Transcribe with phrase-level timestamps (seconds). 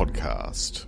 [0.00, 0.86] Podcast.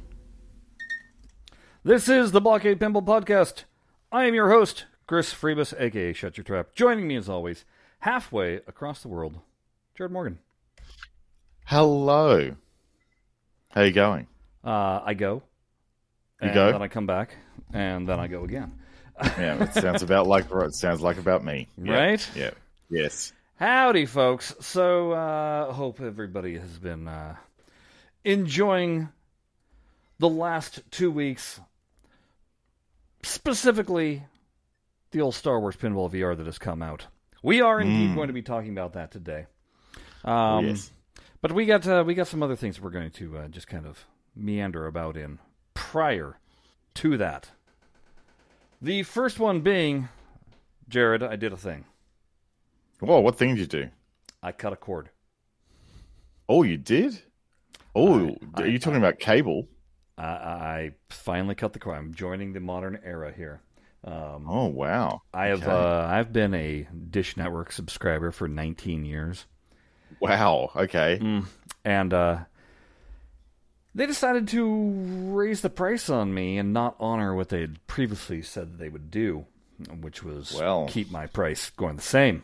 [1.85, 3.65] This is the Blockade Pinball Podcast.
[4.11, 6.69] I am your host, Chris Freebus, aka Shut Your Trap.
[6.75, 7.67] Joining me as always,
[7.99, 9.39] halfway across the world,
[9.95, 10.39] Jared Morgan.
[11.67, 12.57] Hello.
[13.73, 14.29] How you going?
[14.65, 15.43] Uh, I go.
[16.41, 16.73] You and go?
[16.73, 17.37] Then I come back,
[17.75, 18.79] and then I go again.
[19.23, 21.69] Yeah, it sounds about like it sounds like about me.
[21.77, 22.31] Yeah, Right?
[22.35, 22.53] Yeah.
[22.89, 23.35] Yes.
[23.57, 24.55] Howdy, folks.
[24.61, 27.37] So, uh, hope everybody has been uh,
[28.25, 29.09] enjoying
[30.19, 31.61] the last two weeks,
[33.23, 34.25] specifically
[35.11, 37.07] the old Star Wars Pinball VR that has come out.
[37.43, 39.47] We are indeed going to be talking about that today.
[40.25, 40.91] Um, yes.
[41.41, 43.85] But we got uh, we got some other things we're going to uh, just kind
[43.85, 45.41] of meander about in
[45.75, 46.39] prior
[46.95, 47.51] to that.
[48.81, 50.09] The first one being,
[50.89, 51.85] Jared, I did a thing.
[53.01, 53.91] Whoa, what thing did you do?
[54.43, 55.11] I cut a cord.
[56.49, 57.23] Oh, you did?
[57.95, 59.69] Oh, are you talking about cable?
[60.17, 61.99] I, I finally cut the cord.
[61.99, 63.61] I'm joining the modern era here.
[64.05, 65.23] Um, Oh, wow.
[65.33, 65.71] I have Okay.
[65.71, 69.47] uh, I've been a Dish Network subscriber for 19 years,
[70.21, 70.71] Wow.
[70.77, 71.19] Okay.
[71.23, 71.47] Mm.
[71.85, 72.39] and uh,
[73.95, 74.93] they decided to
[75.33, 79.11] raise the price on me and not honor what they had previously said they would
[79.11, 79.47] do,
[80.01, 80.87] which was Well.
[80.89, 82.43] keep my price going the same.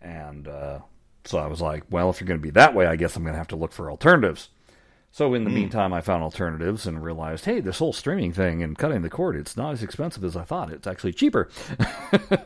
[0.00, 0.80] And uh,
[1.24, 3.22] so I was like, well, if you're going to be that way, I guess I'm
[3.22, 4.48] going to have to look for alternatives.
[5.14, 8.78] So in the meantime, I found alternatives and realized, hey, this whole streaming thing and
[8.78, 10.72] cutting the cord, it's not as expensive as I thought.
[10.72, 11.48] It's actually cheaper.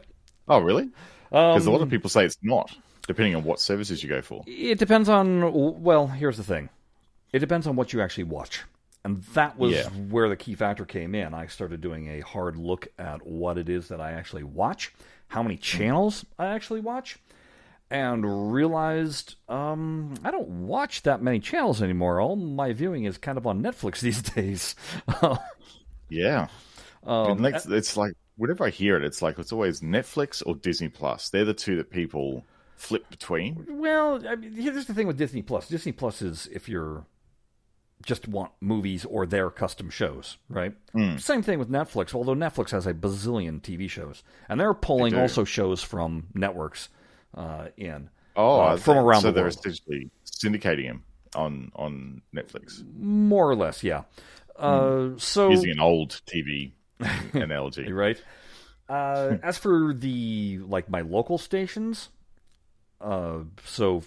[0.49, 0.91] Oh, really?
[1.31, 2.71] Because a lot Um, of people say it's not,
[3.09, 4.45] depending on what services you go for.
[4.47, 6.69] It depends on, well, here's the thing.
[7.33, 8.63] It depends on what you actually watch.
[9.05, 9.89] And that was Yeah.
[9.89, 11.35] where the key factor came in.
[11.35, 14.93] I started doing a hard look at what it is that I actually watch,
[15.27, 17.19] how many channels I actually watch,
[17.91, 22.21] and realized um, I don't watch that many channels anymore.
[22.21, 24.75] All my viewing is kind of on Netflix these days.
[26.09, 26.49] Yeah.
[27.05, 30.89] um, next, it's like, whenever I hear it, it's like it's always Netflix or Disney
[30.89, 31.31] Plus.
[31.31, 32.45] They're the two that people
[32.77, 33.67] flip between.
[33.69, 35.69] Well, I mean, here's the thing with Disney Plus.
[35.69, 37.07] Disney Plus is if you're
[38.05, 40.75] just want movies or their custom shows, right?
[40.93, 41.17] Hmm.
[41.17, 42.15] Same thing with Netflix.
[42.15, 45.21] Although Netflix has a bazillion TV shows, and they're pulling do.
[45.21, 46.89] also shows from networks
[47.37, 51.05] uh, in Oh, Uh, from around so the they're essentially syndicating him
[51.35, 52.83] on on Netflix.
[52.99, 54.03] more or less, yeah.
[54.57, 56.73] Uh, so Using an old TV
[57.35, 57.91] analogy.
[57.93, 58.21] right.
[58.89, 62.09] Uh, as for the like my local stations,
[63.01, 64.03] uh, so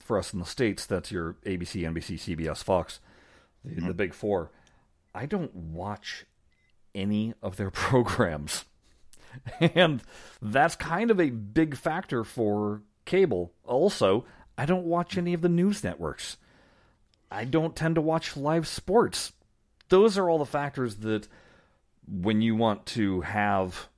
[0.00, 2.98] for us in the states, that's your ABC, NBC, CBS, Fox,
[3.64, 4.50] the, the big four.
[5.14, 6.24] I don't watch
[6.94, 8.64] any of their programs,
[9.60, 10.02] and
[10.40, 13.52] that's kind of a big factor for cable.
[13.64, 14.24] Also,
[14.58, 16.36] I don't watch any of the news networks.
[17.30, 19.32] I don't tend to watch live sports.
[19.88, 21.28] Those are all the factors that
[22.08, 23.88] when you want to have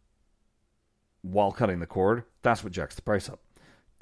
[1.22, 3.40] while cutting the cord, that's what jacks the price up.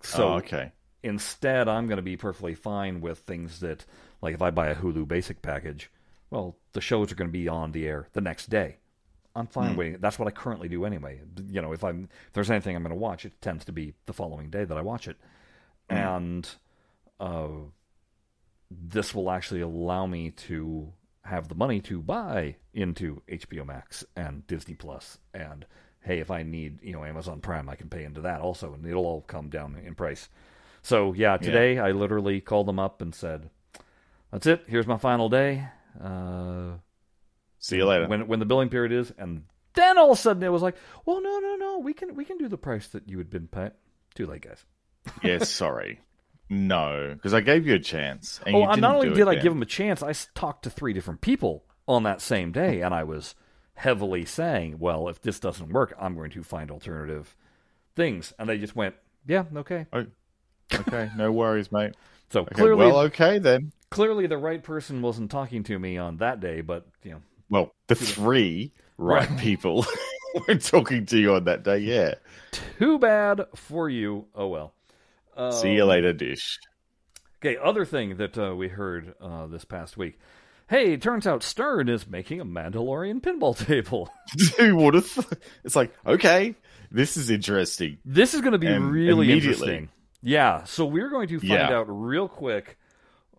[0.03, 0.73] So oh, okay.
[1.03, 3.85] instead, I'm going to be perfectly fine with things that,
[4.23, 5.91] like if I buy a Hulu basic package,
[6.31, 8.77] well, the shows are going to be on the air the next day.
[9.37, 9.99] I'm fine waiting.
[10.01, 11.21] That's what I currently do anyway.
[11.49, 13.93] You know, if I'm if there's anything I'm going to watch, it tends to be
[14.07, 15.17] the following day that I watch it,
[15.89, 16.49] and
[17.21, 17.49] uh,
[18.71, 20.93] this will actually allow me to
[21.25, 25.67] have the money to buy into HBO Max and Disney Plus and
[26.01, 28.87] hey if I need you know Amazon Prime I can pay into that also and
[28.87, 30.29] it'll all come down in price.
[30.83, 33.51] So yeah, today I literally called them up and said,
[34.31, 34.65] "That's it.
[34.69, 35.67] Here's my final day.
[36.01, 36.75] Uh,
[37.67, 38.07] See you later.
[38.09, 39.45] when when the billing period is." And
[39.75, 41.79] then all of a sudden it was like, "Well, no, no, no.
[41.79, 43.73] We can we can do the price that you had been paying."
[44.15, 44.65] Too late, guys.
[45.23, 46.01] yes, sorry.
[46.49, 48.41] No, because I gave you a chance.
[48.47, 49.43] And Oh, not only did I then.
[49.43, 52.95] give him a chance, I talked to three different people on that same day, and
[52.95, 53.35] I was
[53.75, 57.35] heavily saying, "Well, if this doesn't work, I'm going to find alternative
[57.97, 58.95] things." And they just went,
[59.27, 60.07] "Yeah, okay." Oh,
[60.73, 61.95] okay, no worries, mate.
[62.31, 63.73] So Okay, clearly, well, okay then.
[63.91, 67.75] clearly, the right person wasn't talking to me on that day, but you know, Well,
[67.87, 69.39] the three right, Right.
[69.39, 69.87] people
[70.49, 71.79] were talking to you on that day.
[71.79, 72.15] Yeah.
[72.79, 74.27] too bad for you.
[74.35, 74.73] Oh well.
[75.37, 76.59] Uh, See you later, dish.
[77.45, 80.19] Okay, other thing that uh, we heard uh, this past week.
[80.69, 84.11] Hey, it turns out Stern is making a Mandalorian pinball table.
[84.59, 85.13] Who would have?
[85.13, 85.27] Th-
[85.63, 86.55] it's like okay,
[86.91, 87.99] this is interesting.
[88.05, 89.91] This is going to be And really interesting.
[90.23, 91.77] Yeah, so we're going to find Yeah.
[91.77, 92.79] out real quick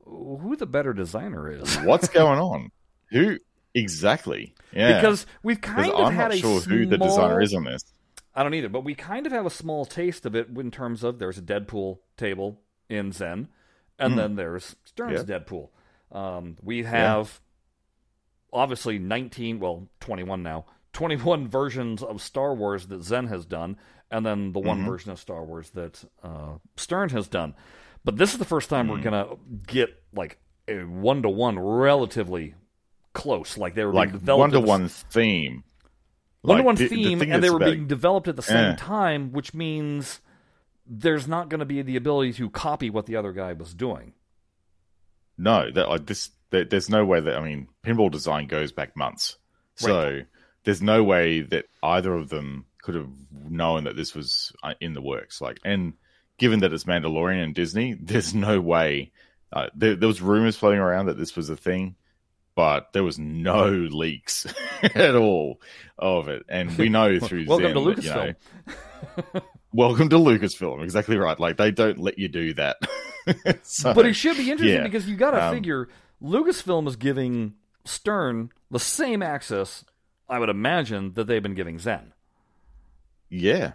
[0.06, 1.76] who the better designer is.
[1.80, 2.72] What's going on?
[3.12, 3.40] Who
[3.78, 4.54] exactly?
[4.74, 7.64] Yeah, Because we've kind of I'm had not sure small, who the designer is on
[7.64, 7.84] this.
[8.36, 11.04] I don't either, but we kind of have a small taste of it in terms
[11.04, 13.48] of there's a Deadpool table in Zen,
[13.98, 15.32] and then there's Stern's Hmm.
[15.32, 15.40] Yeah.
[15.40, 15.70] Deadpool.
[16.12, 17.40] Um, we have
[18.54, 23.78] obviously 19, well, 21 now, 21 versions of Star Wars that Zen has done,
[24.12, 27.56] and then the one version of Star Wars that uh, Stern has done.
[28.06, 29.28] But this is the first time we're gonna
[29.66, 30.38] get like
[30.68, 32.54] a one to one, relatively
[33.18, 33.58] close.
[33.58, 35.64] Like they were like being developed one to one theme.
[36.42, 38.76] one to one Like, the- theme, and they were being developed at the same Eh.
[38.76, 40.22] time, which means
[40.86, 44.14] there's not going to be the ability to copy what the other guy was doing.
[45.38, 46.32] No, that like this.
[46.50, 49.38] There, there's no way that I mean, pinball design goes back months,
[49.76, 50.22] so
[50.64, 53.10] there's no way that either of them could have
[53.50, 55.42] known that this was uh, in the works.
[55.42, 55.94] Like, and
[56.38, 59.12] given that it's Mandalorian and Disney, there's no way.
[59.52, 61.96] Uh, there, there was rumors floating around that this was a thing,
[62.58, 64.48] but there was no leaks
[64.84, 65.62] at all
[65.98, 66.44] of it.
[66.50, 67.48] And we know through Zen.
[67.48, 68.34] Welcome Zen to that, you know,
[69.34, 69.42] Lucasfilm.
[69.72, 70.84] welcome to Lucasfilm.
[70.84, 71.40] Exactly right.
[71.40, 72.78] Like they don't let you do that.
[73.62, 74.84] So- But it should be interesting yeah.
[74.84, 75.90] because you got to Um, figure
[76.24, 77.54] Lucasfilm is giving
[77.86, 79.84] Stern the same access,
[80.30, 82.14] I would imagine, that they've been giving Zen.
[83.30, 83.74] Yeah.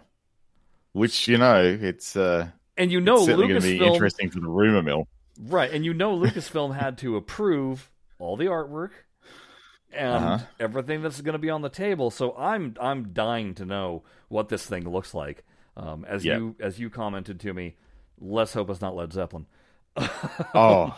[0.91, 2.47] Which, you know, it's uh
[2.77, 5.07] And you know it's certainly going to be Lucasfilm, interesting for the rumor mill.
[5.39, 5.71] right?
[5.71, 7.89] And you know Lucasfilm had to approve
[8.23, 8.91] all the artwork
[9.91, 10.45] and Uh-huh.
[10.59, 12.09] everything that's going to be on the table.
[12.09, 15.43] So I'm I'm dying to know what this thing looks like.
[15.77, 16.37] Um, as Yeah.
[16.37, 17.75] you as you commented to me,
[18.19, 19.45] let's hope it's not Led Zeppelin.
[20.55, 20.97] Oh.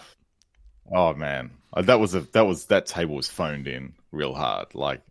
[0.93, 1.51] oh man.
[1.73, 4.73] Uh, That was a that was that table was phoned in real hard.
[4.75, 5.01] Like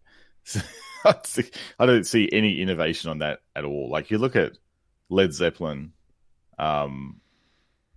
[1.05, 3.91] I don't see any innovation on that at all.
[3.91, 4.53] Like you look at
[5.11, 5.93] Led Zeppelin
[6.59, 7.21] um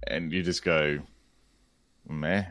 [0.06, 1.00] and you just go
[2.08, 2.46] meh.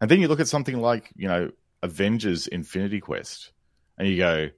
[0.00, 1.50] And then you look at something like, you know,
[1.82, 3.52] Avengers Infinity Quest
[3.98, 4.48] and you go,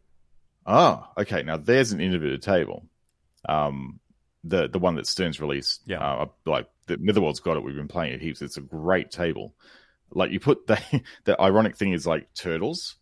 [0.66, 2.86] "Oh, okay, now there's an innovative table."
[3.48, 4.00] Um
[4.44, 5.82] the the one that Stern's released.
[5.86, 5.98] Yeah.
[6.00, 7.62] Uh, like the Netherworld's got it.
[7.62, 8.42] We've been playing it heaps.
[8.42, 9.54] It's a great table.
[10.12, 10.80] Like you put the
[11.24, 12.96] the ironic thing is like Turtles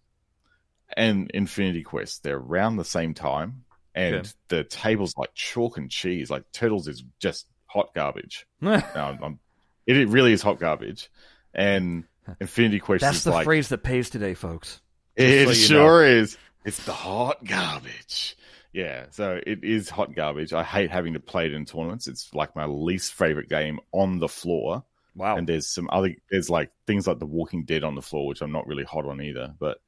[0.97, 2.23] and Infinity Quest.
[2.23, 3.65] They're around the same time,
[3.95, 4.29] and Okay.
[4.49, 6.31] the table's like chalk and cheese.
[6.31, 8.47] Like Turtles is just hot garbage.
[8.63, 9.39] Um, I'm-
[9.87, 11.09] it, it really is hot garbage,
[11.55, 12.05] and
[12.41, 14.81] Infinity Quest That's is the like phrase that pays today, folks.
[15.17, 16.37] it so sure is.
[16.65, 18.37] It's the hot garbage.
[18.73, 20.53] Yeah, so it is hot garbage.
[20.53, 22.07] I hate having to play it in tournaments.
[22.07, 24.85] It's like my least favorite game on the floor.
[25.15, 25.37] Wow.
[25.37, 28.41] And there's some other there's like things like The Walking Dead on the floor, which
[28.41, 29.55] I'm not really hot on either.
[29.59, 29.79] But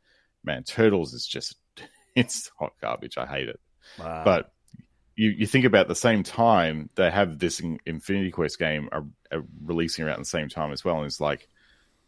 [0.42, 1.56] man, Turtles is just
[2.16, 3.18] it's hot garbage.
[3.18, 3.60] I hate it.
[3.98, 4.22] Wow.
[4.24, 4.52] But
[5.14, 9.44] you you think about the same time they have this Infinity Quest game are, are
[9.62, 11.48] releasing around the same time as well, and it's like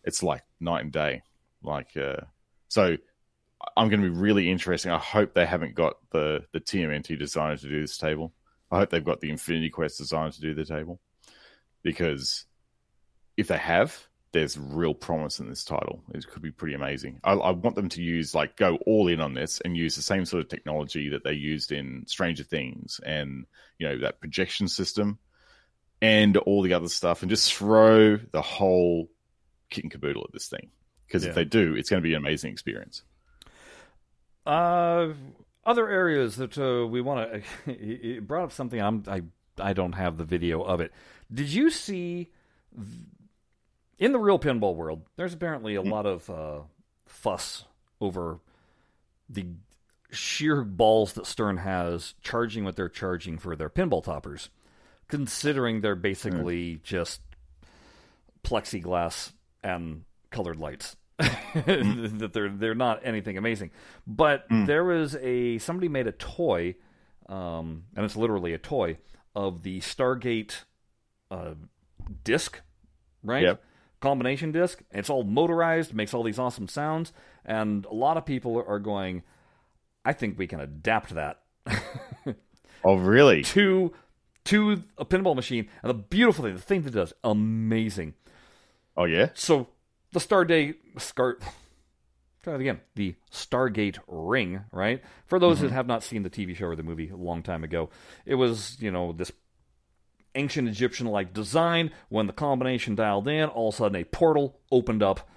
[0.04, 1.22] it's like night and day.
[1.62, 2.22] Like uh,
[2.68, 2.96] so,
[3.76, 4.90] I'm going to be really interesting.
[4.90, 8.32] I hope they haven't got the the TMNT designer to do this table.
[8.70, 10.98] I hope they've got the Infinity Quest designer to do the table
[11.82, 12.44] because
[13.36, 16.02] if they have, there's real promise in this title.
[16.14, 17.20] It could be pretty amazing.
[17.22, 20.02] I, I want them to use like go all in on this and use the
[20.02, 23.46] same sort of technology that they used in Stranger Things and
[23.78, 25.18] you know that projection system
[26.00, 29.08] and all the other stuff, and just throw the whole
[29.72, 30.70] kit and caboodle at this thing.
[31.06, 31.30] Because Yeah.
[31.30, 33.02] if they do, it's going to be an amazing experience.
[34.46, 35.08] Uh,
[35.64, 37.72] other areas that uh, we want to.
[38.16, 38.80] It brought up something.
[38.80, 39.02] I'm.
[39.06, 39.22] I.
[39.58, 40.92] I don't have the video of it.
[41.32, 42.30] Did you see?
[43.98, 46.60] In the real pinball world, there's apparently a lot of uh,
[47.06, 47.64] fuss
[48.00, 48.40] over
[49.28, 49.46] the
[50.10, 54.48] sheer balls that Stern has charging what they're charging for their pinball toppers,
[55.08, 57.20] considering they're basically just
[58.42, 59.32] plexiglass
[59.62, 60.96] and colored lights.
[61.18, 63.70] that they're they're not anything amazing.
[64.06, 66.74] But there was a somebody made a toy,
[67.28, 68.98] um, and it's literally a toy
[69.34, 70.64] of the Stargate
[71.30, 71.54] uh,
[72.24, 72.60] disc,
[73.22, 73.42] right?
[73.42, 73.62] Yep.
[74.00, 74.82] Combination disc.
[74.90, 77.12] It's all motorized, makes all these awesome sounds,
[77.44, 79.22] and a lot of people are going.
[80.04, 81.42] I think we can adapt that
[82.84, 83.42] Oh, really?
[83.54, 83.92] to
[84.44, 85.68] to a pinball machine.
[85.82, 88.14] And the beautiful thing, the thing that does amazing.
[88.96, 89.30] Oh, yeah.
[89.34, 89.68] So
[90.12, 91.38] the Stargate Scar
[92.42, 92.80] try that again.
[92.94, 95.02] The Stargate ring, right?
[95.26, 95.76] For those that mm-hmm.
[95.76, 97.90] have not seen the TV show or the movie a long time ago,
[98.26, 99.32] it was, you know, this
[100.34, 101.90] ancient Egyptian like design.
[102.08, 105.28] When the combination dialed in, all of a sudden a portal opened up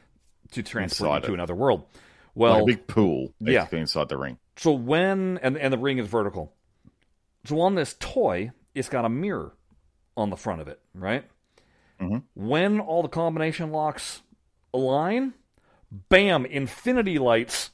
[0.51, 1.81] to transport to another world.
[1.81, 1.97] Like
[2.35, 3.67] Well, a big pool yeah.
[3.71, 4.37] inside the ring.
[4.57, 6.53] so when and and the ring is vertical.
[7.45, 9.53] So on this toy, it's got a mirror
[10.17, 11.23] on the front of it, right?
[11.99, 12.23] Mhm.
[12.33, 14.21] When all the combination locks
[14.73, 15.33] align,
[16.09, 17.71] bam, infinity lights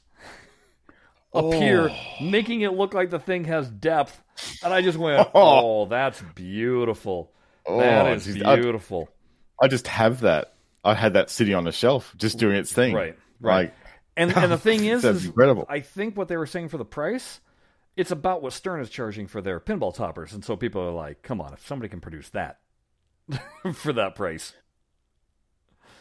[1.34, 4.22] appear, making it look like the thing has depth.
[4.64, 7.32] And I just went, "Oh, that's beautiful.
[7.66, 9.08] that Oh, is geez, I- beautiful."
[9.60, 10.54] I just have that.
[10.84, 12.94] I had that sitting on the shelf, just doing its thing.
[12.94, 13.66] Right, right.
[13.66, 13.74] Like,
[14.16, 15.64] And and the thing is, That's is incredible.
[15.68, 17.40] I think what they were saying for the price,
[17.96, 21.22] it's about what Stern is charging for their pinball toppers, and so people are like,
[21.22, 22.58] "Come on, if somebody can produce that
[23.74, 24.52] for that price,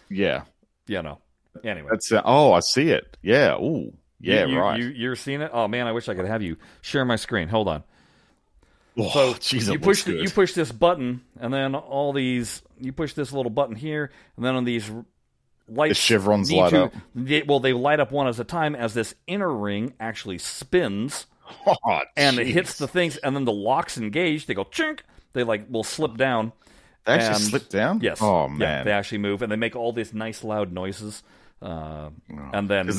[0.09, 0.43] Yeah,
[0.87, 1.19] you know."
[1.63, 3.17] Anyway, that's uh, oh, I see it.
[3.21, 4.79] Yeah, ooh, yeah, you, you- right.
[4.79, 5.51] You, you're seeing it.
[5.53, 7.49] Oh man, I wish I could have you share my screen.
[7.49, 7.83] Hold on.
[8.97, 12.93] oh, So jeez, you push the, you push this button, and then all these you
[12.93, 14.89] push this little button here, and then on these
[15.67, 16.93] lights, The chevrons light to- up.
[17.15, 21.25] they- well, they light up one at a time as this inner ring actually spins
[21.67, 24.45] oh, and it hits the things, and then the locks engage.
[24.45, 25.01] They go chink.
[25.33, 26.53] They like will slip down.
[27.05, 27.99] They actually and- slip down.
[28.01, 28.21] Yes.
[28.21, 28.85] Oh Yeah, man.
[28.85, 31.23] they actually move, and they make all these nice loud noises.
[31.61, 32.09] Uh,
[32.53, 32.95] and then it,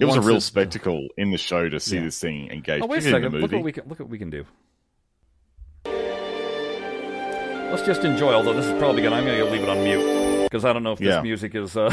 [0.00, 2.04] it was a real spectacle in the show to see Yeah.
[2.04, 2.82] this thing engage.
[2.82, 3.32] Oh wait a second!
[3.34, 4.44] Look what we can look what we can do.
[7.70, 8.32] Let's just enjoy.
[8.32, 10.92] Although this is probably gonna, I'm gonna leave it on mute because I don't know
[10.92, 11.22] if this Yeah.
[11.22, 11.92] music is uh,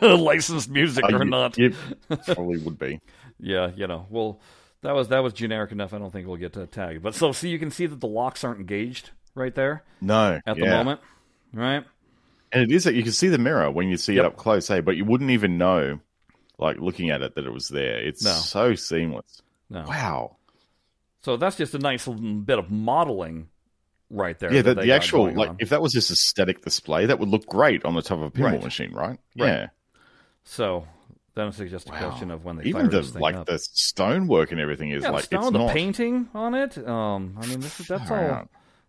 [0.02, 1.58] licensed music Uh, or you- not.
[1.58, 1.74] you
[2.26, 3.00] probably would be.
[3.40, 4.06] Yeah, you know.
[4.08, 4.40] Well,
[4.82, 5.92] that was that was generic enough.
[5.92, 7.02] I don't think we'll get uh, tagged.
[7.02, 10.56] But so see, you can see that the locks aren't engaged right there No, at
[10.58, 11.00] the moment,
[11.52, 11.84] right?
[12.52, 14.24] and it is that you can see the mirror when you see Yep.
[14.24, 14.66] it up close.
[14.66, 16.00] Hey, but you wouldn't even know,
[16.58, 17.98] like looking at it, that it was there.
[17.98, 18.30] It's No.
[18.32, 19.42] so seamless.
[19.70, 19.84] No.
[19.86, 20.36] Wow.
[21.22, 23.48] So that's just a nice little bit of modeling
[24.10, 24.52] right there.
[24.54, 25.56] Yeah, the, the actual like on.
[25.58, 28.24] if that was just a static display, that would look great on the top of
[28.24, 28.62] a pinball Right.
[28.64, 29.18] machine, right?
[29.36, 29.48] Right.
[29.48, 29.66] Yeah.
[30.44, 30.86] So
[31.34, 31.98] then it's just a Wow.
[32.08, 33.46] question of when they Even the like up.
[33.46, 35.72] the stonework and everything is yeah, like the stone, the not.
[35.72, 36.78] painting on it.
[36.86, 38.16] Um, I mean, this is that's all.
[38.16, 38.48] out.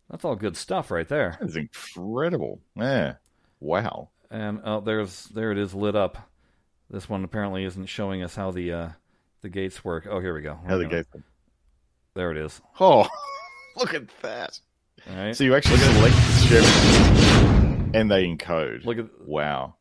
[0.09, 1.37] That's all good stuff right there.
[1.41, 2.61] It's incredible.
[2.75, 3.15] Yeah.
[3.59, 4.09] Wow.
[4.31, 6.29] And uh, there's there it is lit up.
[6.89, 8.89] This one apparently isn't showing us how the uh,
[9.41, 10.07] the gates work.
[10.09, 10.57] Oh, here we go.
[10.65, 11.23] How the We're gonna- gate.
[12.13, 12.61] There it is.
[12.79, 13.07] Oh,
[13.77, 14.59] look at that.
[15.09, 15.35] All right.
[15.35, 18.85] So you actually select the chevrons and they encode.
[18.85, 19.75] Look at Wow.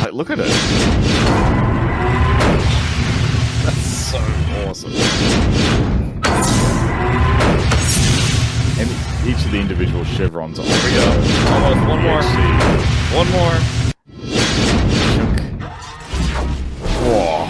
[0.00, 1.13] Like, look at it.
[4.14, 4.20] So
[4.68, 4.92] awesome.
[8.78, 8.88] And
[9.26, 11.06] each of the individual chevrons are Here we go.
[11.50, 12.22] Almost one more.
[13.12, 13.54] One more.
[17.02, 17.44] Whoa.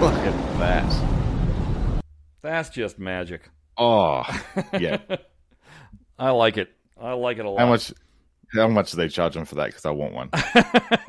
[0.00, 2.02] Look at that.
[2.42, 3.48] That's just magic.
[3.78, 4.24] Oh,
[4.78, 4.98] yeah.
[6.18, 6.70] I like it.
[7.00, 7.60] I like it a lot.
[7.60, 7.94] How much?
[8.52, 9.66] How much do they charge them for that?
[9.66, 10.30] Because I want one.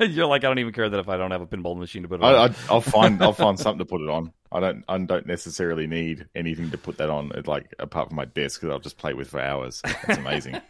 [0.00, 2.08] You're like I don't even care that if I don't have a pinball machine to
[2.08, 2.50] put it I, on.
[2.50, 4.32] I, I'll find I'll find something to put it on.
[4.52, 7.32] I don't I don't necessarily need anything to put that on.
[7.46, 9.82] Like apart from my desk, because I'll just play with for hours.
[9.84, 10.60] It's amazing.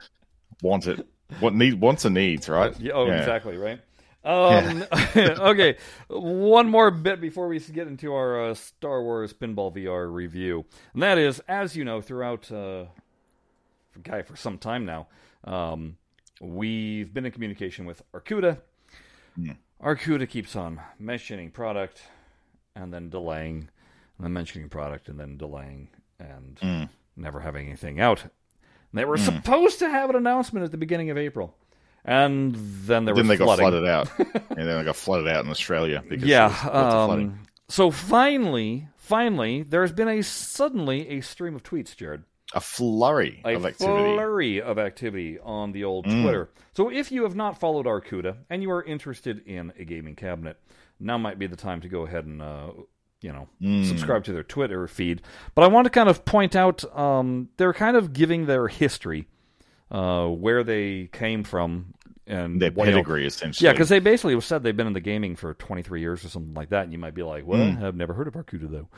[0.62, 1.06] Want it?
[1.40, 1.80] What need?
[1.80, 2.78] Wants and needs, right?
[2.80, 3.18] Yeah, oh, Yeah.
[3.18, 3.80] exactly, right?
[4.24, 4.84] Um,
[5.16, 5.76] okay,
[6.08, 10.64] one more bit before we get into our uh, Star Wars Pinball VR review.
[10.94, 12.86] And that is, as you know, throughout, uh,
[14.02, 15.06] guy, for some time now,
[15.44, 15.96] um,
[16.40, 18.58] we've been in communication with Arcooda.
[19.34, 19.52] Hmm.
[19.82, 22.02] Arcooda keeps on mentioning product
[22.74, 23.68] and then delaying,
[24.18, 25.88] and then mentioning product and then delaying,
[26.18, 26.84] and Hmm.
[27.16, 28.22] never having anything out.
[28.22, 28.30] And
[28.92, 31.56] they were supposed to have an announcement at the beginning of April.
[32.04, 35.44] And then there Then was they got flooded out, and then they got flooded out
[35.44, 36.02] in Australia.
[36.08, 36.48] Because Yeah.
[36.48, 37.26] there was lots of flooding.
[37.28, 42.22] Um, so finally, finally, there's been a suddenly a stream of tweets, Jared.
[42.54, 44.14] A flurry A of activity.
[44.14, 46.48] Flurry of activity on the old Twitter.
[46.74, 50.58] So if you have not followed Arcooda and you are interested in a gaming cabinet,
[51.00, 52.68] now might be the time to go ahead and uh,
[53.20, 53.82] you know Hmm.
[53.84, 55.22] subscribe to their Twitter feed.
[55.54, 59.26] But I want to kind of point out um, they're kind of giving their history,
[59.90, 61.94] uh, where they came from,
[62.28, 63.66] and Their what- you know, pedigree, essentially.
[63.66, 66.54] yeah, because they basically said they've been in the gaming for 23 years or something
[66.54, 67.82] like that, and you might be like, "Well, Mm.
[67.82, 68.88] I've never heard of Arcooda though."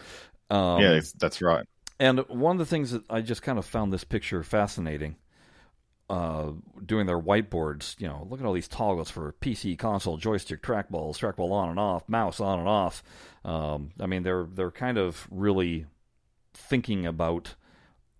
[0.54, 1.66] Um, yeah, that's right.
[2.00, 5.16] And one of the things that I just kind of found this picture fascinating,
[6.10, 6.52] uh,
[6.84, 8.00] doing their whiteboards.
[8.00, 11.78] You know, look at all these toggles for PC, console, joystick, trackballs, trackball on and
[11.78, 13.02] off, mouse on and off.
[13.44, 15.86] Um, I mean, they're they're kind of really
[16.54, 17.54] thinking about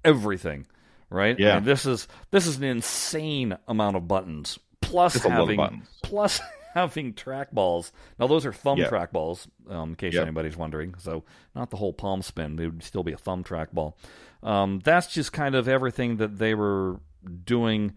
[0.04, 0.66] everything,
[1.10, 1.36] right?
[1.38, 1.54] I Yeah.
[1.56, 4.58] mean, this is this is an insane amount of buttons.
[4.80, 5.88] Plus It's a lot of having buttons.
[6.02, 6.40] plus
[6.74, 7.90] having trackballs.
[8.18, 8.88] Now those are thumb Yeah.
[8.88, 10.22] trackballs, um, in case Yep.
[10.22, 10.94] anybody's wondering.
[10.98, 13.94] So not the whole palm spin; It would still be a thumb trackball.
[14.42, 17.00] Um, that's just kind of everything that they were
[17.44, 17.94] doing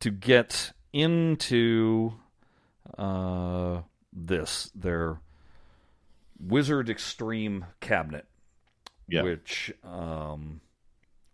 [0.00, 2.12] to get into
[2.98, 3.80] uh,
[4.12, 5.20] this their
[6.38, 8.26] Wizard Extreme cabinet,
[9.08, 9.22] Yeah.
[9.22, 10.60] which um,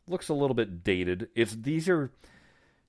[0.07, 1.29] looks a little bit dated.
[1.35, 2.13] It's these are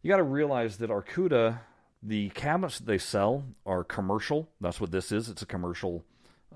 [0.04, 1.60] you got to realize that Arcooda,
[2.04, 4.50] the cabinets that they sell are commercial.
[4.60, 5.30] That's what this is.
[5.30, 6.04] It's a commercial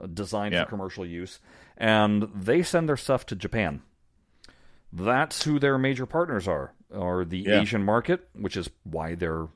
[0.02, 0.64] uh, designed Yeah.
[0.64, 1.40] for commercial use,
[1.78, 3.82] and they send their stuff to Japan.
[4.92, 6.72] That's who their major partners are.
[6.92, 7.60] or the Yeah.
[7.62, 9.48] Asian market, which is why their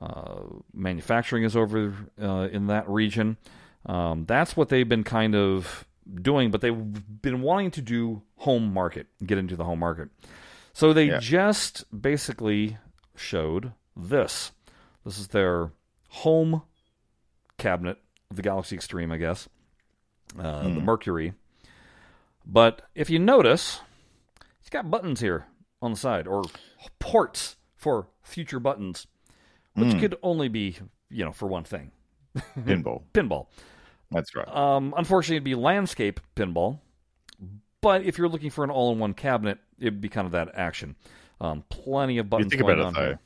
[0.00, 3.36] uh, manufacturing is over uh, in that region.
[3.84, 5.84] Um, that's what they've been kind of
[6.22, 10.08] doing, but they've been wanting to do home market, get into the home market.
[10.72, 11.18] So they Yeah.
[11.18, 12.78] just basically
[13.14, 14.52] showed this.
[15.04, 15.72] This is their
[16.08, 16.62] home
[17.58, 17.98] cabinet,
[18.30, 19.48] of the Galaxy Extreme, I guess,
[20.38, 21.34] uh, the Mercury.
[22.46, 23.80] But if you notice,
[24.60, 25.46] it's got buttons here
[25.82, 26.42] on the side, or
[26.98, 29.06] ports for future buttons,
[29.74, 30.76] which could only be,
[31.08, 31.92] you know, for one thing
[32.58, 33.02] Pinball.
[33.14, 33.46] pinball.
[34.10, 34.48] That's right.
[34.48, 36.80] Um, unfortunately, it'd be landscape pinball.
[37.80, 40.96] But if you're looking for an all-in-one cabinet, it'd be kind of that action.
[41.40, 43.18] Um, plenty of you buttons think going about on it though, here.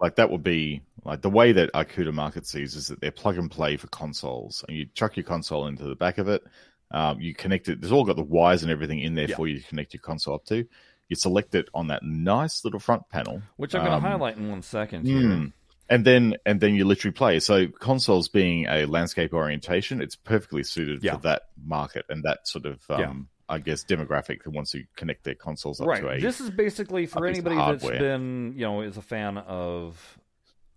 [0.00, 3.36] Like that would be like the way that Arcooda Market sees is that they're plug
[3.38, 6.42] and play for consoles, and you chuck your console into the back of it.
[6.90, 7.80] Um, you connect it.
[7.80, 9.36] There's all got the wires and everything in there Yeah.
[9.36, 10.64] for you to connect your console up to.
[11.08, 14.36] You select it on that nice little front panel, Which I'm going um, to highlight
[14.36, 15.06] in one second.
[15.06, 15.16] Here.
[15.20, 15.52] Mm.
[15.90, 17.40] And then and then you literally play.
[17.40, 21.14] So consoles being a landscape orientation, it's perfectly suited Yeah.
[21.16, 23.28] for that market and that sort of um.
[23.48, 26.00] I guess demographic that wants to connect their consoles up Right.
[26.02, 28.96] to a This is basically for a piece of anybody that's been, you know, is
[28.98, 30.18] a fan of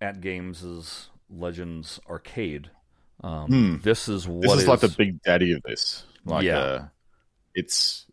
[0.02, 2.70] AtGames' Legends Arcade.
[3.24, 3.78] Um, Hmm.
[3.84, 6.06] This is what this is, like the big daddy of this.
[6.26, 6.58] Like Yeah.
[6.60, 6.88] uh,
[7.54, 8.06] it's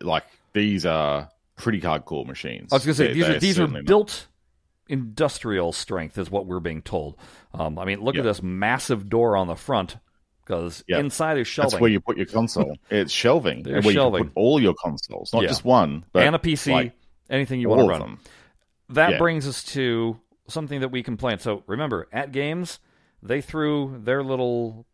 [0.00, 2.72] like these are pretty hardcore machines.
[2.72, 4.26] I was going to say They- these are these are built
[4.88, 7.16] industrial strength, is what we're being told.
[7.52, 8.20] Um, I mean, look Yeah.
[8.20, 9.96] at this massive door on the front
[10.46, 10.98] because Yeah.
[11.00, 12.76] inside is shelving That's where you put your console.
[12.88, 13.64] it's shelving.
[13.64, 14.24] There's where you shelving.
[14.24, 15.48] can put all your consoles, not Yeah.
[15.48, 16.92] just one, but and a PC, like,
[17.28, 18.00] anything you want to run.
[18.00, 18.18] them.
[18.90, 19.18] That Yeah.
[19.18, 21.40] brings us to something that we complained.
[21.40, 22.78] So remember, AtGames,
[23.22, 24.86] they threw their little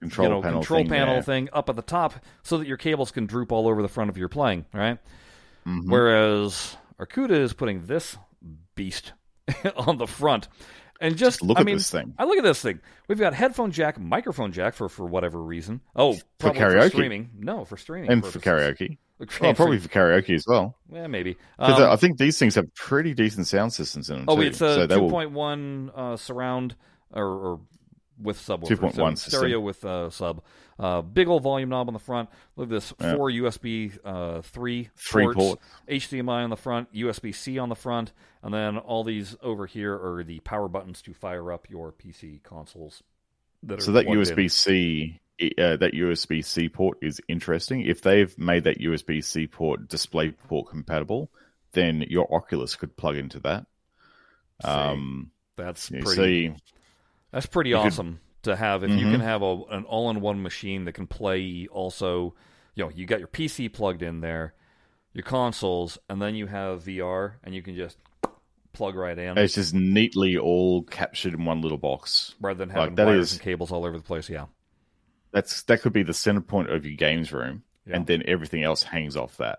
[0.00, 2.14] Control you know, panel control thing panel thing up at the top
[2.44, 4.98] so that your cables can droop all over the front of your playing, right?
[5.66, 5.88] Mhm.
[5.90, 8.16] Whereas Arcooda is putting this
[8.76, 9.12] beast
[9.76, 10.46] on the front.
[11.00, 12.12] And just, Look I at mean, this thing.
[12.18, 12.80] I look at this thing.
[13.06, 15.80] We've got headphone jack, microphone jack for for whatever reason.
[15.94, 16.88] Oh, probably karaoke.
[16.90, 17.30] streaming.
[17.38, 18.98] No, for streaming and for karaoke.
[19.22, 20.76] Okay, Oh, probably for karaoke as well.
[20.92, 21.34] yeah, maybe.
[21.58, 24.42] 'Cause Um, I think these things have pretty decent sound systems in them oh, too.
[24.42, 26.74] it's a so two will point uh, surround
[27.12, 27.60] or, or
[28.20, 28.68] with subwoofer.
[28.68, 30.42] 2.1 so stereo with uh, sub.
[30.78, 32.28] Uh, big old volume knob on the front.
[32.56, 33.14] Look at this Yeah.
[33.16, 35.62] four USB uh, three Three ports, ports.
[35.88, 39.94] HDMI on the front, USB C on the front, and then all these over here
[39.94, 43.02] are the power buttons to fire up your PC consoles.
[43.64, 44.06] That So that.
[44.06, 47.82] USB C, uh, that USB C port is interesting.
[47.82, 51.30] If they've made that USB C port display port compatible,
[51.72, 53.66] then your Oculus could plug into that.
[54.62, 56.04] See, Um, that's pretty.
[56.48, 56.54] see,
[57.30, 58.82] That's pretty could- awesome to have.
[58.84, 59.10] If you Mhm.
[59.12, 62.34] can have a, an all-in-one machine that can play also,
[62.74, 64.54] you know, you got your PC plugged in there,
[65.12, 67.98] your consoles, and then you have VR, and you can just
[68.78, 72.34] plug right in it's just neatly all captured in one little box.
[72.40, 74.30] rather than like, having that wires is- and cables all over the place.
[74.30, 74.46] Yeah.
[75.32, 77.96] That's that could be the center point of your games room, Yeah.
[77.96, 79.58] and then everything else hangs off that.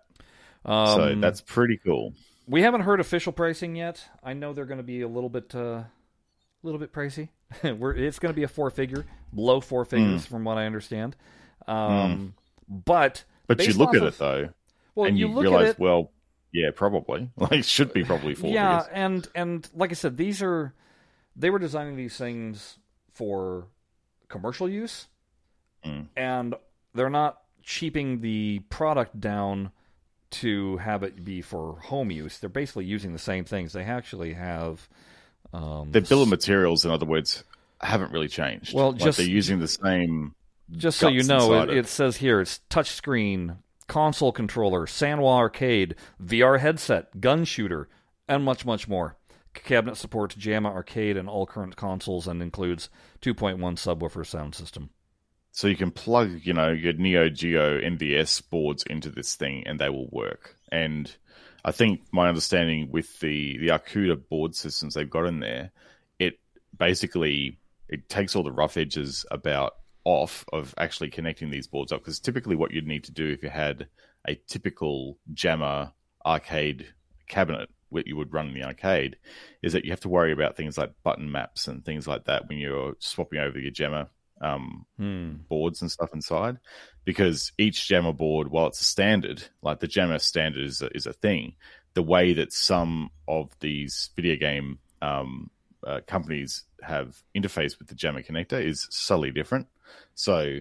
[0.65, 2.13] Um, so that's pretty cool.
[2.47, 4.03] we haven't heard official pricing yet.
[4.23, 5.87] I know they're going to be a little bit, uh, a
[6.63, 7.29] little bit pricey.
[7.63, 10.31] We're, it's going to be a four-figure, low four figures, Hmm.
[10.33, 11.15] from what I understand.
[11.67, 12.33] Um,
[12.67, 14.49] But But you look at of- it though,
[14.95, 16.11] well, and you, you, look realize, at it, well,
[16.51, 17.29] yeah, probably.
[17.37, 20.73] Like, it should be probably four yeah, and and like I said, these are
[21.35, 22.77] they were designing these things
[23.13, 23.67] for
[24.27, 25.07] commercial use,
[25.85, 26.07] Mm.
[26.17, 26.55] and
[26.93, 29.71] they're not cheaping the product down
[30.31, 32.37] to have it be for home use.
[32.39, 33.73] They're basically using the same things.
[33.73, 34.87] They actually have
[35.53, 37.43] um, The bill of materials, in other words,
[37.81, 38.73] haven't really changed.
[38.73, 40.35] Well, Like, just- they're using the same.
[40.71, 41.77] Just so you know, it, it.
[41.77, 43.57] it says here it's touchscreen,
[43.89, 47.89] console controller, Sanwa arcade, VR headset, gun shooter,
[48.27, 49.17] and much, much more.
[49.53, 52.89] Cabinet supports JAMMA arcade and all current consoles and includes
[53.21, 54.91] 2.1 subwoofer sound system.
[55.51, 59.79] So you can plug, you know, your Neo Geo MVS boards into this thing, and
[59.79, 60.55] they will work.
[60.71, 61.13] And
[61.65, 65.71] I think my understanding with the the Arcooda board systems they've got in there,
[66.19, 66.39] it
[66.77, 67.57] basically
[67.89, 69.73] it takes all the rough edges about
[70.05, 72.01] off of actually connecting these boards up.
[72.01, 73.87] Because typically, what you'd need to do if you had
[74.27, 75.93] a typical JAMMA
[76.25, 76.87] arcade
[77.27, 79.17] cabinet what you would run in the arcade
[79.61, 82.47] is that you have to worry about things like button maps and things like that
[82.47, 84.09] when you're swapping over your JAMMA
[84.41, 85.33] um, Hmm.
[85.49, 86.59] boards and stuff inside
[87.03, 91.05] because each JAMMA board while it's a standard like the JAMMA standard is a, is
[91.05, 91.55] a thing
[91.93, 95.49] the way that some of these video game um,
[95.85, 99.67] uh, companies have interfaced with the JAMMA connector is subtly different
[100.15, 100.57] so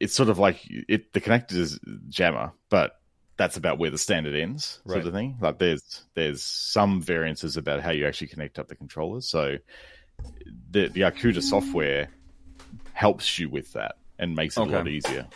[0.00, 1.78] it's sort of like it the connector is
[2.08, 2.92] JAMMA but
[3.36, 5.06] that's about where the standard ends, sort Right.
[5.06, 5.38] of thing.
[5.40, 9.28] Like there's there's some variances about how you actually connect up the controllers.
[9.28, 9.58] So
[10.72, 12.08] the the Arcooda software
[12.94, 14.72] helps you with that and makes it Okay.
[14.72, 15.28] a lot easier.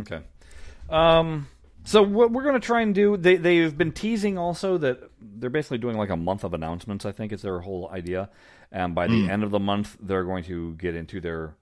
[0.00, 0.22] Okay.
[0.88, 1.46] Um.
[1.84, 5.50] So what we're going to try and do, they they've been teasing also that they're
[5.50, 7.04] basically doing like a month of announcements.
[7.04, 8.30] I think is their whole idea,
[8.72, 11.54] and by the end of the month, they're going to get into their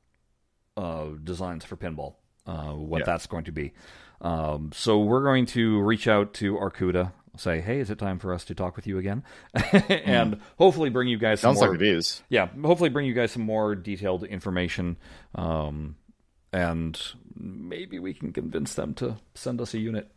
[0.76, 2.14] uh, designs for pinball.
[2.46, 3.04] Uh, what Yeah.
[3.06, 3.72] that's going to be.
[4.20, 8.32] Um, so we're going to reach out to Arcooda, say, "Hey, is it time for
[8.32, 9.24] us to talk with you again?"
[9.88, 12.22] and hopefully bring you guys some Sounds more like it is.
[12.28, 14.96] yeah, hopefully bring you guys some more detailed information,
[15.34, 15.96] um,
[16.52, 17.00] and
[17.36, 20.10] maybe we can convince them to send us a unit.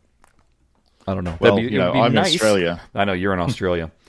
[1.06, 1.36] I don't know.
[1.40, 2.18] Well, be- you know, I'm in.
[2.18, 2.80] Australia.
[2.94, 3.90] I know you're in Australia.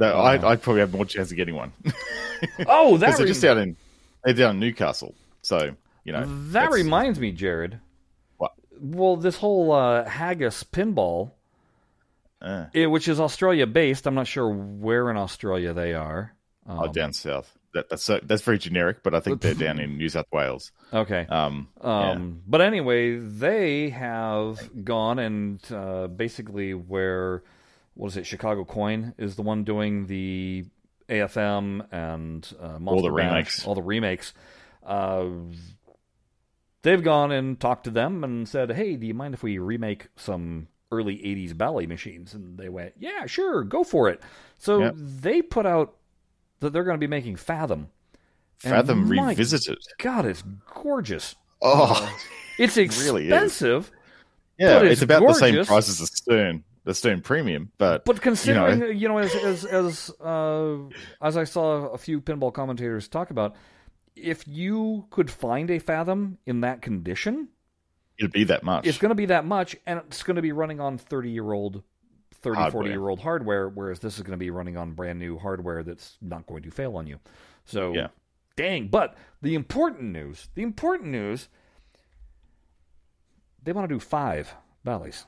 [0.00, 1.72] No, I'd, I'd probably have more chance of getting one.
[2.68, 3.76] oh, that Because they're re- just down in
[4.24, 5.12] they're down in Newcastle.
[5.42, 6.24] So, you know.
[6.52, 7.80] that reminds me, Jared.
[8.36, 8.52] What?
[8.80, 11.32] Well, this whole uh, Haggis pinball,
[12.40, 14.06] Uh, eh, which is Australia based.
[14.06, 16.32] I'm not sure where in Australia they are.
[16.64, 17.57] Um, oh, down south.
[17.74, 20.72] That, that's so, that's very generic, but I think they're down in New South Wales.
[20.92, 21.26] okay.
[21.28, 22.10] Um, yeah.
[22.12, 27.42] Um, But anyway, they have gone and uh, basically where
[27.94, 28.26] what is it?
[28.26, 30.64] Chicago Coin is the one doing the
[31.08, 33.66] AFM and uh, Monster the Bash, remakes.
[33.66, 34.32] all the remakes.
[34.86, 35.26] Uh,
[36.82, 40.08] they've gone and talked to them and said, "Hey, do you mind if we remake
[40.16, 44.22] some early '80s Bally machines?" And they went, "Yeah, sure, go for it."
[44.58, 44.94] So Yep.
[44.96, 45.94] they put out
[46.60, 47.88] that they're going to be making Fathom.
[48.64, 49.78] And Fathom my revisited.
[49.98, 50.42] God, it's
[50.74, 51.36] gorgeous.
[51.62, 52.12] Oh,
[52.58, 53.92] It's really expensive,
[54.58, 58.04] yeah, but it's, it's about the same price as the Stern, the Stern Premium, but
[58.04, 60.76] but considering You you know, as as as uh,
[61.22, 63.54] as I saw a few pinball commentators talk about,
[64.16, 67.48] if you could find a Fathom in that condition,
[68.18, 68.88] it'd be that much.
[68.88, 71.52] it's going to be that much, and it's going to be running on thirty year
[71.52, 71.84] old.
[72.42, 72.70] 30, Hardware.
[72.82, 75.82] 40 year old hardware, whereas this is going to be running on brand new hardware
[75.82, 77.18] that's not going to fail on you.
[77.64, 78.08] So, Yeah.
[78.56, 78.88] dang.
[78.88, 81.48] But the important news, the important news,
[83.62, 84.54] they want to do five
[84.86, 85.24] Ballys.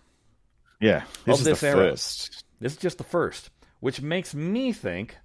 [0.81, 1.77] yeah, this of is this the era.
[1.91, 2.45] first.
[2.61, 5.17] This is just the first, which makes me think.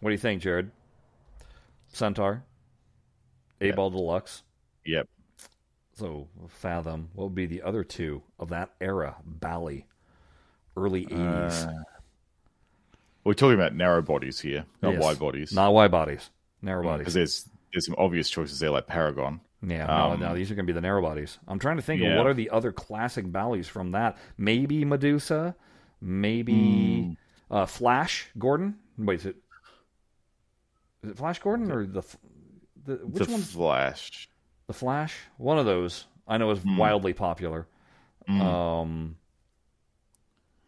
[0.00, 0.70] What do you think, Jared?
[1.88, 2.44] Centaur,
[3.60, 4.42] Eight Ball Deluxe.
[4.84, 5.08] Yep.
[5.94, 7.10] So Fathom.
[7.14, 9.16] What would be the other two of that era?
[9.24, 9.86] Bally,
[10.76, 11.16] early eighties.
[11.64, 11.72] Uh,
[13.24, 15.02] we're talking about narrow bodies here, not Yes.
[15.02, 15.52] wide bodies.
[15.52, 16.30] Not wide bodies,
[16.62, 17.00] narrow because bodies.
[17.04, 19.40] Because there's there's some obvious choices there, like Paragon.
[19.66, 21.38] Yeah, um, no, no, these are going to be the narrow bodies.
[21.48, 24.18] I'm trying to think of what are the other classic Bally's from that.
[24.36, 25.56] Maybe Medusa,
[26.02, 27.16] maybe
[27.50, 28.76] uh, Flash Gordon.
[28.98, 29.36] Wait, is it
[31.02, 32.02] is it Flash Gordon or the
[32.84, 33.40] the which the one?
[33.40, 34.28] Flash.
[34.66, 35.14] The Flash.
[35.38, 36.04] One of those.
[36.28, 37.66] I know is wildly popular.
[38.28, 39.16] Um,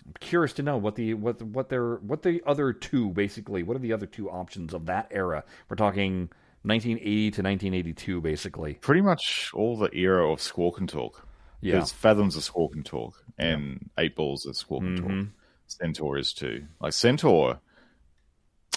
[0.07, 3.63] I'm curious to know what the what what their what the other two basically.
[3.63, 5.43] What are the other two options of that era?
[5.69, 6.31] We're talking
[6.63, 8.75] 1980 to 1982, basically.
[8.75, 11.27] Pretty much all the era of Squawk and Talk.
[11.61, 11.75] Yeah.
[11.77, 15.19] Because Fathom's a Squawk and Talk, and Eight Balls a Squawk and Mm-hmm.
[15.25, 15.29] Talk.
[15.69, 16.67] Centaur is too.
[16.81, 17.59] Like Centaur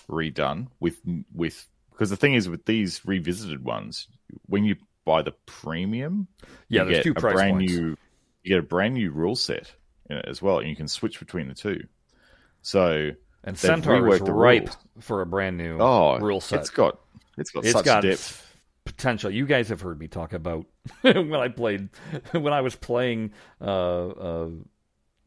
[0.10, 1.00] redone with
[1.34, 4.08] with because the thing is with these revisited ones,
[4.48, 6.28] when you buy the premium,
[6.68, 7.74] Yeah, you there's get two a price brand points.
[7.74, 7.98] new
[8.44, 9.74] you get a brand new rule set
[10.10, 11.84] as well, and you can switch between the two.
[12.62, 13.12] So
[13.43, 14.78] And Centaur is ripe rules.
[15.00, 16.60] for a brand new oh, rule set.
[16.60, 17.00] it's got
[17.38, 18.45] it's got It's such got depth.
[18.86, 19.32] potential.
[19.32, 20.65] You guys have heard me talk about
[21.02, 21.89] when I played
[22.32, 24.50] when I was playing uh, uh,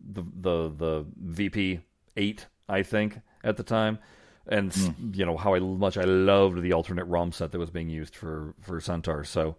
[0.01, 1.81] the the the VP
[2.17, 3.99] eight, I think at the time,
[4.47, 5.11] and s Hmm.
[5.15, 8.15] you know how I, much I loved the alternate ROM set that was being used
[8.17, 9.25] for for Centaur.
[9.25, 9.57] So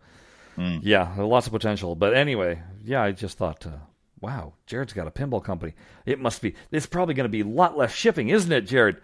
[0.55, 0.77] Hmm.
[0.83, 1.95] yeah, lots of potential.
[1.95, 3.65] But anyway, yeah, I just thought.
[3.65, 3.77] Uh,
[4.23, 5.73] Wow, Jared's got a pinball company.
[6.05, 6.55] It must be.
[6.71, 9.01] It's probably going to be a lot less shipping, isn't it, Jared?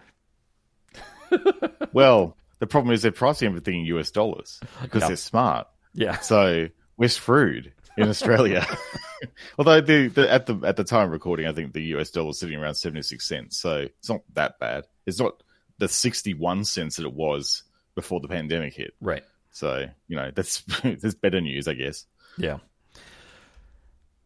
[1.92, 5.08] Well, the problem is they're pricing everything in US dollars because Yep.
[5.10, 5.66] they're smart.
[5.92, 6.18] Yeah.
[6.20, 8.66] So we're screwed in Australia.
[9.58, 12.28] Although the, the at the at the time of recording, I think the US dollar
[12.28, 13.58] was sitting around seventy six cents.
[13.58, 14.84] So it's not that bad.
[15.04, 15.42] It's not
[15.76, 17.62] the sixty one cents that it was
[17.94, 18.94] before the pandemic hit.
[19.02, 19.22] Right.
[19.50, 22.06] So you know that's that's better news, I guess.
[22.38, 22.58] Yeah.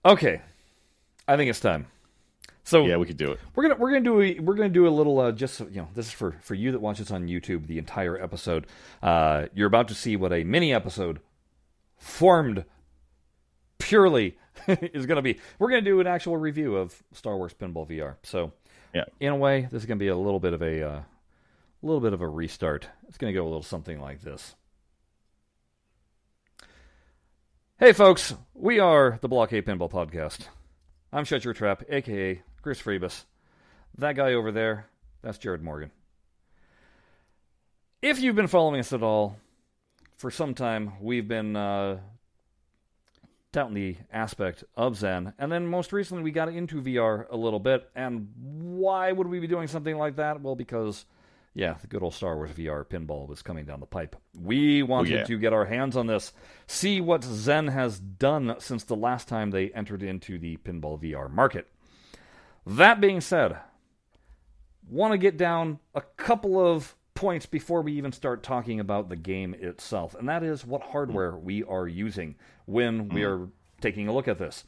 [0.04, 0.40] Okay.
[1.26, 1.86] I think it's time.
[2.64, 3.40] So Yeah, we could do it.
[3.54, 5.76] we're gonna we're gonna do a, we're gonna do a little uh, just so- you
[5.82, 8.66] know this is for for you that watch this on YouTube the entire episode.
[9.02, 11.20] Uh, you're about to see what a mini episode
[11.98, 12.64] formed
[13.78, 15.38] purely is gonna be.
[15.58, 18.16] We're gonna do an actual review of Star Wars Pinball VR.
[18.22, 18.52] So
[18.94, 19.04] Yeah.
[19.20, 21.02] in a way, this is gonna be a little bit of a uh,
[21.82, 22.88] little bit of a restart.
[23.08, 24.54] It's gonna go a little something like this.
[27.78, 30.46] Hey folks, we are the Blockade Pinball Podcast.
[31.14, 33.22] I'm Shut Your Trap, aka Chris Freebus.
[33.98, 34.88] That guy over there,
[35.22, 35.92] that's Jared Morgan.
[38.02, 39.36] If you've been following us at all,
[40.16, 42.00] for some time we've been uh,
[43.52, 47.60] touting the aspect of Zen, and then most recently we got into VR a little
[47.60, 47.88] bit.
[47.94, 50.40] And why would we be doing something like that?
[50.40, 51.06] Well, because
[51.54, 54.16] yeah, the good old Star Wars VR pinball was coming down the pipe.
[54.38, 55.24] We oh, wanted Oh, yeah.
[55.24, 56.32] to get our hands on this,
[56.66, 61.30] see what Zen has done since the last time they entered into the pinball VR
[61.30, 61.68] market.
[62.66, 63.56] That being said,
[64.90, 69.16] want to get down a couple of points before we even start talking about the
[69.16, 71.44] game itself, and that is what hardware hmm.
[71.44, 72.34] we are using
[72.66, 73.28] when we hmm.
[73.28, 73.48] are
[73.80, 74.64] taking a look at this.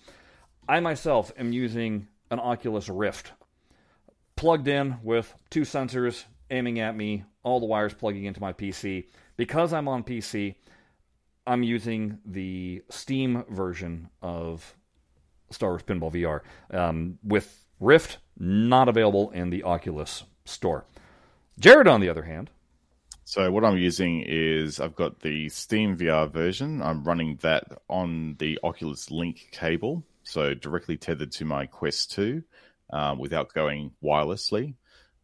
[0.68, 3.32] I myself am using an Oculus Rift,
[4.36, 9.06] plugged in with two sensors aiming at me, all the wires plugging into my PC.
[9.36, 10.54] Because I'm on PC,
[11.46, 14.74] I'm using the Steam version of
[15.50, 16.40] Star Wars Pinball VR.
[16.76, 20.84] Um, with Rift, not available in the Oculus store.
[21.58, 22.50] Jared, on the other hand,
[23.24, 26.80] So what I'm using is I've got the Steam VR version.
[26.82, 32.42] I'm running that on the Oculus Link cable, so directly tethered to my Quest 2
[32.92, 34.74] um, without going wirelessly,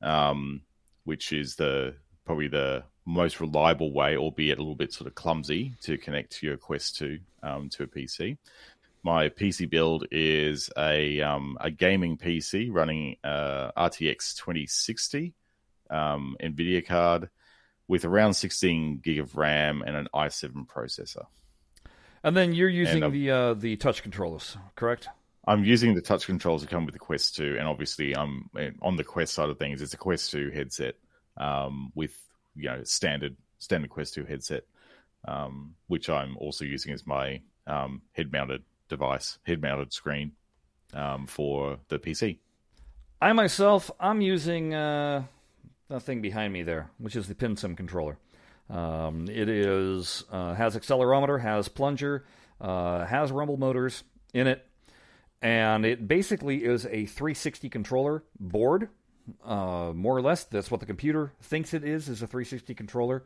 [0.03, 0.63] um,
[1.05, 5.75] which is the probably the most reliable way, albeit a little bit sort of clumsy,
[5.83, 8.39] to connect your Quest 2 um, to a PC.
[9.03, 15.35] My PC build is a um, a gaming PC running uh, RTX 2060
[15.91, 17.29] um, NVIDIA card
[17.89, 21.27] with around 16 gig of RAM and an i7 processor.
[22.23, 25.09] and then you're using um, the uh, the touch controllers, correct?
[25.47, 28.49] I'm using the touch controls that come with the Quest 2, and obviously, I'm
[28.81, 29.83] on the Quest side of things.
[29.83, 30.95] It's a Quest 2 headset
[31.37, 32.17] um, with
[32.55, 34.63] you know standard standard Quest 2 headset,
[35.27, 40.33] um, which I'm also using as my um, head-mounted device, head-mounted screen
[40.95, 42.39] um, for the PC.
[43.21, 45.25] I myself, I'm using uh,
[45.89, 48.19] the thing behind me there, which is the PinSim controller.
[48.71, 52.25] Um, it is uh, has accelerometer, has plunger,
[52.61, 54.67] uh, has rumble motors in it,
[55.43, 58.89] and it basically is a 360 controller board,
[59.45, 60.45] uh, more or less.
[60.45, 63.25] That's what the computer thinks it is, is a 360 controller.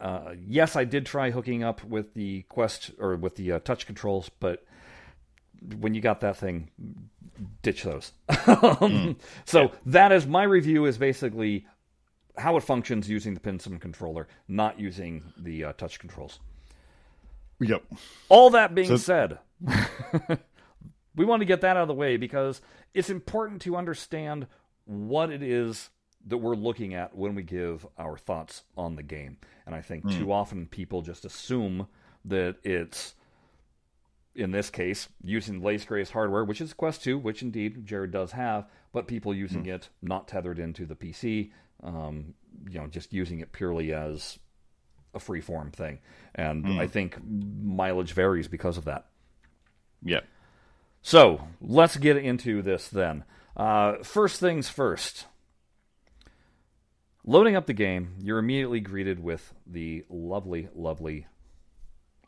[0.00, 3.86] Uh, yes, I did try hooking up with the Quest or with the uh, touch
[3.86, 4.64] controls, but
[5.78, 6.70] when you got that thing,
[7.62, 8.12] ditch those.
[8.80, 10.86] um, so that is my review.
[10.86, 11.66] Is basically
[12.36, 16.40] how it functions using the PinSim controller, not using the uh, touch controls.
[17.60, 17.84] Yep.
[18.28, 19.38] All that being So- said,
[21.14, 22.60] we want to get that out of the way because
[22.94, 24.46] it's important to understand
[24.84, 25.90] what it is
[26.26, 29.36] that we're looking at when we give our thoughts on the game.
[29.66, 30.32] And I think too mm.
[30.32, 31.88] often people just assume
[32.24, 33.14] that it's,
[34.34, 38.32] in this case, using Lace Grace hardware, which is Quest 2, which indeed Jared does
[38.32, 39.74] have, but people using mm.
[39.74, 41.50] it not tethered into the PC,
[41.82, 42.34] um,
[42.68, 44.38] you know, just using it purely as
[45.14, 45.98] a free form thing.
[46.34, 46.78] And mm.
[46.78, 49.06] I think mileage varies because of that.
[50.04, 50.24] Yep.
[51.02, 53.24] So let's get into this then.
[53.56, 55.26] Uh, first things first.
[57.24, 61.26] Loading up the game, you're immediately greeted with the lovely, lovely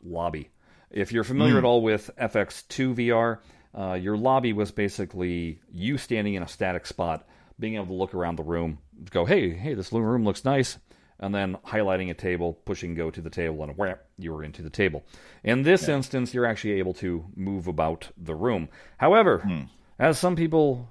[0.01, 0.49] lobby.
[0.89, 3.39] If you're familiar at all with FX2 VR,
[3.77, 7.27] uh, your lobby was basically you standing in a static spot,
[7.59, 8.77] being able to look around the room,
[9.09, 10.77] go, hey, hey, this room looks nice,
[11.19, 14.69] and then highlighting a table, pushing go to the table, and whap, you're into the
[14.69, 15.03] table.
[15.43, 18.69] In this instance, you're actually able to move about the room.
[18.97, 19.61] However, hmm.
[19.97, 20.89] as some people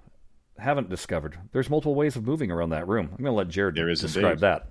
[0.59, 3.09] haven't discovered, there's multiple ways of moving around that room.
[3.11, 4.41] I'm going to let Jared There is describe indeed.
[4.41, 4.69] that.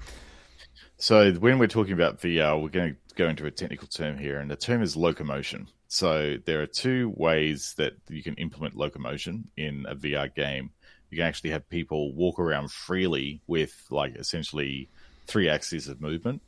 [0.97, 4.39] So when we're talking about VR, we're going to go into a technical term here,
[4.39, 5.67] and the term is locomotion.
[5.87, 10.71] So there are two ways that you can implement locomotion in a VR game.
[11.11, 14.89] You can actually have people walk around freely with like essentially
[15.27, 16.41] three axes of movement,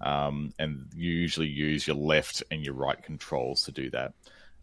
[0.00, 4.12] um, and you usually use your left and your right controls to do that.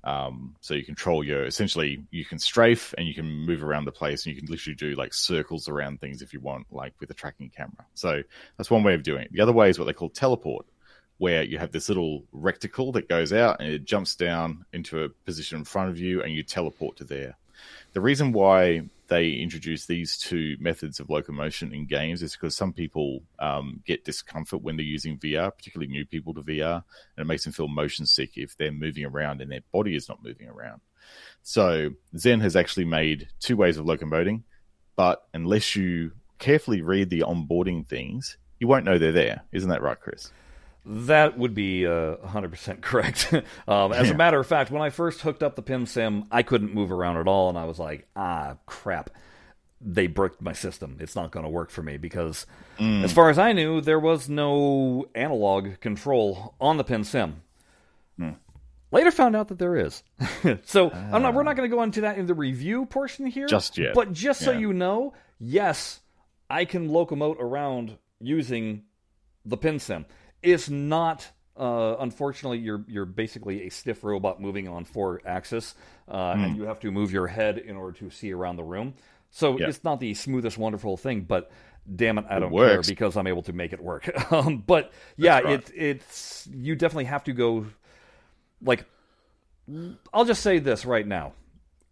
[0.05, 3.91] Um, so you control your essentially you can strafe and you can move around the
[3.91, 7.09] place and you can literally do like circles around things if you want, like with
[7.09, 7.85] a tracking camera.
[7.95, 8.21] So
[8.55, 9.33] that's one way of doing it.
[9.33, 10.67] The other way is what they call teleport,
[11.17, 15.09] where you have this little reticle that goes out and it jumps down into a
[15.09, 17.35] position in front of you and you teleport to there.
[17.93, 22.73] The reason why they introduce these two methods of locomotion in games is because some
[22.73, 26.83] people um, get discomfort when they're using VR, particularly new people to VR,
[27.15, 30.09] and it makes them feel motion sick if they're moving around and their body is
[30.09, 30.81] not moving around.
[31.43, 34.43] So Zen has actually made two ways of locomoting,
[34.95, 39.43] but unless you carefully read the onboarding things, you won't know they're there.
[39.51, 40.31] Isn't that right, Chris?
[40.85, 43.33] That would be uh, 100% correct.
[43.67, 44.13] um, as Yeah.
[44.13, 47.17] a matter of fact, when I first hooked up the PinSim, I couldn't move around
[47.17, 49.09] at all, and I was like, ah, crap.
[49.81, 50.97] They bricked my system.
[50.99, 52.45] It's not going to work for me because,
[52.79, 57.41] as far as I knew, there was no analog control on the Pin Sim.
[58.91, 60.03] Later found out that there is.
[60.63, 61.33] so I'm not.
[61.33, 63.93] We're not going to go into that in the review portion here, Just yet.
[63.93, 65.99] But just so you know, yes,
[66.49, 68.83] I can locomote around using
[69.43, 70.05] the pin sim.
[70.45, 71.27] It's not.
[71.57, 75.73] Uh, unfortunately, you're you're basically a stiff robot moving on four axis,
[76.07, 76.43] uh, Hmm.
[76.43, 78.93] and you have to move your head in order to see around the room.
[79.31, 79.67] So Yeah.
[79.69, 81.49] it's not the smoothest, wonderful thing, but
[81.93, 82.87] damn it, I don't works.
[82.87, 84.09] care because I'm able to make it work.
[84.31, 85.59] um, but yeah, right.
[85.59, 87.65] it it's you definitely have to go.
[88.61, 88.85] Like,
[90.13, 91.33] I'll just say this right now: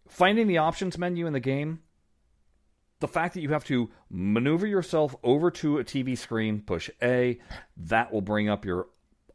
[0.08, 1.80] finding the options menu in the game
[3.00, 7.38] the fact that you have to maneuver yourself over to a TV screen, push A,
[7.76, 8.86] that will bring up your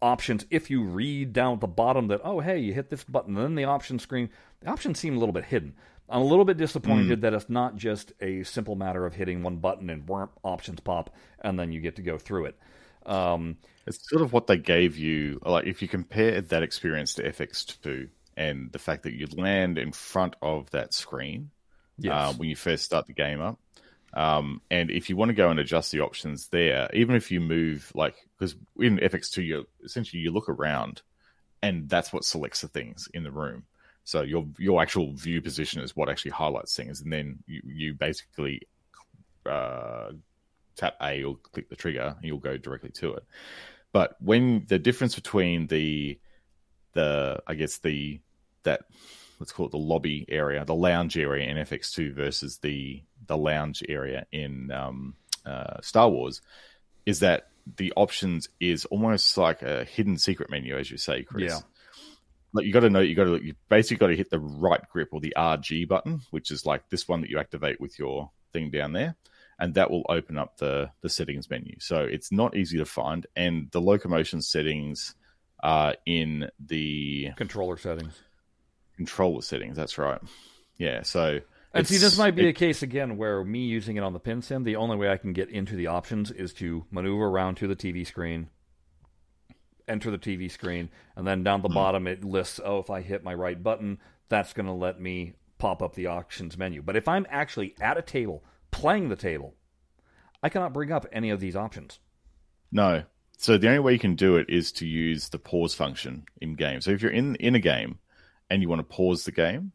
[0.02, 0.45] options.
[0.50, 3.56] If you read down at the bottom that, oh, hey, you hit this button, then
[3.56, 4.30] the option screen,
[4.62, 5.76] the options seem a little bit hidden.
[6.10, 9.58] I'm a little bit disappointed that it's not just a simple matter of hitting one
[9.58, 12.58] button and whomp, options pop, and then you get to go through it.
[13.06, 15.39] Um, It's sort of what they gave you.
[15.45, 19.91] Like if you compare that experience to FX2 and the fact that you land in
[19.91, 21.52] front of that screen
[21.99, 22.13] yes.
[22.13, 23.59] uh, when you first start the game up.
[24.13, 27.39] Um, and if you want to go and adjust the options there, even if you
[27.39, 31.01] move like because in FX2 you essentially you look around
[31.62, 33.65] and that's what selects the things in the room.
[34.03, 37.93] So your your actual view position is what actually highlights things, and then you you
[37.93, 38.63] basically
[39.45, 40.12] uh,
[40.75, 43.23] tap A or click the trigger, and you'll go directly to it.
[43.91, 46.19] But when the difference between the
[46.93, 48.19] the I guess the
[48.63, 48.81] that
[49.39, 53.84] let's call it the lobby area, the lounge area in FX2 versus the the lounge
[53.88, 56.41] area in um, uh, Star Wars,
[57.06, 61.52] is that the options is almost like a hidden secret menu, as you say, Chris.
[61.52, 61.60] Yeah.
[62.52, 64.82] Like you got to know, you got to you basically got to hit the right
[64.91, 68.32] grip or the RG button, which is like this one that you activate with your
[68.54, 69.15] thing down there,
[69.60, 71.75] and that will open up the the settings menu.
[71.80, 75.13] So it's not easy to find, and the locomotion settings
[75.62, 78.19] are in the controller settings.
[78.99, 79.77] Controller settings.
[79.77, 80.19] That's right.
[80.77, 81.03] Yeah.
[81.03, 81.39] So
[81.73, 84.19] And see, this might be it- a case again where me using it on the
[84.19, 87.67] PinSim, the only way I can get into the options is to maneuver around to
[87.67, 88.49] the TV screen,
[89.88, 91.67] enter the TV screen, and then down Hmm.
[91.67, 94.99] the bottom it lists, oh, if I hit my right button, that's going to let
[94.99, 96.81] me pop up the options menu.
[96.81, 99.55] But if I'm actually at a table playing the table,
[100.43, 101.99] I cannot bring up any of these options.
[102.71, 103.03] No.
[103.38, 106.55] So the only way you can do it is to use the pause function in
[106.55, 106.81] game.
[106.81, 107.99] So if you're in in a game
[108.49, 109.71] and you want to pause the game,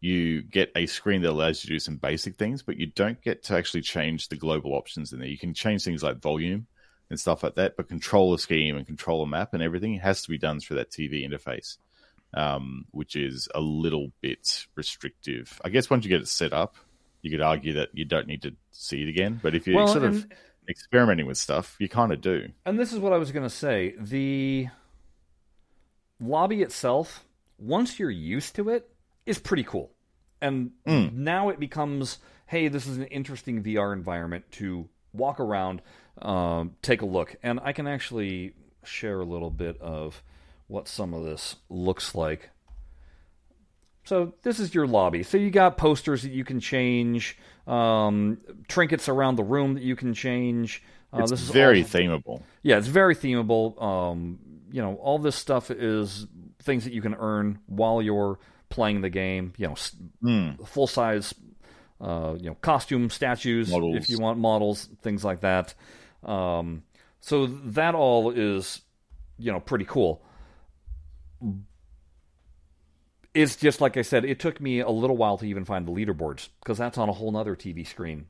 [0.00, 3.20] you get a screen that allows you to do some basic things, but you don't
[3.22, 5.28] get to actually change the global options in there.
[5.28, 6.66] You can change things like volume
[7.10, 10.38] and stuff like that, but controller scheme and controller map and everything has to be
[10.38, 11.76] done through that TV interface,
[12.34, 15.60] um, which is a little bit restrictive.
[15.64, 16.76] I guess once you get it set up,
[17.22, 19.38] you could argue that you don't need to see it again.
[19.42, 20.26] But if you're Well, sort of
[20.68, 22.48] experimenting with stuff, you kind of do.
[22.64, 23.94] And this is what I was going to say.
[23.98, 24.68] The
[26.20, 27.24] lobby itself,
[27.60, 28.88] once you're used to it,
[29.26, 29.92] is pretty cool.
[30.42, 35.82] And now it becomes hey, this is an interesting VR environment to walk around,
[36.20, 37.36] um, take a look.
[37.44, 40.20] And I can actually share a little bit of
[40.66, 42.50] what some of this looks like.
[44.04, 45.22] So this is your lobby.
[45.22, 49.94] So you got posters that you can change, um, trinkets around the room that you
[49.94, 50.82] can change.
[51.12, 52.42] Uh, It's this is very all- themable.
[52.62, 53.80] yeah, it's very themable.
[53.80, 54.38] Um,
[54.72, 56.26] you know, all this stuff is
[56.60, 59.52] things that you can earn while you're playing the game.
[59.56, 59.74] You know,
[60.66, 61.34] full size,
[62.00, 63.96] uh, you know, costume statues Models.
[63.96, 65.74] if you want models, things like that.
[66.22, 66.82] Um,
[67.20, 68.80] so that all is,
[69.38, 70.22] you know, pretty cool.
[73.32, 74.24] It's just like I said.
[74.24, 77.12] It took me a little while to even find the leaderboards because that's on a
[77.12, 78.26] whole other TV screen.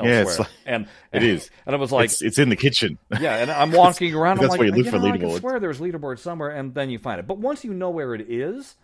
[0.00, 0.14] Elsewhere.
[0.14, 1.50] Yeah, it's like- and it is.
[1.66, 2.98] and I was like, it's, it's in the kitchen.
[3.20, 4.38] yeah, and I'm walking around.
[4.38, 5.38] I'm That's like, where you look you for know, I leaderboards.
[5.40, 7.26] swear there's leaderboards somewhere, and then you find it.
[7.26, 8.76] But once you know where it is,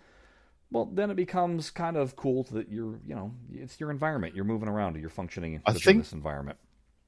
[0.71, 4.35] well, then it becomes kind of cool that you're, you know, it's your environment.
[4.35, 4.97] You're moving around.
[4.97, 6.59] You're functioning I think- this environment.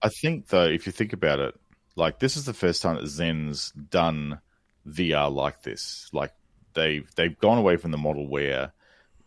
[0.01, 1.55] I think though, if you think about it,
[1.97, 4.39] like this is the first time that Zen's done
[4.87, 6.09] VR like this.
[6.13, 6.33] Like
[6.75, 8.73] they've they've gone away from the model where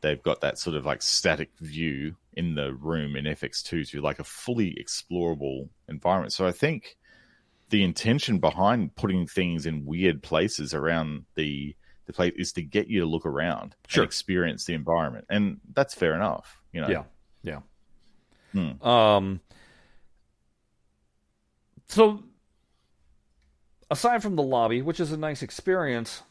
[0.02, 4.20] they've got that sort of like static view in the room in FX2 to like
[4.20, 6.34] a fully explorable environment.
[6.34, 6.98] So I think
[7.70, 11.76] the intention behind putting things in weird places around the
[12.08, 14.04] the place is to get you to look around Sure.
[14.04, 16.60] and experience the environment, and that's fair enough.
[16.74, 17.04] You know, Yeah,
[17.44, 17.60] yeah.
[18.54, 18.86] Hmm.
[18.86, 19.42] Um.
[21.88, 22.24] So
[23.90, 26.24] aside from the lobby, which is a nice experience,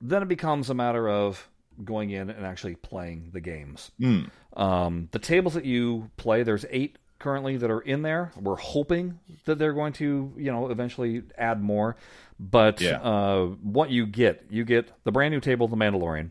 [0.00, 1.48] then it becomes a matter of
[1.84, 3.90] going in and actually playing the games.
[4.00, 4.30] Mm.
[4.56, 8.32] Um, the tables that you play, there's eight currently that are in there.
[8.40, 11.96] We're hoping that they're going to, you know, eventually add more.
[12.38, 13.00] But Yeah.
[13.00, 16.30] uh, what you get, you get the brand new table, The Mandalorian.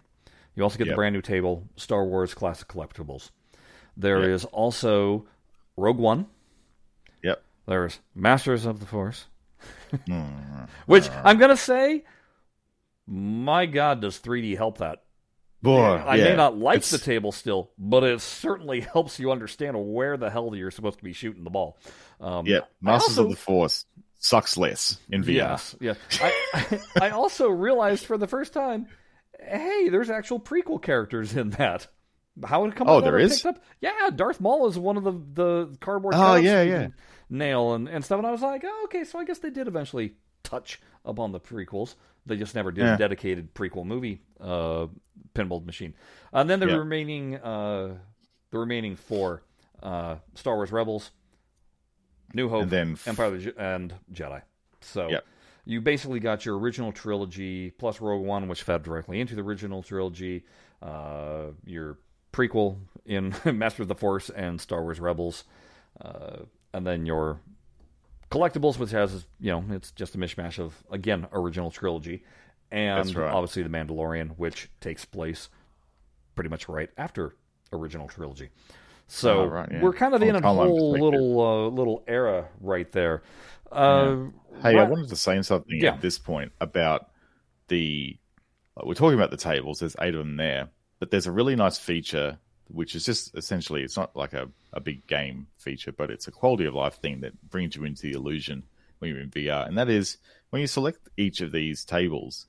[0.56, 3.32] You also get the brand new table, Star Wars Classic Collectibles.
[3.98, 4.50] There is Yep.
[4.54, 5.26] also
[5.76, 6.28] Rogue One.
[7.24, 7.42] Yep.
[7.68, 9.26] There's Masters of the Force,
[10.86, 12.04] which I'm gonna say,
[13.08, 15.04] my God, does 3D help that?
[15.66, 16.24] Boy, I yeah.
[16.26, 20.30] may not like It's- the table still, but it certainly helps you understand where the
[20.30, 21.78] hell you're supposed to be shooting the ball.
[22.22, 23.86] Um, Yeah, Masters also- of the Force
[24.20, 25.34] sucks less in VR.
[25.34, 25.94] Yes, yeah.
[26.22, 28.88] I, I also realized for the first time,
[29.40, 31.88] hey, there's actual prequel characters in that.
[32.44, 32.90] How would it come?
[32.90, 33.46] Oh, there is?
[33.46, 33.64] Up?
[33.82, 36.16] Yeah, Darth Maul is one of the the cardboard.
[36.18, 36.88] Oh, yeah, yeah.
[37.30, 39.68] Nail and, and stuff, and I was like, oh, okay, so I guess they did
[39.68, 41.96] eventually touch upon the prequels.
[42.26, 44.88] They just never did a dedicated prequel movie, uh,
[45.34, 45.94] pinball machine.
[46.34, 46.76] And then the Yeah.
[46.78, 47.98] remaining, uh,
[48.52, 49.44] the remaining four,
[49.84, 51.12] uh, Star Wars Rebels,
[52.34, 54.42] New Hope, And then f- Empire of the Je- and Jedi.
[54.82, 55.26] So Yep.
[55.66, 59.84] you basically got your original trilogy plus Rogue One, which fed directly into the original
[59.84, 60.44] trilogy.
[60.82, 61.98] Uh, your
[62.34, 65.44] prequel in Master of the Force and Star Wars Rebels,
[66.02, 66.38] uh,
[66.74, 67.40] and then your
[68.36, 72.24] collectibles, which has you know it's just a mishmash of again original trilogy,
[72.72, 73.32] and That's right.
[73.32, 75.50] obviously the Mandalorian, which takes place
[76.36, 77.36] pretty much right after
[77.72, 78.50] original trilogy.
[79.08, 79.82] So Oh, right, yeah.
[79.82, 83.22] we're kind of in a whole little uh, little era right there.
[83.72, 84.18] Uh,
[84.62, 85.94] Hey, I wanted to say something Yeah.
[85.94, 87.10] at this point about
[87.68, 88.18] the.
[88.76, 89.80] like, We're talking about the tables.
[89.80, 90.70] There's eight of them there,
[91.00, 94.80] but there's a really nice feature, which is just essentially it's not like a, a
[94.80, 98.12] big game feature, but it's a quality of life thing that brings you into the
[98.14, 98.64] illusion
[99.00, 100.18] when you're in VR, and that is
[100.50, 102.46] when you select each of these tables,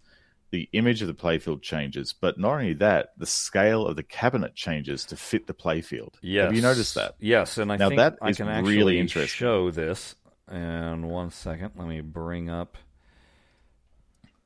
[0.51, 4.55] the image of the playfield changes, but not only that, the scale of the cabinet
[4.55, 6.15] changes to fit the playfield.
[6.23, 6.45] Yes.
[6.45, 7.17] Have you noticed that?
[7.19, 9.37] Yes, and I Now think that I is can really actually interesting.
[9.39, 10.15] show this.
[10.49, 12.77] And one second, let me bring up.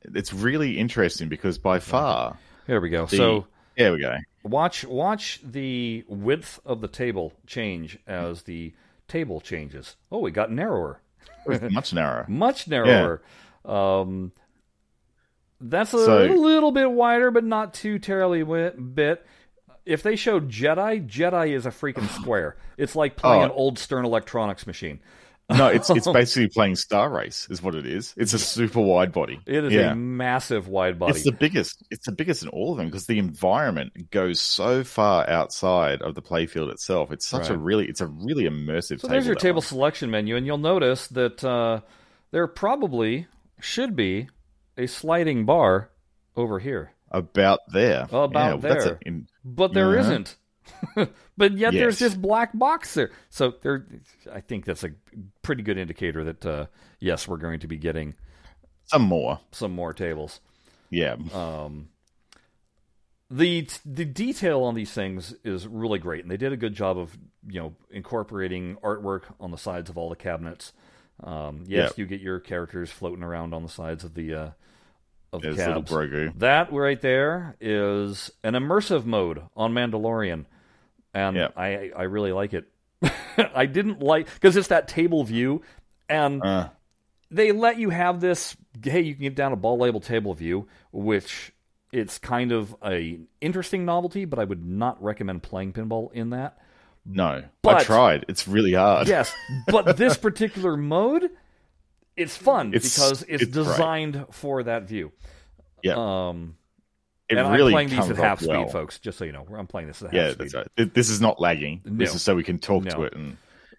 [0.03, 3.05] It's really interesting because by far, Here we go.
[3.05, 3.47] the, so
[3.77, 4.17] there we go.
[4.45, 8.75] watch watch the width of the table change as the
[9.09, 9.97] table changes.
[10.13, 11.01] Oh, it got narrower,
[11.71, 12.25] much narrower.
[12.29, 13.23] much narrower.
[13.65, 14.33] Um,
[15.61, 18.43] that's a So- little bit wider, but not too terribly
[18.73, 19.27] bit.
[19.87, 22.57] If they showed Jedi, Jedi is a freaking square.
[22.77, 23.47] It's like playing Oh.
[23.47, 25.01] an old Stern Electronics machine.
[25.57, 28.15] No, it's it's basically playing Star Race, is what it is.
[28.17, 29.41] It's a super wide body.
[29.47, 29.93] It is yeah.
[29.93, 31.13] a massive wide body.
[31.13, 31.85] It's the biggest.
[31.91, 36.15] It's the biggest in all of them because the environment goes so far outside of
[36.15, 37.11] the playfield itself.
[37.13, 39.01] It's such a really, it's a really immersive.
[39.01, 39.67] So there's your table one.
[39.67, 41.81] selection menu, and you'll notice that uh,
[42.31, 43.27] there probably
[43.61, 44.29] should be
[44.79, 45.91] a sliding bar
[46.37, 48.07] over here, about there.
[48.11, 48.99] About yeah, there.
[49.05, 50.11] in- but there Uh-huh.
[50.11, 50.37] not
[51.37, 53.11] but yet there's this black box there.
[53.31, 53.87] So there,
[54.33, 54.91] I think that's a
[55.43, 56.67] pretty good indicator that uh,
[56.99, 58.15] yes, we're going to be getting
[58.87, 59.41] some more.
[59.53, 60.41] some more tables.
[60.91, 61.89] Yeah, Um,
[63.31, 66.99] the the detail on these things is really great, and they did a good job
[66.99, 67.17] of
[67.47, 70.73] you know incorporating artwork on the sides of all the cabinets.
[71.23, 71.99] Um, yes, Yep.
[71.99, 74.51] you get your characters floating around on the sides of the uh,
[75.33, 75.91] of the cabs.
[76.39, 80.47] That right there is an immersive mode on Mandalorian,
[81.15, 81.39] and.
[81.57, 82.69] I I really like it.
[83.55, 85.63] I didn't like because it's that table view,
[86.09, 86.69] and Uh,
[87.31, 90.67] they let you have this hey you can get down a ball label table view
[90.93, 91.53] which
[91.93, 96.59] it's kind of a interesting novelty but i would not recommend playing pinball in that
[97.07, 98.27] no, I tried.
[98.29, 99.09] It's really hard.
[99.09, 99.33] yes
[99.69, 101.31] but this particular mode
[102.17, 103.65] it's fun It's- because it's, it's great.
[103.65, 105.11] designed for that view
[105.83, 105.95] Yeah.
[106.31, 106.57] um
[107.31, 108.69] it and really i'm playing these at half speed well.
[108.69, 110.19] folks just so you know i'm playing this at half speed.
[110.19, 110.95] Yeah, speed that's right.
[110.95, 111.81] This is not lagging.
[111.85, 112.91] This is so we can talk No.
[112.91, 113.37] to it and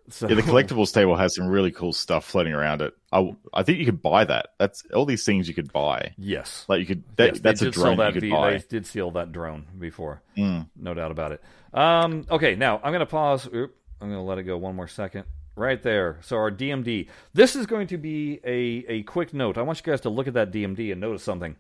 [0.09, 2.93] so, Yeah, the collectibles table has some really cool stuff floating around it.
[3.13, 4.47] I, I think you could buy that.
[4.57, 6.13] That's all these things you could buy.
[6.17, 7.03] yes Like you could.
[7.15, 8.51] That, Yes, that's a drone that you could V- buy.
[8.53, 10.21] They did steal that drone before.
[10.37, 10.67] Mm.
[10.75, 11.41] No doubt about it.
[11.73, 13.47] Um, okay, now I'm going to pause.
[13.53, 15.25] Oop, I'm going to let it go one more second.
[15.55, 16.17] Right there.
[16.21, 17.07] So our DMD.
[17.33, 19.57] This is going to be a, a quick note.
[19.57, 21.55] I want you guys to look at that DMD and notice something.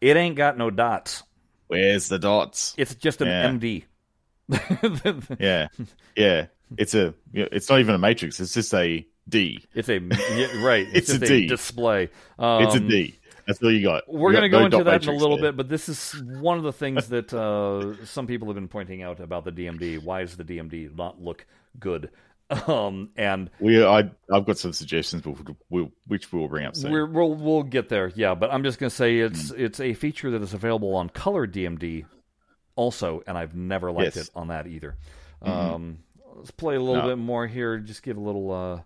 [0.00, 1.22] It ain't got no dots.
[1.66, 2.74] Where's the dots?
[2.78, 3.48] It's just an Yeah.
[3.50, 3.84] MD.
[5.38, 5.68] Yeah,
[6.16, 6.46] yeah.
[6.76, 7.14] It's a.
[7.32, 8.40] It's not even a matrix.
[8.40, 9.64] It's just a D.
[9.74, 10.86] it's a yeah, right.
[10.92, 11.46] It's, It's a just D.
[11.46, 12.10] display.
[12.38, 13.18] Um, It's a D.
[13.46, 14.04] That's all you got.
[14.12, 15.52] We're going to go no into that in a little there.
[15.52, 19.02] bit, but this is one of the things that uh, some people have been pointing
[19.02, 20.02] out about the DMD.
[20.02, 21.46] Why does the DMD not look
[21.80, 22.10] good?
[22.50, 25.36] Um, and we, I, I've got some suggestions, but
[25.68, 26.92] we'll, which we'll bring up soon.
[26.92, 28.34] we will we'll get there, yeah.
[28.34, 29.58] But I'm just gonna say it's mm.
[29.58, 32.06] it's a feature that is available on Color DMD,
[32.74, 34.28] also, and I've never liked yes.
[34.28, 34.96] it on that either.
[35.44, 35.74] Mm-hmm.
[35.74, 35.98] Um,
[36.36, 37.08] let's play a little no.
[37.08, 37.78] bit more here.
[37.78, 38.80] Just give a little uh,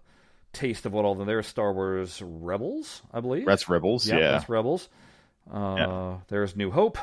[0.53, 3.47] taste of what all the there's Star Wars Rebels, I believe.
[3.47, 4.33] That's Rebels, yeah.
[4.33, 4.89] That's Rebels.
[5.53, 6.17] Uh, yeah.
[6.29, 6.99] There's New Hope.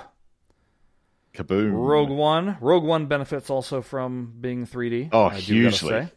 [1.33, 1.71] Kaboom.
[1.73, 2.57] Rogue One.
[2.59, 5.09] Rogue One benefits also from being 3D.
[5.11, 6.09] Oh, hugely.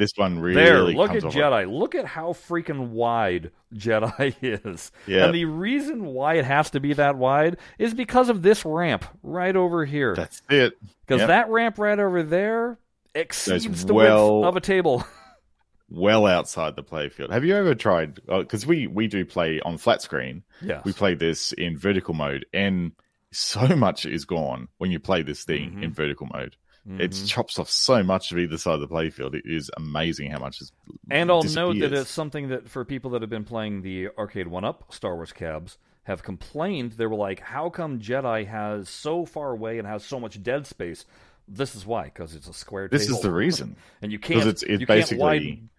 [0.00, 0.82] This one really there.
[0.82, 1.70] Look at Jedi.
[1.70, 4.90] Look at how freaking wide Jedi is.
[5.06, 5.26] Yeah.
[5.26, 9.04] And the reason why it has to be that wide is because of this ramp
[9.22, 10.14] right over here.
[10.14, 10.78] That's it.
[11.06, 11.28] Because yep.
[11.28, 12.78] that ramp right over there
[13.14, 15.04] exceeds the well, width of a table.
[15.90, 17.30] well outside the playfield.
[17.30, 18.14] Have you ever tried?
[18.26, 20.44] Because uh, we we do play on flat screen.
[20.62, 20.80] Yeah.
[20.82, 22.92] We play this in vertical mode, and
[23.32, 25.82] so much is gone when you play this thing mm-hmm.
[25.82, 26.56] in vertical mode.
[26.88, 27.00] Mm-hmm.
[27.00, 29.34] It chops off so much of either side of the playfield.
[29.34, 30.72] It is amazing how much is.
[31.10, 34.48] And I'll note that it's something that for people that have been playing the arcade
[34.48, 36.92] one up Star Wars cabs have complained.
[36.92, 40.66] They were like, "How come Jedi has so far away and has so much dead
[40.66, 41.04] space?"
[41.46, 42.88] This is why, because it's a square.
[42.88, 43.16] This table.
[43.16, 44.46] is the reason, and you can't.
[44.46, 45.70] It's, it's you basically can't widen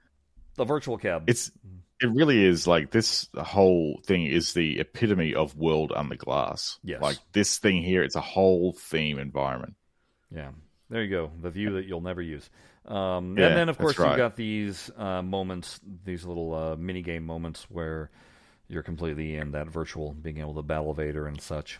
[0.56, 1.24] the virtual cab.
[1.28, 1.52] It's
[2.02, 6.80] it really is like this whole thing is the epitome of world under glass.
[6.84, 7.02] Yes.
[7.02, 9.76] Like this thing here, it's a whole theme environment.
[10.34, 10.52] Yeah.
[10.92, 11.32] There you go.
[11.42, 12.50] The view that you'll never use.
[12.86, 14.10] Um, yeah, and then, of course, right.
[14.10, 18.12] you've got these uh, moments, these little uh, mini game moments where
[18.68, 21.80] you're completely in that virtual, being able to battle Vader and such.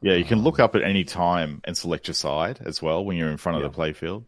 [0.00, 3.04] Yeah, you can um, look up at any time and select your side as well
[3.04, 3.68] when you're in front of yeah.
[3.68, 4.24] the playfield,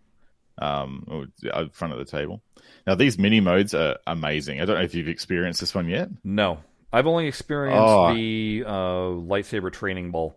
[0.59, 2.43] um, or in front of the table.
[2.87, 4.61] Now, these mini modes are amazing.
[4.61, 6.11] I don't know if you've experienced this one yet.
[6.23, 6.59] No,
[6.93, 8.15] I've only experienced oh.
[8.15, 10.37] the uh, lightsaber training ball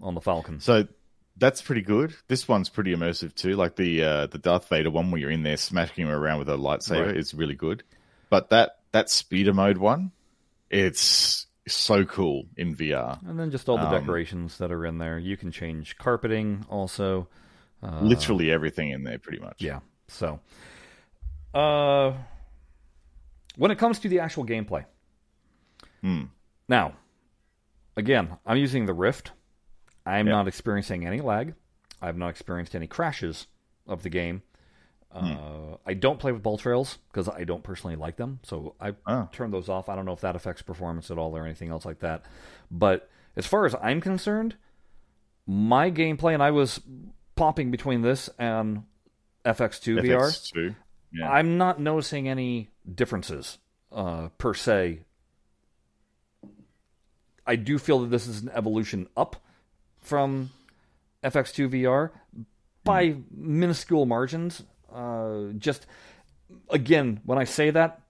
[0.00, 0.58] on the Falcon.
[0.60, 0.88] So
[1.38, 2.14] that's pretty good.
[2.28, 3.54] This one's pretty immersive too.
[3.56, 6.48] Like the uh, the Darth Vader one where you're in there smashing him around with
[6.48, 7.16] a lightsaber right.
[7.16, 7.82] is really good.
[8.30, 10.12] But that that speeder mode one,
[10.70, 13.18] it's so cool in VR.
[13.28, 15.18] And then just all the um, decorations that are in there.
[15.18, 17.28] You can change carpeting also.
[17.82, 19.60] Uh, literally everything in there, pretty much.
[19.60, 19.80] Yeah.
[20.08, 20.40] So,
[21.52, 22.12] uh,
[23.56, 24.86] when it comes to the actual gameplay,
[26.00, 26.24] hmm.
[26.68, 26.94] now,
[27.96, 29.32] again, I'm using the Rift.
[30.06, 30.32] I'm yep.
[30.32, 31.54] not experiencing any lag.
[32.00, 33.46] I've not experienced any crashes
[33.86, 34.42] of the game.
[35.12, 35.32] Hmm.
[35.32, 38.94] Uh, I don't play with ball trails because I don't personally like them, so I
[39.06, 39.28] oh.
[39.32, 39.88] turn those off.
[39.88, 42.24] I don't know if that affects performance at all or anything else like that.
[42.70, 44.56] But as far as I'm concerned,
[45.46, 46.80] my gameplay, and I was
[47.34, 48.84] popping between this and
[49.44, 50.74] FX2, FX2 VR.
[51.12, 51.30] Yeah.
[51.30, 53.58] I'm not noticing any differences
[53.92, 55.00] uh, per se.
[57.46, 59.36] I do feel that this is an evolution up
[60.06, 60.50] from
[61.24, 62.10] FX2 VR
[62.84, 63.24] by mm.
[63.32, 64.62] minuscule margins.
[64.92, 65.86] Uh, just
[66.70, 68.00] again, when I say that,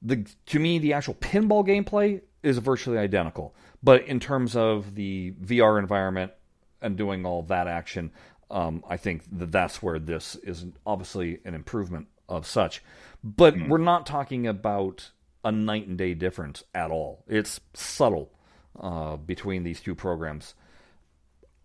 [0.00, 5.32] the to me the actual pinball gameplay is virtually identical, but in terms of the
[5.32, 6.32] VR environment
[6.80, 8.12] and doing all that action,
[8.50, 12.82] um, I think that that's where this is obviously an improvement of such.
[13.22, 13.68] But mm.
[13.68, 15.10] we're not talking about
[15.44, 17.24] a night and day difference at all.
[17.26, 18.30] It's subtle
[18.78, 20.54] uh, between these two programs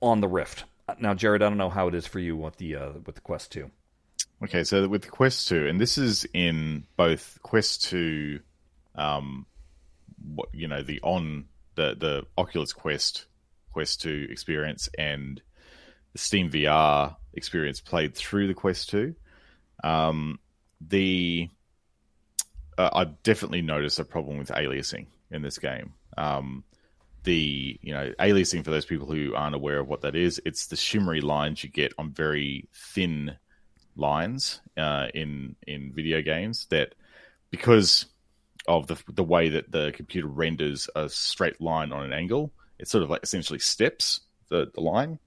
[0.01, 0.65] on the Rift.
[0.99, 3.21] Now, Jared, I don't know how it is for you with the uh, with the
[3.21, 3.71] Quest Two.
[4.43, 8.41] Okay, so with the Quest Two, and this is in both Quest Two,
[8.93, 9.45] um,
[10.35, 13.25] what you know, the on the the Oculus Quest
[13.71, 15.41] Quest Two experience and
[16.13, 19.15] the Steam VR experience played through the Quest Two.
[19.83, 20.39] Um,
[20.81, 21.49] the
[22.77, 25.93] uh, I definitely noticed a problem with aliasing in this game.
[26.17, 26.63] Um,
[27.25, 30.67] the you know aliasing for those people who aren't aware of what that is, it's
[30.67, 33.35] the shimmery lines you get on very thin
[33.97, 36.95] lines uh, in in video games that
[37.51, 38.05] because
[38.67, 42.87] of the the way that the computer renders a straight line on an angle, it
[42.87, 45.19] sort of like essentially steps the, the line,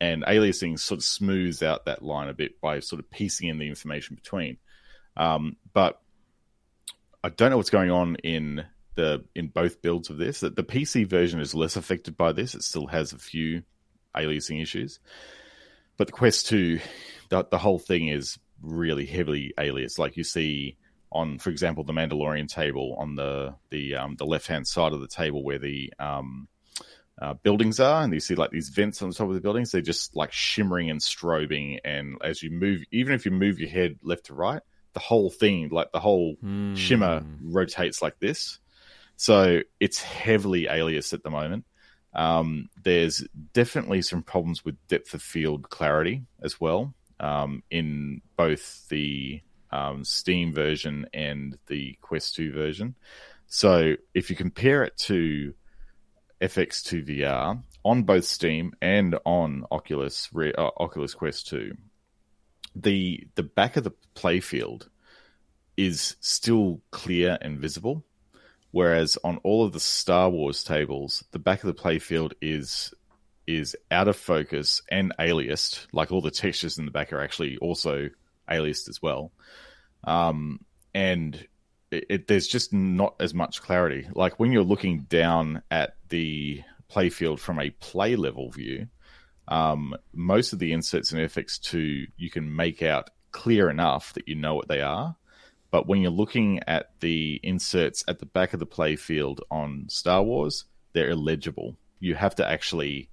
[0.00, 3.58] and aliasing sort of smooths out that line a bit by sort of piecing in
[3.58, 4.58] the information between.
[5.16, 6.00] Um, but
[7.22, 8.64] I don't know what's going on in
[8.94, 10.40] the in both builds of this.
[10.40, 12.54] That the PC version is less affected by this.
[12.54, 13.62] It still has a few
[14.16, 15.00] aliasing issues,
[15.96, 16.80] but the Quest Two,
[17.28, 19.98] the, the whole thing is really heavily alias.
[19.98, 20.76] Like you see
[21.10, 25.00] on, for example, the Mandalorian table on the the um, the left hand side of
[25.00, 26.48] the table where the um,
[27.20, 29.70] uh, buildings are, and you see like these vents on the top of the buildings.
[29.70, 33.68] They're just like shimmering and strobing, and as you move, even if you move your
[33.68, 34.62] head left to right,
[34.94, 36.76] the whole thing, like the whole mm.
[36.76, 38.58] shimmer, rotates like this.
[39.16, 41.64] So it's heavily alias at the moment.
[42.14, 48.86] Um, there's definitely some problems with depth of field clarity as well um, in both
[48.88, 49.40] the
[49.70, 52.94] um, Steam version and the Quest 2 version.
[53.46, 55.54] So if you compare it to
[56.40, 61.76] FX2 VR on both Steam and on Oculus uh, Oculus Quest 2,
[62.74, 64.88] the the back of the playfield
[65.76, 68.04] is still clear and visible,
[68.72, 72.92] whereas on all of the Star Wars tables, the back of the playfield is
[73.46, 75.86] is out of focus and aliased.
[75.92, 78.08] Like all the textures in the back are actually also
[78.50, 79.32] aliased as well.
[80.04, 80.60] Um,
[80.94, 81.46] and
[81.90, 84.08] it, it, there's just not as much clarity.
[84.14, 88.88] Like when you're looking down at the playfield from a play level view,
[89.48, 94.34] um, most of the inserts in FX2 you can make out clear enough that you
[94.34, 95.16] know what they are.
[95.72, 100.22] But when you're looking at the inserts at the back of the playfield on Star
[100.22, 101.76] Wars, they're illegible.
[101.98, 103.08] You have to actually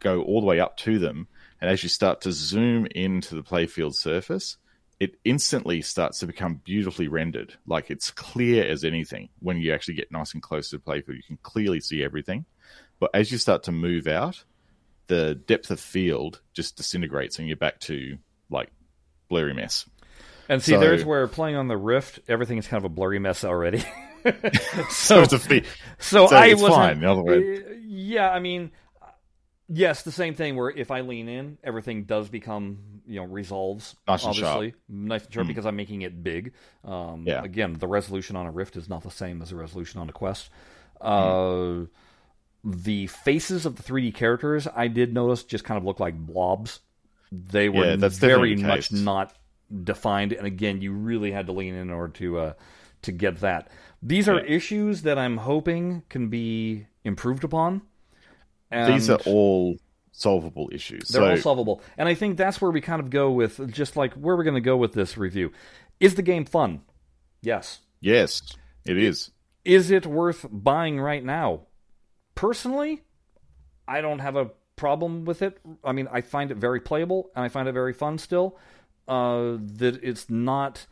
[0.00, 1.28] go all the way up to them.
[1.60, 4.56] And as you start to zoom into the playfield surface,
[4.98, 7.54] it instantly starts to become beautifully rendered.
[7.66, 11.16] Like it's clear as anything when you actually get nice and close to the playfield.
[11.16, 12.46] You can clearly see everything.
[12.98, 14.42] But as you start to move out,
[15.06, 18.18] the depth of field just disintegrates and you're back to
[18.50, 18.70] like
[19.28, 19.86] blurry mess.
[20.52, 23.18] And see, so, there's where playing on the Rift, everything is kind of a blurry
[23.18, 23.78] mess already.
[24.90, 25.62] so, so, a
[25.98, 27.00] so, so I was fine.
[27.86, 28.70] Yeah, I mean,
[29.66, 30.54] yes, the same thing.
[30.56, 34.80] Where if I lean in, everything does become you know resolves nice obviously sharp.
[34.90, 35.48] nice and sharp mm.
[35.48, 36.52] because I'm making it big.
[36.84, 37.42] Um, yeah.
[37.42, 40.12] Again, the resolution on a Rift is not the same as the resolution on a
[40.12, 40.50] Quest.
[41.00, 41.84] Mm.
[41.84, 41.86] Uh,
[42.62, 46.80] the faces of the 3D characters, I did notice, just kind of look like blobs.
[47.32, 49.34] They were yeah, that's very much not
[49.84, 52.52] defined, and again, you really had to lean in, order to uh,
[53.02, 53.70] to get that.
[54.02, 54.56] These are yeah.
[54.56, 57.82] issues that I'm hoping can be improved upon.
[58.70, 59.76] And These are all
[60.12, 61.08] solvable issues.
[61.08, 61.30] They're so...
[61.30, 64.36] all solvable, and I think that's where we kind of go with just like where
[64.36, 65.52] we're going to go with this review.
[66.00, 66.82] Is the game fun?
[67.42, 67.80] Yes.
[68.00, 68.42] Yes,
[68.84, 69.30] it is.
[69.64, 71.66] Is it worth buying right now?
[72.34, 73.02] personally,
[73.86, 75.58] I don't have a problem with it.
[75.84, 78.58] I mean, I find it very playable and I find it very fun still.
[79.12, 80.86] Uh, that it's not.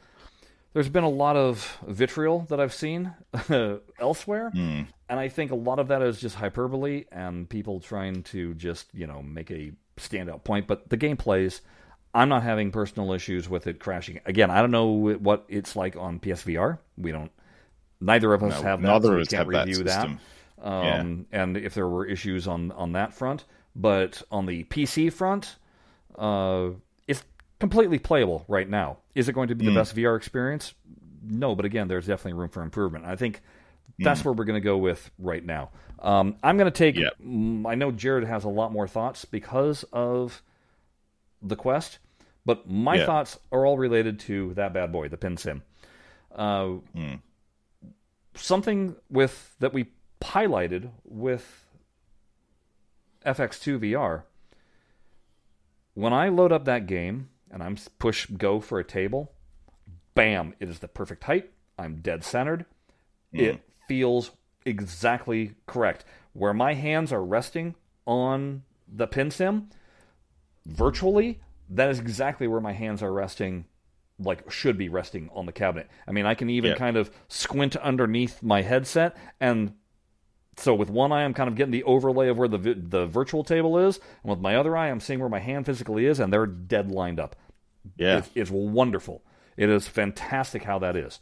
[0.75, 3.15] There's been a lot of vitriol that I've seen
[3.99, 4.87] elsewhere, mm.
[5.09, 8.89] and I think a lot of that is just hyperbole and people trying to just
[8.93, 10.67] you know make a standout point.
[10.67, 11.63] But the game plays.
[12.13, 14.21] I'm not having personal issues with it crashing.
[14.27, 16.79] Again, I don't know what it's like on PSVR.
[16.99, 17.31] We don't.
[18.01, 18.89] Neither of us no, have that.
[18.89, 20.09] Neither so of us can't have review that.
[20.59, 21.41] that um, yeah.
[21.41, 23.45] and if there were issues on on that front.
[23.75, 25.57] But on the PC front,
[26.19, 26.71] uh,
[27.61, 28.99] completely playable right now.
[29.15, 29.77] Is it going to be the mm.
[29.77, 30.75] best VR experience?
[31.23, 33.05] No, but again, there's definitely room for improvement.
[33.05, 33.43] I think
[33.99, 34.25] that's mm.
[34.25, 35.71] where we're going to go with right now.
[36.01, 36.97] Um, I'm going to take.
[36.97, 37.13] Yep.
[37.67, 40.43] I know Jared has a lot more thoughts because of
[41.43, 41.99] the quest,
[42.47, 43.07] but my yeah.
[43.07, 45.61] thoughts are all related to that bad boy, the PinSim.
[46.35, 47.21] Uh, mm.
[48.35, 49.89] Something with that we
[50.23, 51.65] highlighted with
[53.27, 54.23] FX2 VR.
[55.93, 59.33] When I load up that game and I'm push go for a table,
[60.15, 61.51] bam, it is the perfect height.
[61.79, 62.67] I'm dead centered.
[63.35, 63.41] Mm.
[63.41, 64.33] It feels
[64.65, 66.05] exactly correct.
[66.33, 67.75] Where my hands are resting
[68.07, 69.67] on the PinSim,
[70.67, 73.67] virtually, that is exactly where my hands are resting
[74.23, 75.89] like should be resting on the cabinet.
[76.07, 79.73] I mean, I can even kind of squint underneath my headset and
[80.61, 83.45] so with one eye, I'm kind of getting the overlay of where the the virtual
[83.45, 86.33] table is, and with my other eye, I'm seeing where my hand physically is, and
[86.33, 87.37] they're dead lined up.
[87.97, 89.23] Yeah, it's, it's wonderful.
[89.57, 91.21] It is fantastic how that is.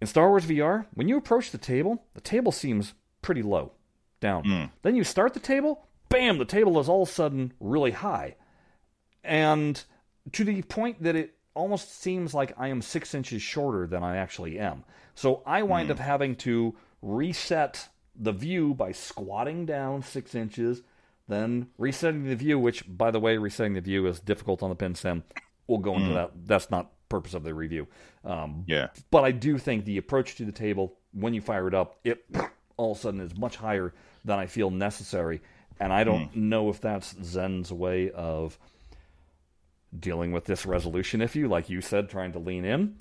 [0.00, 3.72] In Star Wars VR, when you approach the table, the table seems pretty low
[4.20, 4.44] down.
[4.44, 4.70] Mm.
[4.82, 8.36] Then you start the table, bam, the table is all of a sudden really high.
[9.24, 9.82] And
[10.32, 14.18] to the point that it almost seems like I am six inches shorter than I
[14.18, 14.84] actually am.
[15.14, 15.92] So I wind mm.
[15.92, 17.88] up having to reset
[18.18, 20.82] the view by squatting down six inches,
[21.28, 24.76] then resetting the view, which, by the way, resetting the view is difficult on the
[24.76, 25.22] PinSim.
[25.66, 26.14] We'll go into mm.
[26.14, 26.30] that.
[26.46, 27.86] That's not purpose of the review.
[28.24, 28.88] Um, yeah.
[29.10, 32.24] But I do think the approach to the table, when you fire it up, it
[32.76, 33.92] all of a sudden is much higher
[34.24, 35.40] than I feel necessary.
[35.78, 36.36] And I don't mm.
[36.36, 38.58] know if that's Zen's way of
[39.98, 42.96] dealing with this resolution issue, like you said, trying to lean in,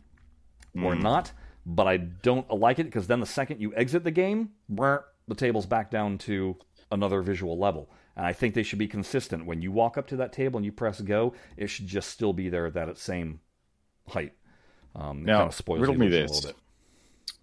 [0.76, 0.84] mm.
[0.84, 1.32] or not
[1.66, 5.66] but I don't like it because then the second you exit the game, the table's
[5.66, 6.57] back down to
[6.91, 7.89] another visual level.
[8.16, 9.45] And I think they should be consistent.
[9.45, 12.34] When you walk up to that table and you press go, it should just still
[12.34, 13.41] be there at that same
[14.07, 14.34] height.
[14.95, 16.53] Um, now, kind of spoils riddle me this.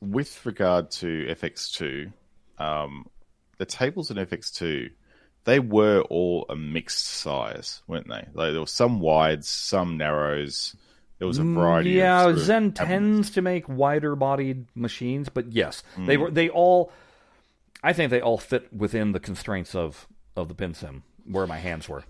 [0.01, 2.13] With regard to FX2,
[2.59, 3.07] um,
[3.59, 4.91] the tables in FX2,
[5.45, 8.27] they were all a mixed size, weren't they?
[8.33, 10.75] Like, there were some wides, some narrows,
[11.23, 11.93] There was a variety.
[11.93, 16.07] Mm, Yeah, of sort of Zen tends to make wider bodied machines, but yes, Hmm.
[16.07, 16.91] they were they all.
[17.81, 21.89] I think they all fit within the constraints of of the PinSim where my hands
[21.89, 22.03] were.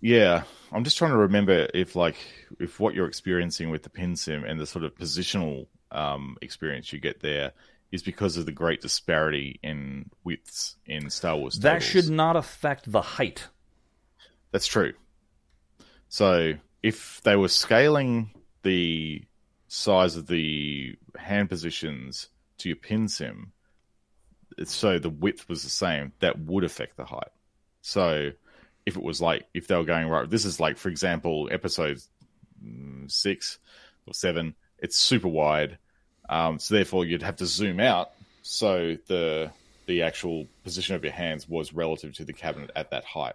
[0.00, 0.42] Yeah,
[0.72, 2.16] I'm just trying to remember if like
[2.58, 6.98] if what you're experiencing with the PinSim and the sort of positional um, experience you
[6.98, 7.52] get there
[7.92, 11.54] is because of the great disparity in widths in Star Wars.
[11.60, 11.84] That tables.
[11.84, 13.46] should not affect the height.
[14.50, 14.94] That's true.
[16.08, 18.30] So if they were scaling
[18.62, 19.22] the
[19.68, 23.48] size of the hand positions to your PinSim,
[24.64, 27.30] so the width was the same, that would affect the height.
[27.82, 28.30] So
[28.86, 32.00] if it was like if they were going right, this is like for example episode
[33.06, 33.58] six
[34.06, 35.78] or seven, it's super wide,
[36.28, 38.10] um, so therefore you'd have to zoom out
[38.42, 39.50] so the
[39.86, 43.34] the actual position of your hands was relative to the cabinet at that height.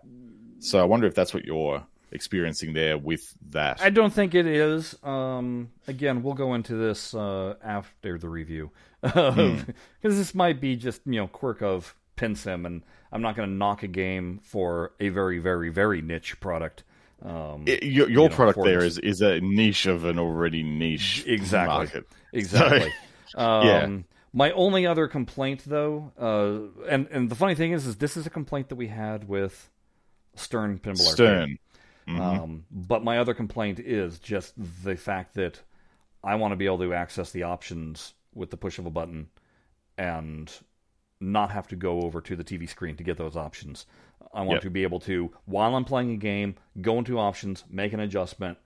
[0.60, 1.84] So I wonder if that's what you're
[2.16, 3.80] experiencing there with that.
[3.82, 4.96] I don't think it is.
[5.04, 9.66] Um, again, we'll go into this uh, after the review because
[10.02, 13.84] this might be just you know quirk of PinSim, and I'm not going to knock
[13.84, 16.84] a game for a very, very, very niche product.
[17.22, 21.24] Um, It- your your know, product there is is a niche of an already niche
[21.28, 21.76] Exactly.
[21.76, 22.06] market.
[22.34, 22.92] Exactly.
[23.36, 23.98] um, Yeah.
[24.34, 28.26] My only other complaint, though, uh, and and the funny thing is, is this is
[28.26, 29.70] a complaint that we had with
[30.36, 31.58] Stern Pinball Arcade.
[32.08, 32.20] Mhm.
[32.20, 34.54] Um, but my other complaint is just
[34.84, 35.62] the fact that
[36.24, 39.30] I want to be able to access the options with the push of a button
[39.98, 40.52] and
[41.20, 43.86] not have to go over to the TV screen to get those options.
[44.34, 44.62] I want Yep.
[44.64, 48.58] to be able to, while I'm playing a game, go into options, make an adjustment,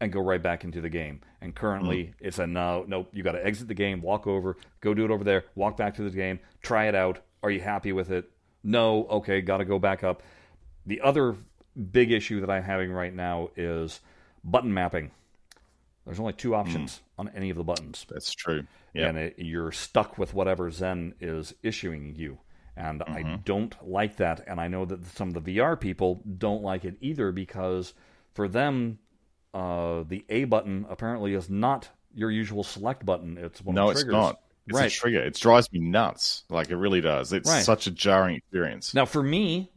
[0.00, 1.20] and go right back into the game.
[1.40, 2.14] And currently, Mm.
[2.20, 3.08] it's a no, nope.
[3.12, 5.94] You got to exit the game, walk over, go do it over there, walk back
[5.94, 7.20] to the game, try it out.
[7.42, 8.30] Are you happy with it?
[8.62, 9.06] No.
[9.08, 10.22] Okay, got to go back up.
[10.84, 11.36] The other
[11.90, 14.00] big issue that I'm having right now is
[14.44, 15.10] button mapping.
[16.04, 18.64] There's only two options on any of the buttons That's true.
[18.94, 19.08] Yeah.
[19.08, 22.38] and it, you're stuck with whatever Zen is issuing you.
[22.76, 23.36] And I Mm-hmm.
[23.44, 24.44] don't like that.
[24.46, 27.92] And I know that some of the VR people don't like it either because
[28.34, 28.98] for them,
[29.54, 33.36] uh, the A button apparently is not your usual select button.
[33.38, 34.04] It's one No, of the triggers.
[34.04, 34.40] it's not.
[34.68, 34.92] It's right.
[34.92, 35.20] a trigger.
[35.22, 36.44] It drives me nuts.
[36.50, 37.32] Like it really does.
[37.32, 37.64] It's Right.
[37.64, 38.94] such a jarring experience.
[38.94, 39.70] Now, for me,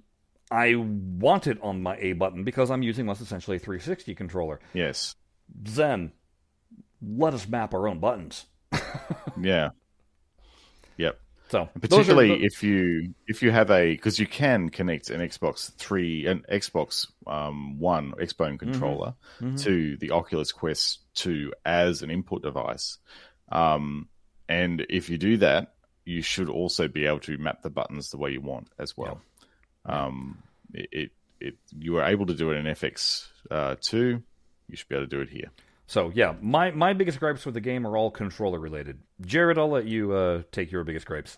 [0.52, 4.60] I want it on my A button because I'm using what's essentially a 360 controller.
[4.74, 5.16] Yes.
[5.68, 6.12] Zen,
[7.02, 8.46] let us map our own buttons.
[9.42, 9.70] Yeah.
[10.98, 11.20] Yep.
[11.50, 15.74] So, Particularly the- if you if you have a because you can connect an Xbox
[15.76, 18.58] three an Xbox um, One Xbone Mm-hmm.
[18.58, 19.14] controller
[19.58, 22.98] to the Oculus Quest two as an input device,
[23.52, 24.10] um,
[24.48, 25.74] and if you do that,
[26.06, 29.22] you should also be able to map the buttons the way you want as well.
[29.86, 34.22] Um, it, it it you are able to do it in FX uh, two.
[34.68, 35.52] You should be able to do it here.
[35.88, 39.00] So yeah, my my biggest gripes with the game are all controller related.
[39.22, 41.38] Jared, I'll let you uh, take your biggest gripes.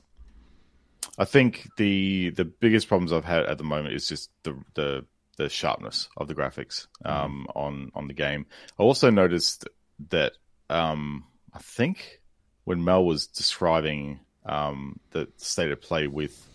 [1.18, 5.06] I think the the biggest problems I've had at the moment is just the the
[5.38, 8.46] the sharpness of the graphics um, on on the game.
[8.78, 9.68] I also noticed
[10.10, 10.34] that
[10.70, 12.22] um, I think
[12.64, 16.46] when Mel was describing um, the state of play with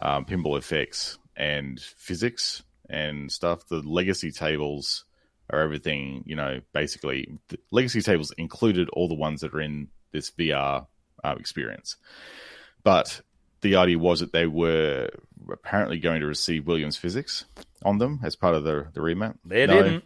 [0.00, 5.04] um, pinball effects and physics and stuff, the legacy tables
[5.50, 6.22] are everything.
[6.26, 10.86] You know, basically, the legacy tables included all the ones that are in this VR
[11.22, 11.96] uh, experience,
[12.82, 13.20] but
[13.60, 15.10] the idea was that they were
[15.52, 17.44] apparently going to receive Williams physics
[17.84, 19.36] on them as part of the the remap.
[19.44, 19.82] They No.
[19.82, 20.04] didn't.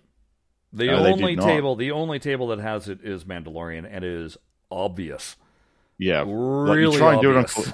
[0.73, 4.37] The No, only table, the only table that has it is Mandalorian, and it is
[4.73, 5.37] obvious.
[5.99, 7.73] Yeah, Like, Really you try and do it on obvious.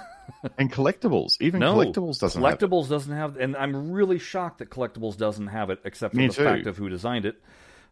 [0.59, 1.33] And collectibles.
[1.41, 2.61] Even No, collectibles doesn't have it.
[2.89, 6.33] Doesn't have, and I'm really shocked that Collectibles doesn't have it, except for Me the
[6.35, 6.45] too.
[6.45, 7.37] fact of who designed it.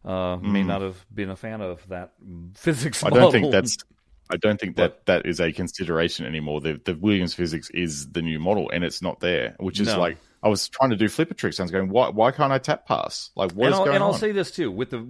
[0.05, 2.12] Uh, May not have been a fan of that
[2.55, 3.05] physics.
[3.05, 3.76] I don't think that's.
[4.30, 6.61] I don't think that that is a consideration anymore.
[6.61, 9.57] The the Williams physics is the new model, and it's not there.
[9.59, 9.99] Which is No.
[9.99, 11.59] like I was trying to do flipper tricks.
[11.59, 13.30] I was going, why why can't I tap pass?
[13.36, 15.07] Like what and is I'll, going and I'll say this too with the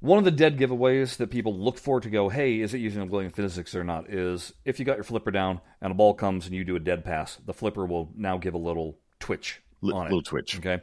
[0.00, 3.08] one of the dead giveaways that people look for to go, hey, is it using
[3.08, 4.08] William physics or not?
[4.10, 6.80] Is if you got your flipper down and a ball comes and you do a
[6.80, 10.10] dead pass, the flipper will now give a little twitch Li- on it.
[10.10, 10.56] little twitch.
[10.58, 10.80] Okay,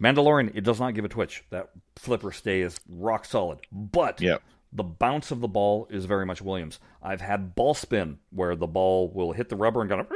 [0.00, 1.44] Mandalorian, it does not give a twitch.
[1.50, 4.42] That flipper stays rock solid, but Yep.
[4.72, 6.78] the bounce of the ball is very much Williams.
[7.02, 10.08] I've had ball spin where the ball will hit the rubber and kind of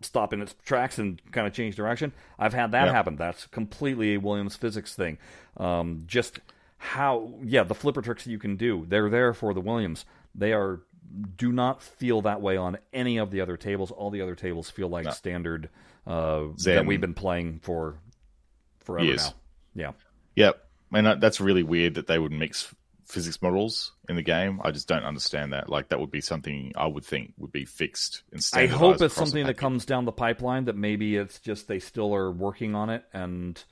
[0.00, 2.12] stop in its tracks and kind of change direction.
[2.38, 2.92] I've had that Yeah.
[2.92, 3.16] happen.
[3.16, 5.18] That's completely a Williams physics thing.
[5.56, 6.40] Um, just
[6.84, 10.04] how, yeah, the flipper tricks that you can do, they're there for the Williams.
[10.34, 10.80] They are
[11.36, 13.90] do not feel that way on any of the other tables.
[13.90, 15.70] All the other tables feel like standard
[16.06, 17.96] uh, that we've been playing for
[18.80, 19.32] forever Years.
[19.74, 19.94] now.
[20.36, 20.46] Yeah.
[20.46, 20.64] Yep.
[20.92, 22.74] and that's really weird that they would mix
[23.06, 24.60] physics models in the game.
[24.62, 25.70] I just don't understand that.
[25.70, 28.64] Like, that would be something I would think would be fixed instead.
[28.64, 30.66] I hope it's something that comes down the pipeline.
[30.66, 33.62] That maybe it's just they still are working on it, and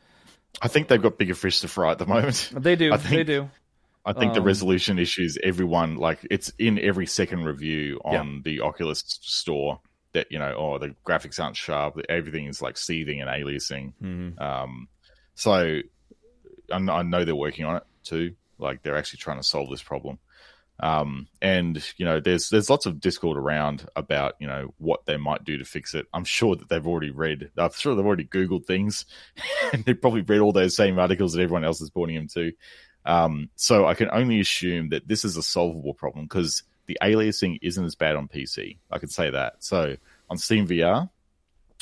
[0.60, 2.50] I think they've got bigger fish to fry at the moment.
[2.56, 2.92] They do.
[2.92, 3.50] I think, they do.
[4.04, 8.40] I think um, the resolution issues, everyone like it's in every second review on yeah.
[8.44, 9.80] the Oculus store
[10.12, 13.92] that you know, oh, the graphics aren't sharp, everything is like seething and aliasing.
[14.02, 14.42] Mm-hmm.
[14.42, 14.88] Um,
[15.34, 15.80] so
[16.70, 18.34] I know they're working on it too.
[18.58, 20.18] Like they're actually trying to solve this problem.
[20.82, 25.16] Um, and you know, there's there's lots of discord around about you know what they
[25.16, 26.06] might do to fix it.
[26.12, 27.50] I'm sure that they've already read.
[27.56, 29.06] I'm sure they've already googled things,
[29.72, 32.52] and they've probably read all those same articles that everyone else is pointing them to.
[33.04, 37.58] Um, so I can only assume that this is a solvable problem because the aliasing
[37.62, 38.78] isn't as bad on PC.
[38.90, 39.54] I could say that.
[39.60, 39.96] So
[40.28, 41.08] on Steam VR,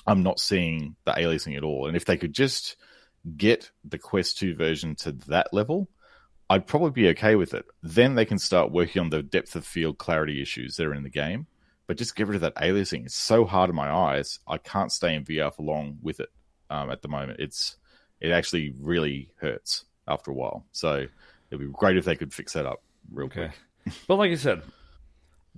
[0.06, 1.86] I'm not seeing the aliasing at all.
[1.86, 2.76] And if they could just
[3.36, 5.88] get the Quest 2 version to that level,
[6.50, 7.64] I'd probably be okay with it.
[7.80, 11.04] Then they can start working on the depth of field clarity issues that are in
[11.04, 11.46] the game.
[11.86, 13.06] But just get rid of that aliasing.
[13.06, 14.40] It's so hard in my eyes.
[14.48, 16.28] I can't stay in VR for long with it
[16.68, 17.38] um, at the moment.
[17.38, 17.76] It's
[18.20, 20.66] it actually really hurts after a while.
[20.72, 21.06] So
[21.50, 22.82] it'd be great if they could fix that up
[23.12, 23.50] real okay.
[23.84, 23.96] quick.
[24.08, 24.62] but like you said,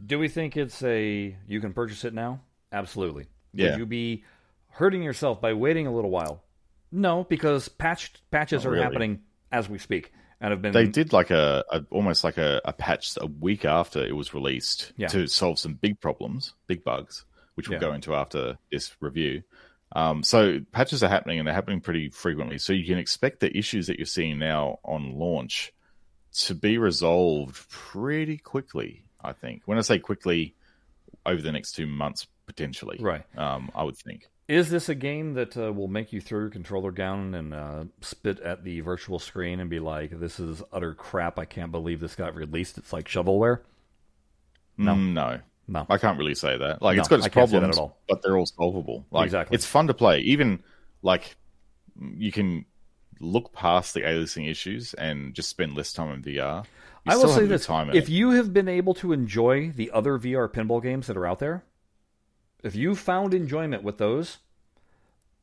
[0.06, 2.40] do we think it's a you can purchase it now?
[2.70, 3.28] Absolutely.
[3.54, 3.70] Yeah.
[3.70, 4.24] Would you be
[4.68, 6.42] hurting yourself by waiting a little while?
[6.90, 8.84] No, because patched patches Not are really.
[8.84, 9.20] happening
[9.50, 10.12] as we speak
[10.42, 10.72] and have been.
[10.72, 14.34] They did like a, a almost like a, a, patch a week after it was
[14.34, 15.06] released yeah.
[15.08, 17.24] to solve some big problems, big bugs,
[17.54, 17.88] which we'll yeah.
[17.88, 19.42] go into after this review.
[19.94, 22.58] Um, so patches are happening and they're happening pretty frequently.
[22.58, 25.72] So you can expect the issues that you're seeing now on launch
[26.38, 29.04] to be resolved pretty quickly.
[29.22, 30.56] I think when I say quickly,
[31.24, 32.98] over the next two months potentially.
[33.00, 33.22] Right.
[33.38, 34.28] Um, I would think.
[34.48, 37.84] Is this a game that uh, will make you throw your controller down and uh,
[38.00, 41.38] spit at the virtual screen and be like, "This is utter crap.
[41.38, 42.76] I can't believe this got released.
[42.76, 43.60] It's like shovelware."
[44.76, 45.38] No, mm, no,
[45.68, 45.86] no.
[45.88, 46.82] I can't really say that.
[46.82, 47.78] Like, no, it's got its problems,
[48.08, 49.06] but they're all solvable.
[49.10, 49.54] Like, exactly.
[49.54, 50.18] It's fun to play.
[50.20, 50.62] Even
[51.02, 51.36] like
[52.16, 52.64] you can
[53.20, 56.64] look past the aliasing issues and just spend less time in VR.
[57.04, 58.08] You I will say this: if it.
[58.08, 61.64] you have been able to enjoy the other VR pinball games that are out there,
[62.62, 64.38] if you found enjoyment with those,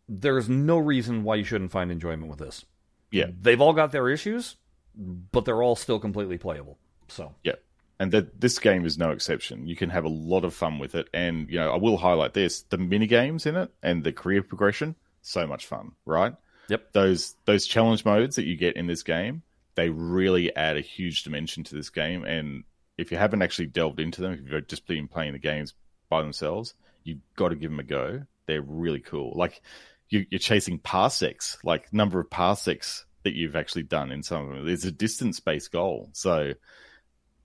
[0.08, 2.66] there's no reason why you shouldn't find enjoyment with this.
[3.12, 3.28] Yeah.
[3.42, 4.56] They've all got their issues,
[4.96, 6.78] but they're all still completely playable.
[7.08, 7.56] So, yeah.
[8.00, 9.68] And that this game is no exception.
[9.68, 11.10] You can have a lot of fun with it.
[11.14, 14.42] And, you know, I will highlight this the mini games in it and the career
[14.42, 16.34] progression, so much fun, right?
[16.70, 16.94] Yep.
[16.94, 19.44] Those those challenge modes that you get in this game,
[19.76, 22.24] they really add a huge dimension to this game.
[22.24, 22.64] And
[22.98, 25.74] if you haven't actually delved into them, if you've just been playing the games
[26.10, 26.74] by themselves,
[27.10, 28.22] you've got to give them a go.
[28.46, 29.34] They're really cool.
[29.36, 29.62] Like
[30.10, 34.56] you, are chasing parsecs, like number of parsecs that you've actually done in some of
[34.56, 34.68] them.
[34.68, 36.10] It's a distance based goal.
[36.14, 36.54] So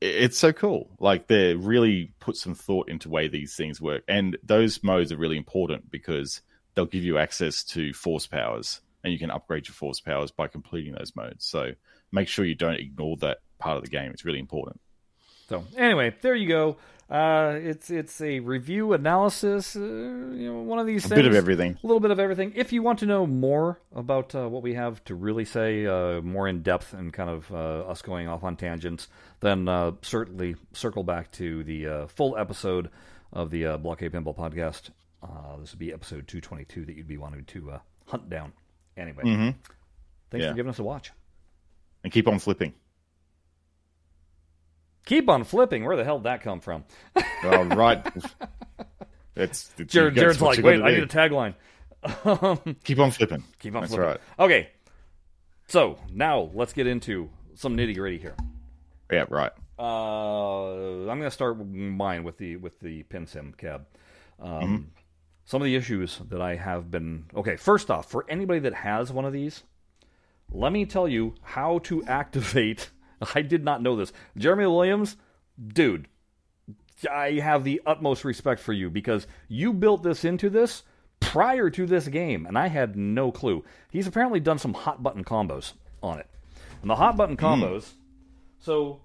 [0.00, 0.90] it's so cool.
[0.98, 4.04] Like they really put some thought into way these things work.
[4.08, 6.42] And those modes are really important because
[6.74, 10.46] they'll give you access to force powers and you can upgrade your force powers by
[10.46, 11.44] completing those modes.
[11.44, 11.72] So
[12.12, 14.10] make sure you don't ignore that part of the game.
[14.10, 14.80] It's really important.
[15.48, 16.76] So anyway, there you go.
[17.08, 19.76] Uh, it's it's a review analysis.
[19.76, 21.12] Uh, you know, one of these things.
[21.12, 21.22] a things.
[21.24, 21.78] bit of everything.
[21.82, 22.52] A little bit of everything.
[22.56, 26.22] If you want to know more about uh, what we have to really say, uh,
[26.22, 29.08] more in depth, and kind of uh, us going off on tangents,
[29.40, 32.90] then uh, certainly circle back to the full episode
[33.32, 34.90] of the uh, Blockade Pinball podcast.
[35.60, 38.52] this would be episode two twenty two that you'd be wanting to hunt down.
[38.96, 39.50] Anyway, mm-hmm.
[40.30, 40.50] thanks yeah.
[40.50, 41.12] for giving us a watch,
[42.02, 42.72] and keep on flipping.
[45.04, 45.84] Keep on flipping.
[45.84, 46.84] Where the hell did that come from?
[47.44, 48.04] All right.
[49.36, 51.54] It's, it's Jared, Jared's like, wait, I need a tagline.
[52.84, 53.44] keep on flipping.
[53.58, 54.08] Keep on That's flipping.
[54.08, 54.20] Right.
[54.38, 54.68] Okay.
[55.68, 58.36] So now let's get into some nitty gritty here.
[59.10, 59.52] Yeah, right.
[59.78, 60.72] Uh,
[61.10, 63.86] I'm going to start mine with the with the PinSim cab.
[64.40, 64.76] Um, mm-hmm.
[65.46, 67.56] Some of the issues that I have been okay.
[67.56, 69.62] First off, for anybody that has one of these,
[70.50, 72.90] let me tell you how to activate
[73.34, 74.12] I did not know this.
[74.36, 75.16] Jeremy Williams,
[75.66, 76.08] dude,
[77.10, 80.82] I have the utmost respect for you because you built this into this
[81.20, 83.64] prior to this game, and I had no clue.
[83.90, 86.28] He's apparently done some hot button combos on it.
[86.82, 87.44] And the hot button hmm.
[87.44, 87.92] combos, mm.
[88.60, 89.00] so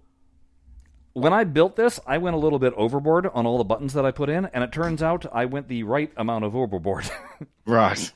[1.13, 4.05] when I built this, I went a little bit overboard on all the buttons that
[4.05, 7.09] I put in, and it turns out I went the right amount of overboard.
[7.65, 8.11] right.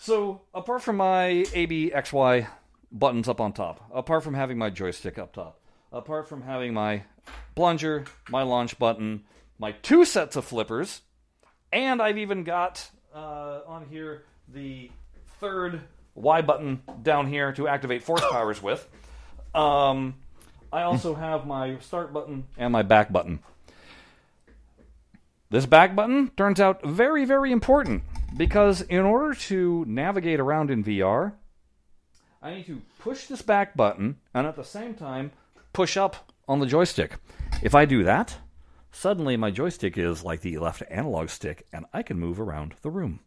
[0.00, 2.46] So apart from my ABXY
[2.94, 5.60] buttons up on top, apart from having my joystick up top,
[5.92, 7.02] apart from having my
[7.54, 9.24] plunger, my launch button,
[9.58, 11.02] my two sets of flippers,
[11.72, 14.90] and I've even got uh, on here the
[15.40, 15.80] third
[16.14, 18.86] Y button down here to activate force powers with.
[19.54, 20.14] Um,
[20.72, 23.40] I also have my start button and my back button.
[25.50, 28.02] This back button turns out very, very important
[28.36, 31.34] because in order to navigate around in VR,
[32.44, 35.32] I need to push this back button and at the same time
[35.72, 37.16] push up on the joystick.
[37.62, 38.36] If I do that,
[38.92, 42.90] suddenly my joystick is like the left analog stick and I can move around the
[42.90, 43.20] room.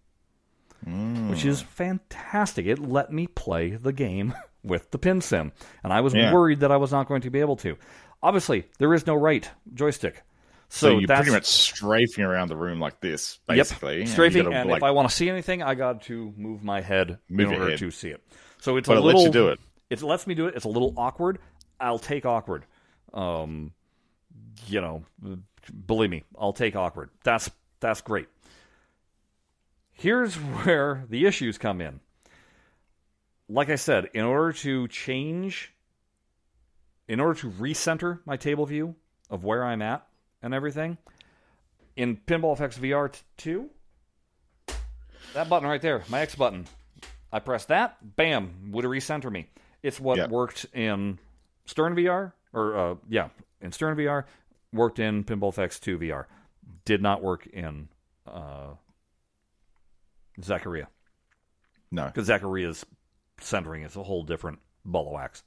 [0.83, 1.29] Hmm.
[1.29, 2.67] Which is fantastic.
[2.67, 5.51] It let me play the game with the PinSim.
[5.83, 6.31] And I was Yeah.
[6.31, 7.75] worried that I was not going to be able to.
[8.21, 10.21] Obviously, there is no right joystick.
[10.69, 13.57] So, So, you're pretty much strafing around the room like this, Yep.
[13.57, 14.01] basically.
[14.01, 14.43] and strafing.
[14.43, 17.19] gotta, And like, if I want to see anything, I got to move my head
[17.29, 17.79] Move in order head.
[17.79, 18.21] to see it.
[18.59, 19.21] So it's But a it little.
[19.21, 19.59] lets you do it.
[19.89, 20.55] It lets me do it.
[20.55, 21.39] It's a little awkward.
[21.79, 22.65] I'll take awkward.
[23.13, 23.71] Um,
[24.67, 25.03] you know,
[25.85, 27.09] believe me, I'll take awkward.
[27.23, 27.49] That's
[27.79, 28.27] that's great.
[29.93, 30.35] Here's
[30.65, 31.99] where the issues come in.
[33.49, 35.73] Like I said, in order to change,
[37.07, 38.95] in order to recenter my table view
[39.29, 40.05] of where I'm at
[40.41, 40.97] and everything,
[41.95, 43.69] in Pinball FX VR 2,
[45.33, 46.65] that button right there, my X button,
[47.31, 49.47] I press that, bam, would recenter me.
[49.83, 50.27] It's what Yeah.
[50.27, 51.19] worked in
[51.65, 53.29] Stern VR, or uh, yeah,
[53.61, 54.23] in Stern VR,
[54.73, 56.25] worked in Pinball FX 2 VR.
[56.85, 57.89] Did not work in
[58.25, 58.75] uh,
[60.41, 60.87] Zaccaria
[61.91, 62.05] no.
[62.05, 62.85] because Zaccaria's
[63.39, 65.43] centering is a whole different ball of wax.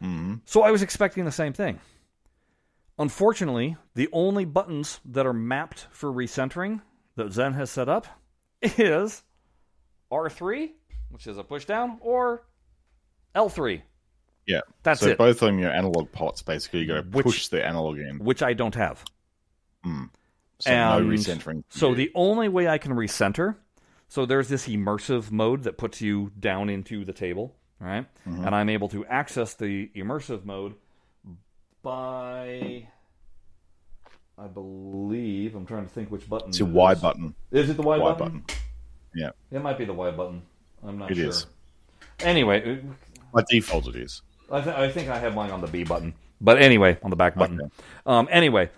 [0.00, 1.78] hmm So I was expecting the same thing.
[2.98, 6.82] Unfortunately, the only buttons that are mapped for recentering
[7.16, 8.06] that Zen has set up
[8.62, 9.22] is
[10.10, 10.70] R3,
[11.12, 12.44] which is a push down, or
[13.36, 13.82] L3,
[14.46, 14.60] Yeah.
[14.82, 15.18] That's so it.
[15.18, 16.80] both of them your analog pots, basically.
[16.80, 18.18] you got to Which- push the analog in.
[18.18, 19.04] which I don't have.
[19.84, 21.64] So no recentering.
[21.70, 21.94] So you.
[21.96, 23.56] the only way I can recenter,
[24.08, 28.06] so there's this immersive mode that puts you down into the table, right?
[28.26, 28.44] Mm-hmm.
[28.46, 30.74] And I'm able to access the immersive mode
[31.82, 32.86] by,
[34.38, 36.50] I believe, I'm trying to think which button.
[36.50, 37.34] It's it Y button.
[37.50, 38.40] Is it the Y, Y button?
[38.40, 38.56] button.
[39.16, 39.30] Yeah.
[39.50, 40.42] It might be the Y button.
[40.86, 41.28] I'm not It sure.
[41.28, 41.46] is.
[42.20, 42.80] Anyway,
[43.32, 44.22] By default, it is.
[44.50, 46.14] I, th- I think I have mine on the B button.
[46.40, 47.60] But anyway, on the back button.
[47.60, 47.70] Okay.
[48.04, 48.70] Um, anyway,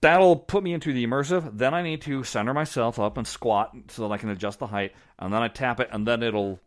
[0.00, 1.56] that'll put me into the immersive.
[1.58, 4.66] Then I need to center myself up and squat so that I can adjust the
[4.66, 4.92] height.
[5.18, 6.58] And then I tap it, and then it'll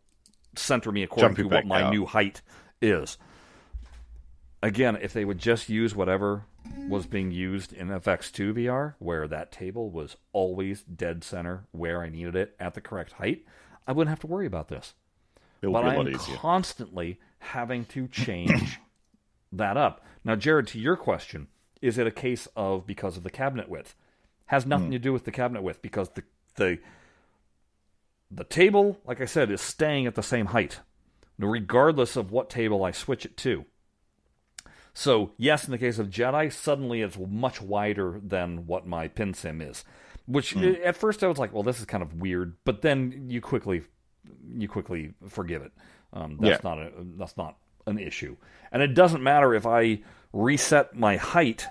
[0.56, 1.92] center me according Jump you to what my out.
[1.92, 2.42] new height
[2.80, 3.18] is.
[4.62, 6.44] Again, if they would just use whatever
[6.88, 12.08] was being used in FX2 VR, where that table was always dead center where I
[12.10, 13.44] needed it at the correct height,
[13.86, 14.94] I wouldn't have to worry about this
[15.62, 16.36] It'll but I'm easier.
[16.36, 18.78] constantly having to change
[19.52, 20.04] that up.
[20.24, 21.48] Now, Jared, to your question,
[21.82, 23.94] is it a case of because of the cabinet width?
[24.46, 24.92] Has nothing Hmm.
[24.92, 26.22] to do with the cabinet width because the
[26.56, 26.78] the
[28.30, 30.80] the table, like I said, is staying at the same height,
[31.38, 33.64] regardless of what table I switch it to.
[34.92, 39.68] So, yes, in the case of Jedi, suddenly it's much wider than what my PinSim
[39.68, 39.84] is.
[40.30, 40.74] Which Hmm.
[40.84, 43.82] at first I was like, well, this is kind of weird, but then you quickly
[44.56, 45.72] you quickly forgive it.
[46.12, 46.70] Um, that's Yeah.
[46.70, 47.56] not a that's not
[47.86, 48.36] an issue,
[48.70, 50.00] and it doesn't matter if I
[50.32, 51.66] reset my height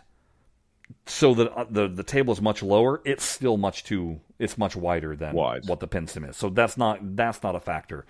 [1.06, 3.02] so that uh, the the table is much lower.
[3.06, 5.68] It's still much too it's much wider than Wide.
[5.68, 6.38] what the PinSim is.
[6.38, 8.06] So that's not that's not a factor.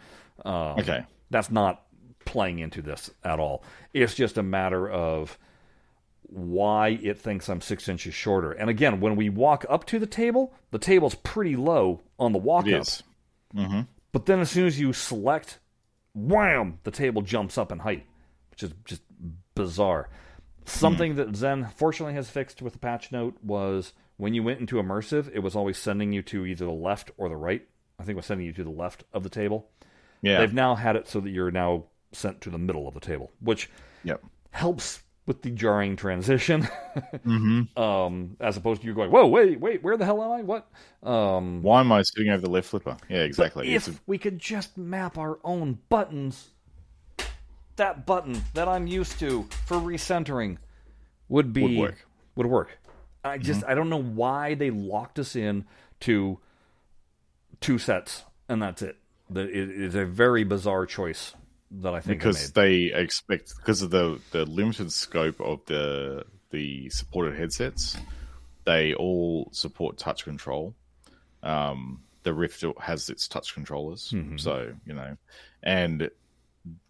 [0.46, 1.04] Um, Okay.
[1.30, 1.84] that's not
[2.26, 3.64] playing into this at all.
[3.94, 5.38] It's just a matter of
[6.32, 8.52] why it thinks I'm six inches shorter.
[8.52, 12.40] And again, when we walk up to the table, the table's pretty low on the
[12.40, 12.82] walk up.
[12.82, 13.04] is.
[13.56, 13.82] Mm-hmm.
[14.12, 15.60] But then as soon as you select,
[16.14, 18.06] wham, the table jumps up in height,
[18.52, 19.02] which is just
[19.56, 20.10] bizarre.
[20.66, 21.32] Something mm-hmm.
[21.32, 25.30] that Zen fortunately has fixed with the patch note was when you went into immersive,
[25.34, 27.68] it was always sending you to either the left or the right.
[28.00, 29.70] I think it was sending you to the left of the table.
[30.22, 30.40] Yeah.
[30.40, 33.32] They've now had it so that you're now sent to the middle of the table,
[33.40, 33.70] which
[34.04, 34.24] Yep.
[34.52, 36.68] helps with the jarring transition,
[37.26, 37.80] Mm-hmm.
[37.82, 40.42] um, as opposed to you going, "Whoa, wait, wait, where the hell am I?
[40.42, 40.68] What?"
[41.04, 42.98] Um, Why am I sitting over the left flipper?
[43.08, 43.76] Yeah, exactly.
[43.76, 46.50] if a- we could just map our own buttons,
[47.76, 50.58] that button that I'm used to for recentering
[51.30, 52.08] would be Would work.
[52.36, 52.80] Would work.
[53.24, 53.70] I just Mm-hmm.
[53.72, 55.66] I don't know why they locked us in
[56.02, 56.40] to
[57.62, 58.98] two sets and that's it.
[59.34, 61.36] It is a very bizarre choice
[61.72, 66.26] that I think because they they expect because of the the limited scope of the
[66.52, 67.98] the supported headsets,
[68.66, 70.76] they all support touch control.
[71.44, 74.38] Um, the Rift has its touch controllers, Mm-hmm.
[74.38, 75.18] so you know,
[75.64, 76.10] and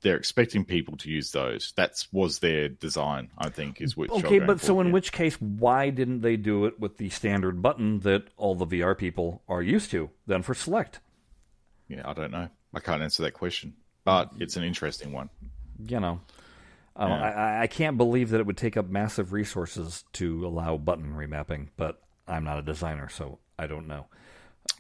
[0.01, 1.73] they're expecting people to use those.
[1.75, 4.09] That was their design, I think, is which.
[4.11, 4.93] Okay, but so in yeah.
[4.93, 8.97] which case, why didn't they do it with the standard button that all the VR
[8.97, 10.09] people are used to?
[10.25, 10.99] Then for select,
[11.87, 12.49] yeah, I don't know.
[12.73, 13.73] I can't answer that question,
[14.09, 15.29] but it's an interesting one.
[15.87, 16.19] you know.
[16.95, 17.21] Um, Yeah.
[17.21, 21.67] I, I can't believe that it would take up massive resources to allow button remapping,
[21.77, 24.07] but I'm not a designer, so I don't know.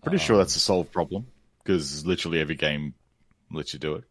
[0.01, 1.27] Pretty sure that's a solved problem
[1.63, 2.95] because literally every game
[3.51, 4.03] lets you do it.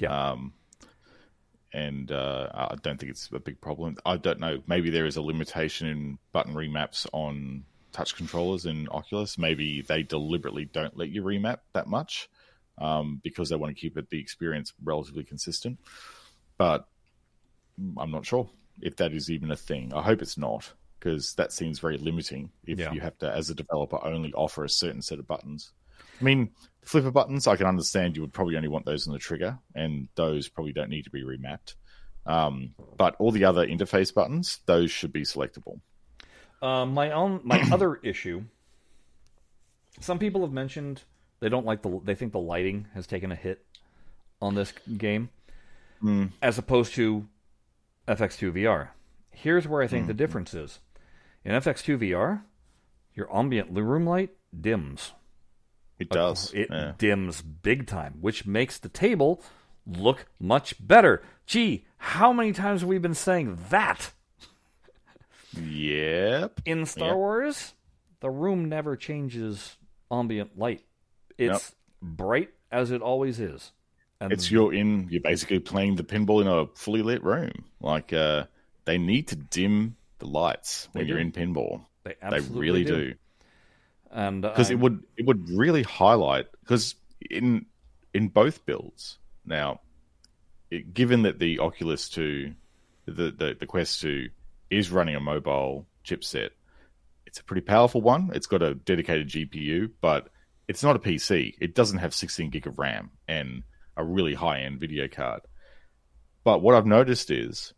[0.00, 0.30] Yeah.
[0.30, 0.52] Um,
[1.72, 3.96] and uh, I don't think it's a big problem.
[4.04, 4.62] I don't know.
[4.66, 9.38] Maybe there is a limitation in button remaps on touch controllers in Oculus.
[9.38, 12.28] Maybe they deliberately don't let you remap that much
[12.78, 15.78] um, because they want to keep it, the experience relatively consistent.
[16.58, 16.86] But
[17.98, 18.48] I'm not sure
[18.80, 19.92] if that is even a thing.
[19.94, 22.92] I hope it's not because that seems very limiting if Yeah.
[22.92, 25.72] you have to, as a developer, only offer a certain set of buttons.
[26.20, 26.50] I mean,
[26.82, 30.08] flipper buttons, I can understand you would probably only want those on the trigger, and
[30.14, 31.74] those probably don't need to be remapped.
[32.24, 35.80] Um, but all the other interface buttons, those should be selectable.
[36.62, 38.44] Um, my own my other issue.
[40.00, 41.02] Some people have mentioned
[41.40, 43.64] they don't like the they think the lighting has taken a hit
[44.40, 45.30] on this game
[46.00, 46.26] hmm.
[46.42, 47.26] as opposed to
[48.08, 48.88] FX2 VR.
[49.30, 50.18] Here's where I think the hmm.
[50.18, 50.80] difference is.
[51.44, 52.42] In FX2 VR,
[53.14, 55.12] your ambient room light dims.
[55.98, 56.52] It does.
[56.52, 56.92] It yeah.
[56.98, 59.42] dims big time, which makes the table
[59.86, 61.22] look much better.
[61.46, 64.12] Gee, how many times have we been saying that?
[65.58, 66.60] Yep.
[66.66, 67.14] in Star Yeah.
[67.14, 67.74] Wars,
[68.20, 69.76] the room never changes
[70.10, 70.84] ambient light.
[71.38, 73.72] It's bright as it always is.
[74.20, 75.08] And It's you're in.
[75.10, 77.64] You're basically playing the pinball in a fully lit room.
[77.80, 78.44] Like uh,
[78.84, 81.84] they need to dim the lights when They you're in pinball.
[82.04, 83.10] they They absolutely really do.
[83.10, 83.14] do.
[84.10, 86.94] And because uh, it would it would really highlight because
[87.30, 87.66] in
[88.14, 89.80] in both builds now
[90.70, 92.54] it, given that the Oculus 2
[93.06, 94.30] the, the the Quest 2
[94.70, 96.50] is running a mobile chipset
[97.26, 100.28] it's a pretty powerful one it's got a dedicated GPU but
[100.68, 103.62] it's not a PC it doesn't have 16 gig of RAM and
[103.96, 105.42] a really high end video card
[106.46, 107.74] but what I've noticed is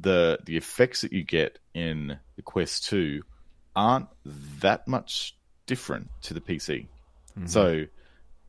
[0.00, 3.22] the the effects that you get in the Quest 2
[3.76, 4.08] aren't
[4.60, 5.36] that much
[5.66, 6.86] different to the PC.
[7.46, 7.84] So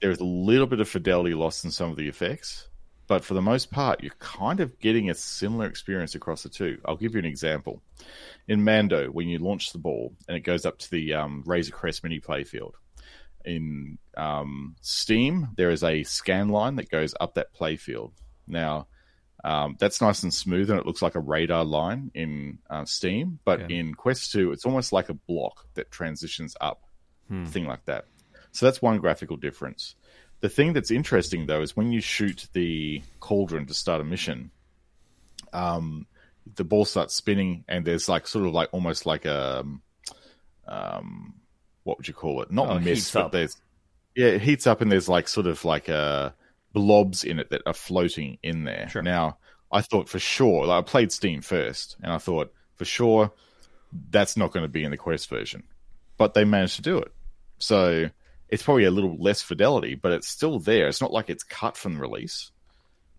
[0.02, 2.70] there is a little bit of fidelity lost in some of the effects,
[3.08, 6.80] but for the most part, you're kind of getting a similar experience across the two.
[6.86, 7.82] I'll give you an example.
[8.48, 11.72] In Mando, when you launch the ball and it goes up to the um, Razor
[11.72, 12.74] Crest mini playfield,
[13.46, 18.12] in um, Steam, there is a scan line that goes up that playfield.
[18.48, 18.88] Now,
[19.44, 23.40] um, that's nice and smooth, and it looks like a radar line in uh, Steam.
[23.44, 23.78] But Yeah.
[23.78, 26.84] in Quest 2, it's almost like a block that transitions up,
[27.48, 28.06] thing like that.
[28.52, 29.96] So that's one graphical difference.
[30.42, 34.52] The thing that's interesting, though, is when you shoot the cauldron to start a mission,
[35.52, 36.06] um,
[36.56, 39.82] the ball starts spinning, and there's like sort of like almost like a, um,
[40.68, 41.34] um,
[41.84, 42.52] what would you call it?
[42.52, 43.58] Not Oh, mist, but there's
[44.16, 46.32] yeah, it heats up, and there's like sort of like uh,
[46.72, 48.88] blobs in it that are floating in there.
[48.90, 49.02] Sure.
[49.02, 49.38] Now,
[49.72, 53.32] I thought for sure, like I played Steam first, and I thought for sure
[54.10, 55.64] that's not going to be in the Quest version,
[56.18, 57.12] but they managed to do it.
[57.60, 58.10] So
[58.50, 60.88] it's probably a little less fidelity, but it's still there.
[60.88, 62.52] It's not like it's cut from the release.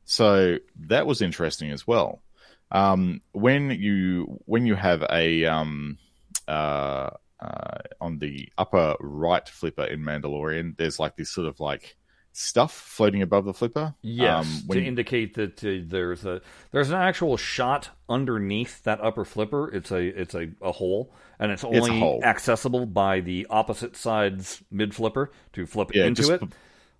[0.04, 2.22] So that was interesting as well.
[2.70, 5.98] Um, when you when you have a um,
[6.46, 7.10] uh,
[7.44, 11.96] uh, on the upper right flipper in Mandalorian, there's like this sort of like
[12.32, 13.94] stuff floating above the flipper.
[14.02, 16.40] Yes, Um, to you- indicate that uh, there's a
[16.72, 19.72] there's an actual shot underneath that upper flipper.
[19.72, 22.20] It's a it's a, a hole, and it's only hole.
[22.24, 26.42] accessible by the opposite side's mid flipper to flip yeah, into just, it.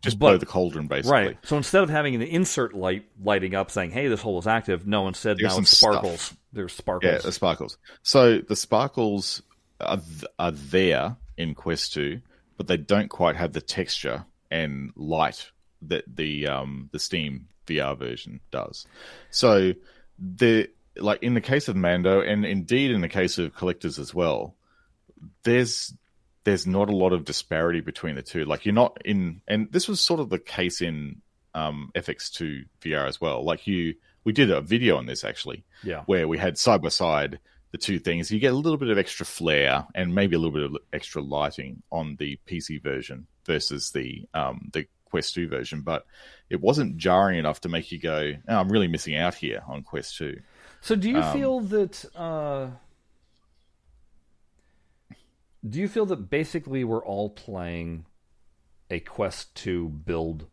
[0.03, 1.11] just But- below the cauldron, basically.
[1.13, 1.39] Right.
[1.43, 4.87] So instead of having the insert light lighting up saying, "Hey, this hole is active,"
[4.87, 5.93] no, instead There's now some it's stuff.
[5.95, 6.35] sparkles.
[6.53, 7.13] There's sparkles.
[7.13, 7.77] Yeah, the sparkles.
[8.05, 9.43] So the sparkles
[9.81, 10.01] are,
[10.39, 12.21] are there in Quest 2,
[12.57, 15.51] but they don't quite have the texture and light
[15.83, 18.87] that the um, the Steam VR version does.
[19.31, 19.73] So
[20.19, 24.15] the like in the case of Mando, and indeed in the case of collectors as
[24.15, 24.55] well,
[25.43, 25.93] there's
[26.45, 28.45] there's not a lot of disparity between the two.
[28.45, 31.23] Like you're not in, and this was sort of the case in
[31.55, 33.45] um, FX2 VR as well.
[33.45, 33.95] Like you,
[34.25, 36.03] we did a video on this actually yeah.
[36.07, 37.41] where we had side by side
[37.75, 38.31] the two things.
[38.31, 41.21] You get a little bit of extra flair and maybe a little bit of extra
[41.21, 46.07] lighting on the PC version versus the um, the Quest 2 version, but
[46.49, 49.83] it wasn't jarring enough to make you go, oh, "I'm really missing out here on
[49.83, 50.41] Quest 2."
[50.83, 52.69] So do you Um, feel that uh,
[55.69, 58.07] do you feel that basically we're all playing
[58.89, 60.47] a Quest 2 build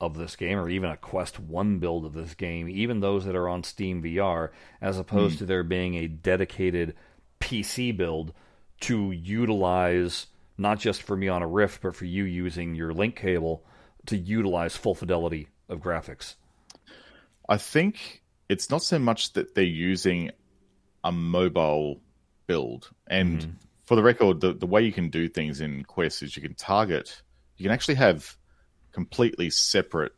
[0.00, 3.34] of this game or even a Quest 1 build of this game, even those that
[3.34, 4.50] are on Steam VR
[4.80, 5.38] as opposed Hmm.
[5.38, 6.94] to there being a dedicated
[7.40, 8.32] PC build
[8.82, 10.26] to utilize
[10.56, 13.64] not just for me on a Rift but for you using your link cable
[14.06, 16.34] to utilize full fidelity of graphics.
[17.48, 20.30] I think it's not so much that they're using
[21.04, 22.00] a mobile
[22.46, 22.90] build.
[23.08, 23.54] And Mhm.
[23.84, 26.54] for the record, the, the way you can do things in Quest is you can
[26.54, 27.22] target,
[27.56, 28.36] you can actually have
[28.98, 30.10] completely separate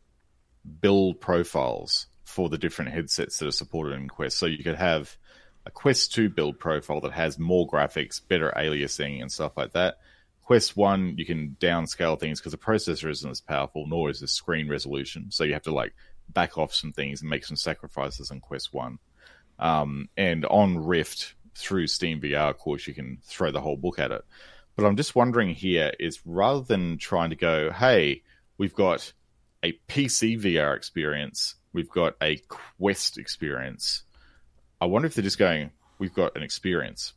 [0.81, 4.39] build profiles for the different headsets that are supported in Quest.
[4.39, 5.15] So you could have
[5.67, 9.99] a Quest 2 build profile that has more graphics, better aliasing, and stuff like that.
[10.41, 14.27] Quest 1, you can downscale things because the processor isn't as powerful, nor is the
[14.27, 15.29] screen resolution.
[15.29, 15.93] So you have to like
[16.27, 18.97] back off some things and make some sacrifices on Quest 1.
[19.59, 23.99] Um, and on Rift through Steam VR, of course, you can throw the whole book
[23.99, 24.25] at it.
[24.75, 28.23] But I'm just wondering here is rather than trying to go, hey,
[28.61, 29.11] we've got
[29.63, 34.03] a PC VR experience, we've got a Quest experience.
[34.79, 37.13] I wonder if they're just going, we've got an experience.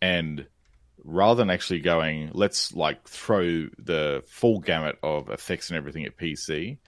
[0.00, 0.46] And
[1.04, 6.16] rather than actually going, let's like throw the full gamut of effects and everything at
[6.16, 6.78] PC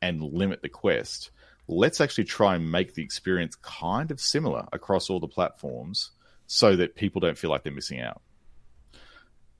[0.00, 1.30] and limit the Quest,
[1.68, 6.12] let's actually try and make the experience kind of similar across all the platforms
[6.46, 8.22] so that people don't feel like they're missing out.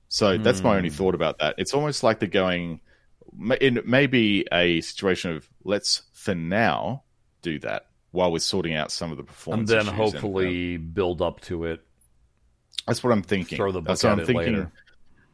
[0.07, 0.95] So that's my only Hmm.
[0.95, 1.53] thought about that.
[1.59, 2.79] It's almost like they're going,
[3.61, 7.03] it may be a situation of let's for now
[7.41, 9.69] do that while we're sorting out some of the and performance.
[9.69, 11.81] then and, then hopefully uh, build up to it.
[12.87, 13.57] that's what I'm thinking.
[13.57, 14.53] Throw the book That's what at I'm thinking.
[14.53, 14.71] later.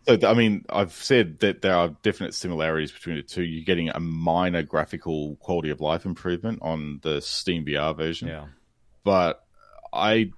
[0.08, 3.44] So, I mean, I've said that there are definite similarities between the two.
[3.44, 8.48] You're getting a minor graphical quality of life improvement on the Steam VR version, Yeah.
[9.04, 9.44] but
[9.94, 10.32] I,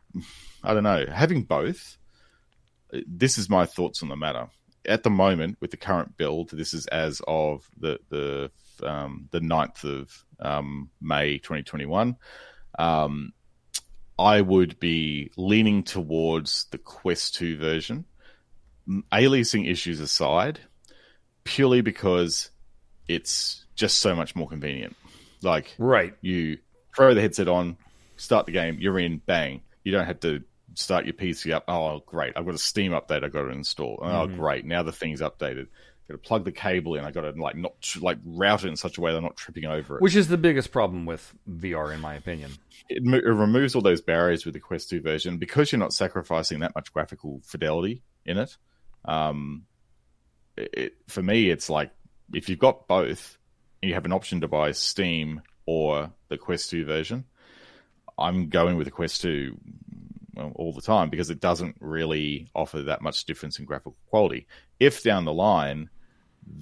[0.61, 1.05] I don't know.
[1.09, 1.97] Having both,
[2.93, 4.49] uh, this is my thoughts on the matter.
[4.85, 8.51] At the moment, with the current build, this is as of the the
[8.83, 12.17] um, the 9th of um, May 2021.
[12.77, 13.33] Um,
[14.19, 18.05] I would be leaning towards the Quest 2 version.
[19.11, 20.59] Aliasing issues aside,
[21.45, 22.49] purely because
[23.07, 24.95] it's just so much more convenient.
[25.41, 26.13] Like, Right.
[26.21, 26.57] you
[26.95, 27.77] throw the headset on,
[28.17, 29.61] start the game, you're in, bang.
[29.83, 30.43] You don't have to
[30.75, 31.63] start your PC up.
[31.67, 32.33] Oh, great.
[32.35, 33.99] I've got a Steam update I've got to install.
[34.01, 34.35] Oh, Mhm.
[34.37, 34.65] great.
[34.65, 35.67] Now the thing's updated.
[35.67, 37.05] I've Got to plug the cable in.
[37.05, 39.65] I've got to like not like route it in such a way I'm not tripping
[39.65, 40.01] over it.
[40.01, 42.51] Which is the biggest problem with VR, in my opinion.
[42.89, 45.93] it, mo- it removes all those barriers with the Quest 2 version because you're not
[45.93, 48.57] sacrificing that much graphical fidelity in it.
[49.05, 49.63] Um,
[50.57, 51.91] it, it for me, it's like
[52.33, 53.37] if you've got both
[53.81, 57.23] and you have an option to buy Steam or the Quest 2 version,
[58.17, 59.57] I'm going with the Quest 2
[60.35, 64.47] well, all the time because it doesn't really offer that much difference in graphical quality.
[64.79, 65.89] If down the line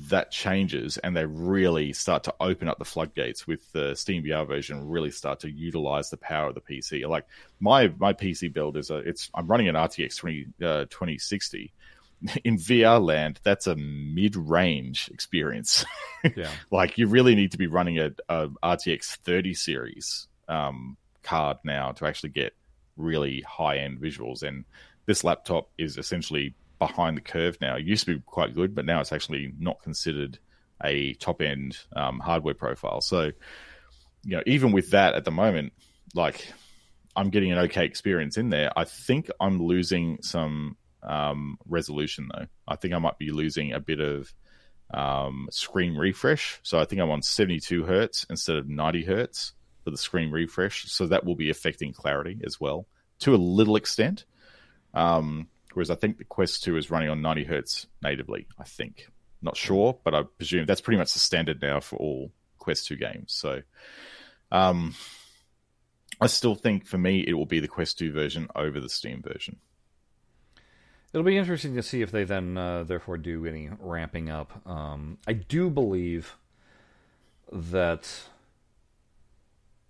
[0.10, 4.48] that changes and they really start to open up the floodgates with the Steam VR
[4.48, 7.07] version, really start to utilize the power of the PC.
[7.07, 7.26] Like
[7.60, 11.73] my my PC build is a it's I'm running an RTX 20 uh, 2060.
[12.43, 15.85] In VR land, that's a mid range experience.
[16.35, 16.52] Yeah.
[16.69, 21.93] like you really need to be running a, a RTX 30 series um, card now
[21.93, 22.53] to actually get
[22.98, 24.44] really high end visuals.
[24.44, 24.66] And
[25.06, 27.76] this laptop is essentially behind the curve now.
[27.76, 30.40] It used to be quite good, but now it's actually not considered
[30.84, 33.02] a top end um, hardware profile.
[33.02, 33.32] So,
[34.24, 35.74] you know, even with that at the moment,
[36.16, 36.52] like
[37.16, 38.72] I'm getting an okay experience in there.
[38.76, 42.48] I think I'm losing some um, resolution though.
[42.68, 44.34] I think I might be losing a bit of
[44.94, 46.60] um, screen refresh.
[46.64, 50.86] So I think I'm on 72 hertz instead of 90 hertz for the screen refresh.
[50.91, 52.88] So that will be affecting clarity as well
[53.20, 54.26] to a little extent.
[54.94, 59.08] Um, whereas I think the Quest 2 is running on 90 hertz natively, I think.
[59.41, 62.95] Not sure, but I presume that's pretty much the standard now for all Quest 2
[62.98, 63.34] games.
[63.34, 63.62] So
[64.52, 64.94] um,
[66.20, 69.22] I still think for me it will be the Quest 2 version over the Steam
[69.22, 69.58] version.
[71.14, 74.66] It'll be interesting to see if they then, uh, therefore, do any ramping up.
[74.66, 76.38] Um, I do believe
[77.52, 78.10] that.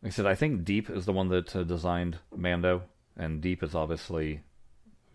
[0.04, 2.84] I said, I think Deep is the one that uh, designed Mando,
[3.16, 4.42] and Deep is obviously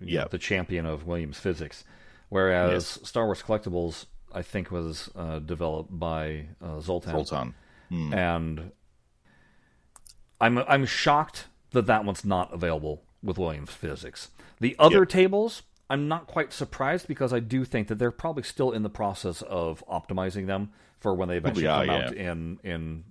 [0.01, 0.25] you know, Yeah.
[0.31, 1.85] the champion of Williams physics.
[2.29, 7.13] Whereas Star Wars Collectibles, I think, was uh, developed by uh, Zoltan.
[7.13, 7.55] Zoltan.
[7.89, 8.13] Hmm.
[8.13, 8.73] and
[10.41, 14.31] I'm I'm shocked that that one's not available with Williams Physics.
[14.61, 15.09] The other Yep.
[15.09, 18.91] tables, I'm not quite surprised because I do think that they're probably still in the
[18.91, 23.05] process of optimizing them for when they eventually Probably come are, out in in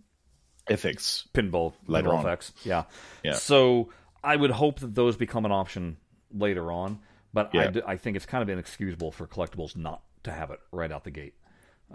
[0.70, 1.28] FX.
[1.34, 2.26] pinball Later pinball on.
[2.26, 2.54] effects.
[2.64, 2.84] Yeah.
[3.24, 3.34] Yeah.
[3.34, 3.90] So
[4.24, 5.98] I would hope that those become an option
[6.32, 7.00] later on,
[7.34, 7.70] but I Yeah.
[7.72, 11.04] d- I think it's kind of inexcusable for collectibles not to have it right out
[11.04, 11.36] the gate.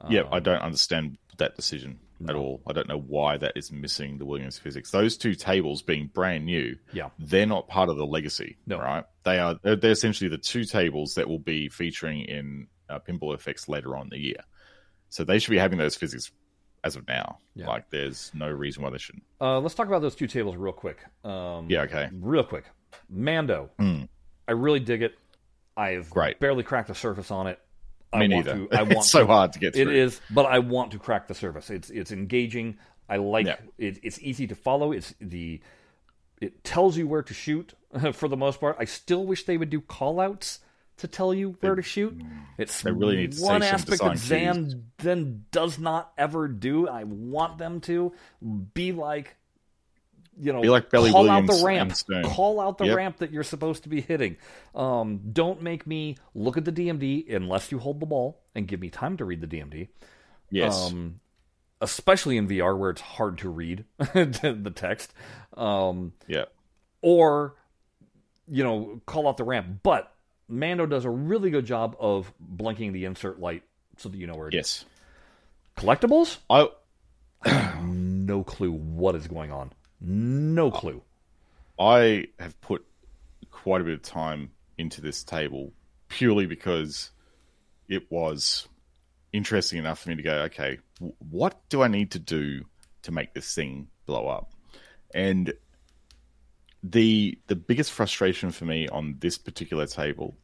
[0.09, 1.99] yeah, I don't understand that decision
[2.29, 2.63] at all.
[2.65, 4.93] I don't know why that is missing the Williams physics.
[4.93, 7.11] Those two tables being brand new, Yeah.
[7.19, 8.79] they're not part of the legacy, No.
[8.79, 9.05] right?
[9.25, 9.59] They are.
[9.63, 13.97] They're, they're essentially the two tables that will be featuring in uh, Pinball FX later
[13.97, 14.45] on in the year.
[15.09, 16.31] So they should be having those physics
[16.85, 17.39] as of now.
[17.55, 17.67] Yeah.
[17.69, 19.25] Like, there's no reason why they shouldn't.
[19.41, 20.99] Uh, let's talk about those two tables real quick.
[21.25, 22.09] Um, Yeah, okay.
[22.13, 22.65] real quick.
[23.09, 24.09] Mando, Mm.
[24.49, 25.19] I really dig it.
[25.77, 26.41] I've Great.
[26.41, 27.59] barely cracked the surface on it.
[28.13, 28.67] I Me want neither.
[28.67, 28.75] to.
[28.79, 29.27] I want it's so to.
[29.27, 29.95] hard to get It through.
[29.95, 31.71] is, but I want to crack the surface.
[31.71, 32.77] It's it's engaging.
[33.09, 33.57] I like Yeah.
[33.79, 33.99] it.
[34.03, 34.91] It's easy to follow.
[34.93, 35.61] It's the
[36.41, 37.75] it tells you where to shoot
[38.13, 38.77] for the most part.
[38.81, 40.59] I still wish they would do call outs
[41.01, 42.21] to tell you where to shoot.
[42.59, 46.89] It's They really need one aspect that Zen then does not ever do.
[46.89, 48.13] I want them to
[48.75, 49.37] be like
[50.39, 51.93] you know, Be like Bally call Williams out the ramp.
[52.25, 52.97] Call out the Yep.
[52.97, 54.37] ramp that you're supposed to be hitting.
[54.75, 58.81] Um, don't make me look at the DMD unless you hold the ball and give
[58.81, 59.89] me time to read the DMD.
[60.51, 60.91] yes.
[60.91, 61.21] Um,
[61.83, 65.13] especially in VR where it's hard to read the text.
[65.57, 66.45] Um, yeah.
[67.03, 67.57] or
[68.49, 69.81] you know, call out the ramp.
[69.83, 70.13] But
[70.51, 73.63] Mando does a really good job of blinking the insert light
[73.97, 74.57] so that you know where it is.
[74.57, 74.85] Yes.
[75.77, 76.39] Collectibles?
[76.51, 76.69] I
[77.83, 79.73] No clue what is going on.
[80.01, 81.03] No clue.
[81.79, 82.85] I have put
[83.51, 85.73] quite a bit of time into this table
[86.09, 87.11] purely because
[87.89, 88.69] it was
[89.33, 90.79] interesting enough for me to go, okay,
[91.19, 92.65] what do I need to do
[93.03, 94.53] to make this thing blow up?
[95.15, 95.55] And
[96.83, 100.37] the the biggest frustration for me on this particular table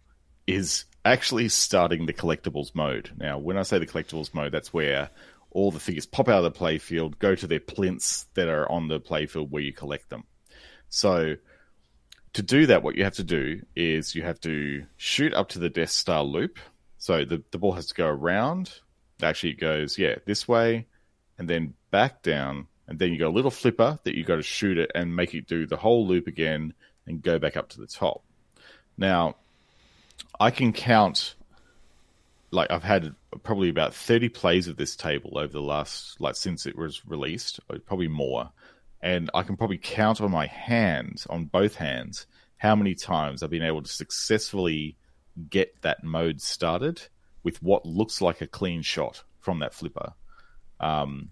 [0.46, 3.10] is actually starting the collectibles mode.
[3.16, 5.10] Now, when I say the collectibles mode, that's where
[5.50, 8.88] all the figures pop out of the playfield, go to their plinths that are on
[8.88, 10.24] the playfield where you collect them.
[10.88, 11.36] So
[12.34, 15.58] to do that, what you have to do is you have to shoot up to
[15.58, 16.58] the Death Star loop.
[16.98, 18.80] So the, the ball has to go around.
[19.22, 20.86] Actually, it goes, yeah, this way
[21.38, 22.66] and then back down.
[22.88, 25.34] And then you got a little flipper that you got to shoot it and make
[25.34, 26.72] it do the whole loop again
[27.06, 28.22] and go back up to the top.
[28.96, 29.36] Now,
[30.38, 31.34] I can count,
[32.50, 36.66] like, I've had probably about 30 plays of this table over the last, like, since
[36.66, 38.50] it was released, probably more
[39.06, 42.26] and I can probably count on my hands, on both hands,
[42.56, 44.96] how many times I've been able to successfully
[45.50, 47.02] get that mode started
[47.42, 50.14] with what looks like a clean shot from that flipper.
[50.80, 51.30] Um,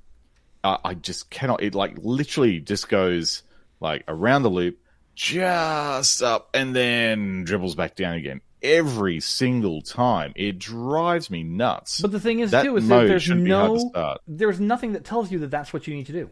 [0.63, 1.63] I, I just cannot.
[1.63, 3.43] It like literally just goes
[3.81, 4.79] like around the loop,
[5.15, 10.32] just up, and then dribbles back down again every single time.
[10.35, 12.01] It drives me nuts.
[12.01, 14.59] But the thing is, that too, is that there's shouldn't be hard to no, there's
[14.59, 16.31] nothing that tells you that that's what you need to do.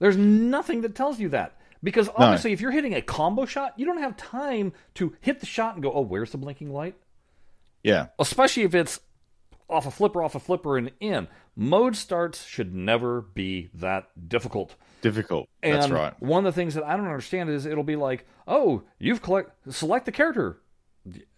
[0.00, 3.86] There's nothing that tells you that because obviously, if you're hitting a combo shot, you
[3.86, 6.96] don't have time to hit the shot and go, "Oh, where's the blinking light?"
[7.82, 8.98] Yeah, Especially if it's
[9.68, 11.28] off a flipper, off a flipper, and in.
[11.56, 14.74] Mode starts should never be that difficult.
[15.02, 15.48] difficult.
[15.62, 16.20] And That's right.
[16.20, 19.50] One of the things that I don't understand is it'll be like, "Oh, you've collect
[19.72, 20.58] select the character."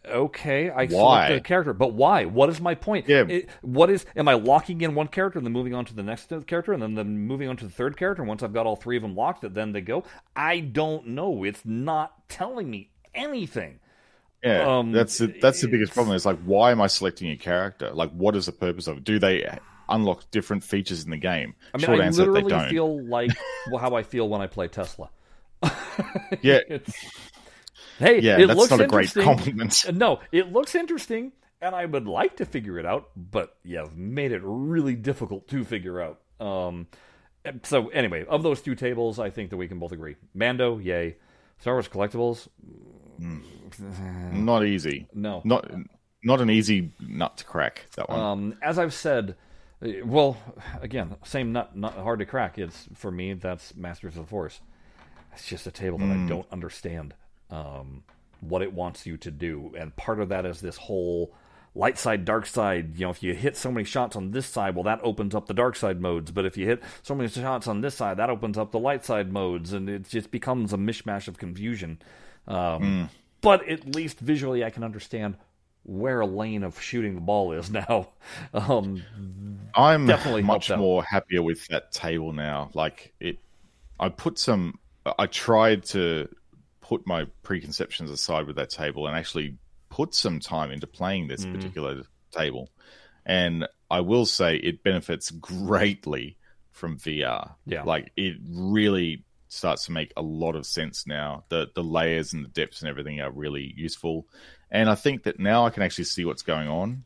[0.08, 0.88] Okay, I Why?
[1.26, 2.24] select the character, but why?
[2.26, 3.08] What is my point?
[3.08, 3.24] Yeah.
[3.28, 4.06] It- what is?
[4.14, 6.80] Am I locking in one character and then moving on to the next character and
[6.80, 8.22] then, then moving on to the third character?
[8.22, 10.04] And once I've got all three of them locked, then they go.
[10.36, 11.42] I don't know.
[11.42, 13.80] It's not telling me anything.
[14.44, 16.14] Yeah, Um, that's the, that's the biggest problem.
[16.14, 17.90] Is like, why am I selecting a character?
[17.90, 19.04] Like, what is the purpose of it?
[19.04, 19.48] Do they
[19.88, 21.56] unlock different features in the game?
[21.74, 22.68] I mean, Short I literally don't.
[22.68, 23.32] feel like
[23.76, 25.10] how I feel when I play Tesla.
[26.42, 26.92] yeah, It's,
[27.98, 29.84] hey, yeah, it that's looks not a great compliment.
[29.94, 34.32] No, it looks interesting, and I would like to figure it out, but you've made
[34.32, 36.20] it really difficult to figure out.
[36.40, 36.86] Um,
[37.62, 41.16] so anyway, of those two tables, I think that we can both agree: Mando, yay;
[41.58, 42.48] Star Wars collectibles,
[44.32, 45.06] Not easy.
[45.14, 45.42] no.
[45.44, 45.70] Not
[46.22, 47.86] not an easy nut to crack.
[47.96, 48.18] That one.
[48.18, 49.36] Um, as I've said,
[49.80, 50.36] uh, well,
[50.80, 52.58] again, same nut, not hard to crack.
[52.58, 54.60] It's for me, that's Masters of the Force.
[55.34, 57.14] It's just a table that I don't understand
[57.50, 58.02] um,
[58.40, 61.32] what it wants you to do, and part of that is this whole
[61.74, 62.96] light side, dark side.
[62.96, 65.46] You know, if you hit so many shots on this side, well, that opens up
[65.46, 66.30] the dark side modes.
[66.30, 69.04] But if you hit so many shots on this side, that opens up the light
[69.04, 71.98] side modes, and it just becomes a mishmash of confusion.
[72.48, 72.82] Um,
[73.42, 75.36] But at least visually, I can understand
[75.84, 78.08] where a lane of shooting the ball is now.
[78.52, 79.02] Um,
[79.74, 82.70] I'm definitely much more happier with that table now.
[82.74, 83.38] Like it,
[84.00, 84.78] I put some.
[85.18, 86.28] I tried to
[86.88, 89.56] put my preconceptions aside with that table and actually
[89.88, 91.54] put some time into playing this Mm-hmm.
[91.54, 92.02] particular
[92.32, 92.70] table.
[93.24, 96.36] And I will say it benefits greatly
[96.70, 97.54] from VR.
[97.64, 97.82] Yeah.
[97.82, 101.44] like it really starts to make a lot of sense now.
[101.48, 104.26] The the layers and the depths and everything are really useful.
[104.70, 107.04] And I think that now I can actually see what's going on.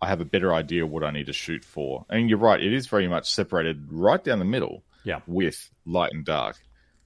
[0.00, 2.04] I have a better idea what I need to shoot for.
[2.10, 5.20] And you're right, it is very much separated right down the middle yeah.
[5.26, 6.56] with light and dark.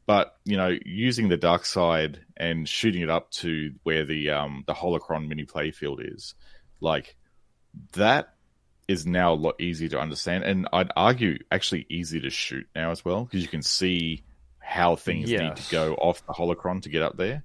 [0.06, 4.64] But you know, using the dark side and shooting it up to where the um,
[4.66, 6.34] the holocron mini playfield is,
[6.80, 7.16] like
[7.92, 8.34] that
[8.86, 12.92] is now a lot easier to understand, and I'd argue actually easier to shoot now
[12.92, 14.22] as well because you can see
[14.60, 17.44] how things need to go off the holocron to get up there.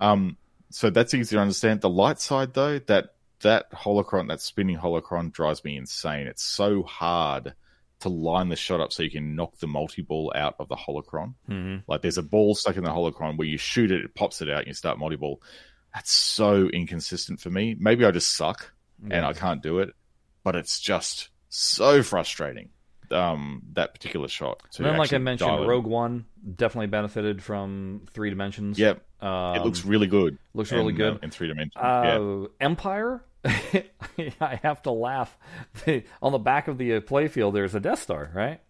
[0.00, 0.36] Um,
[0.70, 1.80] so that's easy to understand.
[1.80, 6.26] The light side, though, that that holocron, that spinning holocron, drives me insane.
[6.26, 7.54] It's so hard
[8.00, 10.76] to line the shot up so you can knock the multi ball out of the
[10.76, 11.34] holocron.
[11.48, 11.82] Mhm.
[11.88, 14.48] Like there's a ball stuck in the holocron where you shoot it, it pops it
[14.48, 15.42] out, and you start multi ball.
[15.94, 17.74] That's so inconsistent for me.
[17.78, 18.72] Maybe I just suck
[19.10, 19.94] and I can't do it,
[20.44, 22.70] but it's just so frustrating.
[23.10, 24.58] Um, that particular shot.
[24.72, 25.66] to And then, like I mentioned.
[25.66, 26.26] Rogue One
[26.56, 28.78] definitely benefited from three dimensions.
[28.78, 30.36] Yep, um, it looks really good.
[30.52, 31.14] looks really in, good.
[31.14, 31.74] uh, in three dimensions.
[31.82, 33.24] Uh, yeah, Empire,
[34.40, 35.36] I have to laugh.
[36.22, 38.60] On the back of the uh, playfield, there's a Death Star, right?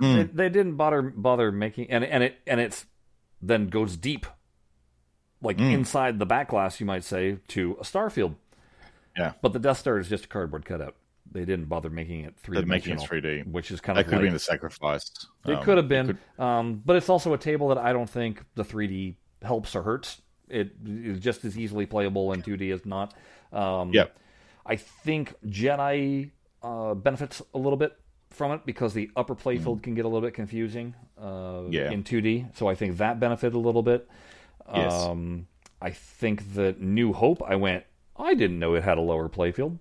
[0.00, 0.16] Hmm.
[0.16, 2.86] They, they didn't bother bother making, and and it and it's
[3.40, 4.26] then goes deep,
[5.40, 5.64] like Hmm.
[5.70, 8.34] inside the back glass, you might say, to a starfield.
[9.16, 9.34] Yeah.
[9.42, 10.96] but the Death Star is just a cardboard cutout.
[11.30, 13.52] They didn't bother making it three They're making dimensional, it 3D.
[13.52, 15.08] which is kind That of could have been the sacrifice.
[15.46, 16.06] it Um, could have been,
[16.36, 19.82] could- um, but it's also a table that I don't think the 3D helps or
[19.84, 20.20] hurts.
[20.48, 23.14] It is just as easily playable in 2D as not.
[23.54, 24.16] Um, Yep.
[24.66, 26.30] I think Jedi
[26.62, 27.96] uh, benefits a little bit
[28.30, 31.22] from it because the upper playfield can get a little bit confusing uh,
[31.68, 31.72] Mm.
[31.72, 31.90] Yeah.
[31.90, 32.56] in 2D.
[32.56, 34.08] So I think that benefited a little bit.
[34.74, 34.92] Yes.
[34.92, 35.46] Um,
[35.80, 37.84] I think that New Hope, I went,
[38.16, 39.78] I didn't know it had a lower playfield.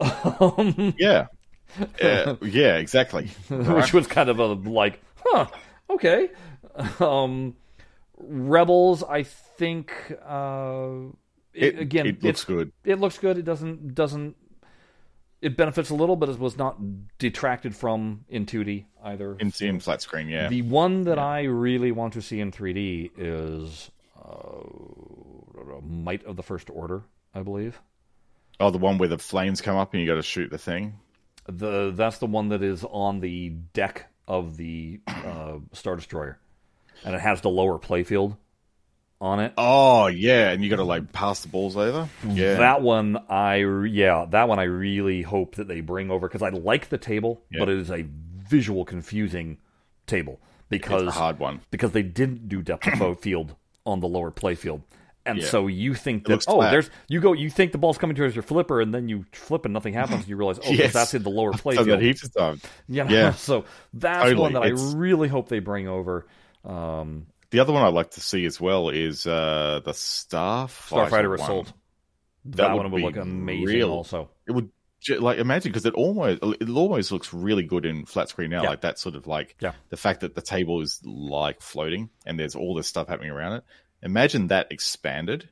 [0.00, 1.26] Um, yeah,
[2.02, 3.26] Uh, yeah, exactly.
[3.48, 5.46] which was kind of a like, huh,
[5.90, 6.30] okay.
[7.00, 7.54] Um,
[8.18, 9.92] Rebels, I think,
[10.24, 10.90] uh,
[11.54, 12.72] it, again, it looks good.
[12.84, 13.38] it looks good.
[13.38, 14.36] It doesn't doesn't
[15.42, 16.78] it benefits a little, but it was not
[17.18, 19.36] detracted from in 2D either.
[19.40, 20.48] In, in flat screen, yeah.
[20.48, 23.90] The one that I really want to see in 3D is
[24.24, 27.02] uh, Might of the First Order,
[27.34, 27.80] I believe.
[28.60, 30.94] oh, the one where the flames come up and you got to shoot the thing.
[31.46, 36.38] The that's the one that is on the deck of the uh, Star Destroyer,
[37.04, 38.36] and it has the lower playfield
[39.22, 39.52] on it.
[39.56, 42.08] Oh yeah, and you got to like pass the balls over.
[42.28, 46.42] Yeah, That one, I yeah, that one I really hope that they bring over because
[46.42, 47.60] I like the table, Yeah.
[47.60, 48.04] but it is a
[48.48, 49.58] visual confusing
[50.06, 51.60] table because it's a hard one.
[51.70, 53.54] because they didn't do depth of field
[53.86, 54.82] on the lower playfield.
[55.24, 55.46] And Yeah.
[55.46, 56.72] so you think that oh flat.
[56.72, 59.64] there's you go you think the ball's coming towards your flipper and then you flip
[59.64, 60.92] and nothing happens and you realize oh Yes.
[60.92, 62.62] that's in the lower playfield heaps of times.
[62.88, 63.10] you know?
[63.10, 63.30] Yeah.
[63.34, 64.40] so that's Totally.
[64.42, 66.26] one that It's- I really hope they bring over
[66.64, 71.28] um, The other one I'd like to see as well is uh, the Starfighter, Starfighter
[71.30, 71.40] one.
[71.40, 71.72] Assault
[72.46, 73.90] That that, one would be look amazing real.
[73.90, 74.70] also It would
[75.18, 78.62] like imagine because it almost it almost looks really good in flat screen now.
[78.62, 78.70] Yeah.
[78.70, 79.72] Like that sort of like Yeah.
[79.90, 83.52] the fact that the table is like floating and there's all this stuff happening around
[83.54, 83.64] it.
[84.02, 85.48] Imagine that expanded.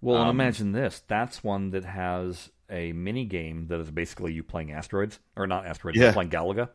[0.00, 1.02] Well, Um, imagine this.
[1.06, 5.66] That's one that has a mini game that is basically you playing asteroids, or not
[5.66, 6.04] asteroids, Yeah.
[6.04, 6.68] you're playing Galaga.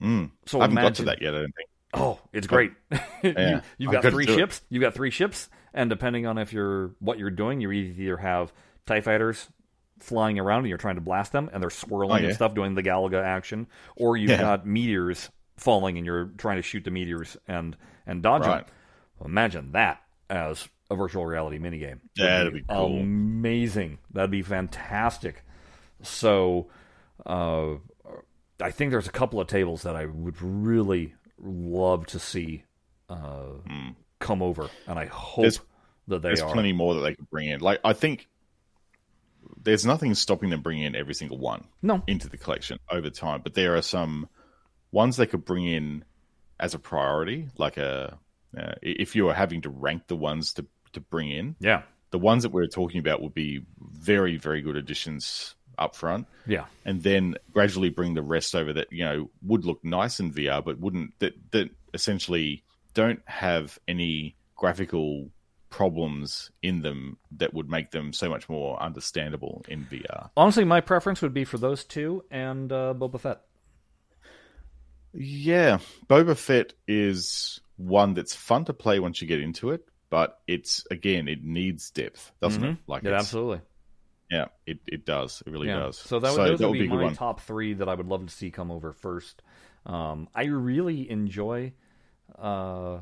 [0.00, 0.30] Mm.
[0.46, 1.34] So I haven't imagine, got to that yet.
[1.34, 1.67] I don't think.
[1.94, 2.72] Oh, it's great.
[2.90, 2.98] you,
[3.36, 3.60] Yeah.
[3.78, 4.36] you've I've got got three do it.
[4.36, 4.62] ships.
[4.68, 8.52] You've got three ships, and depending on if you're what you're doing, you either have
[8.86, 9.48] Tie fighters
[10.00, 12.74] flying around and you're trying to blast them, and they're swirling Oh, and stuff, doing
[12.74, 13.66] the Galaga action,
[13.96, 14.40] or you've Yeah.
[14.40, 18.50] got meteors falling and you're trying to shoot the meteors and and dodge them.
[18.52, 18.66] Right.
[19.24, 20.00] Imagine that
[20.30, 21.98] as a virtual reality minigame.
[22.16, 23.00] That'd be cool.
[23.00, 23.98] Amazing.
[24.12, 25.42] That'd be fantastic.
[26.02, 26.68] So,
[27.26, 27.74] uh,
[28.60, 32.64] I think there's a couple of tables that I would really love to see
[33.08, 33.44] uh,
[34.18, 35.42] come over, and I hope.
[35.44, 35.60] There's-
[36.08, 36.50] that they There's are.
[36.52, 37.60] plenty more that they could bring in.
[37.60, 38.28] Like I think
[39.62, 43.42] there's nothing stopping them bringing in every single one No, into the collection over time,
[43.42, 44.26] but there are some
[44.90, 46.04] ones they could bring in
[46.58, 47.48] as a priority.
[47.58, 48.18] Like a
[48.56, 52.18] uh, if you are having to rank the ones to to bring in, yeah, the
[52.18, 57.02] ones that we're talking about would be very very good additions up front yeah, and
[57.02, 60.78] then gradually bring the rest over that you know would look nice in VR, but
[60.78, 62.62] wouldn't that that essentially
[62.94, 65.30] don't have any graphical
[65.70, 70.30] problems in them that would make them so much more understandable in VR.
[70.36, 73.42] Honestly, my preference would be for those two and uh, Boba Fett.
[75.12, 75.78] Yeah,
[76.08, 80.84] Boba Fett is one that's fun to play once you get into it, but it's
[80.90, 82.76] again it needs depth, doesn't it?
[82.86, 83.60] Like Yeah, it's- absolutely.
[84.30, 85.80] Yeah, it, it does, it really Yeah.
[85.80, 85.98] does.
[85.98, 88.32] So that would, those that would be, my top three that I would love to
[88.32, 89.42] see come over first.
[89.86, 91.72] Um, I really enjoy
[92.38, 92.98] uh,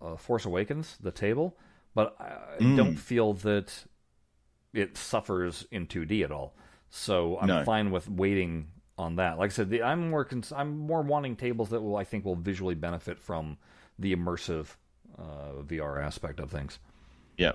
[0.00, 1.56] uh, Force Awakens, the table,
[1.94, 2.76] but I Mm.
[2.76, 3.86] don't feel that
[4.72, 6.54] it suffers in 2D at all.
[6.90, 7.64] So I'm No.
[7.64, 8.68] fine with waiting
[8.98, 9.38] on that.
[9.38, 12.24] Like I said, the, I'm more cons- I'm more wanting tables that will I think
[12.24, 13.58] will visually benefit from
[13.98, 14.76] the immersive
[15.18, 16.78] uh, VR aspect of things.
[17.36, 17.52] Yeah,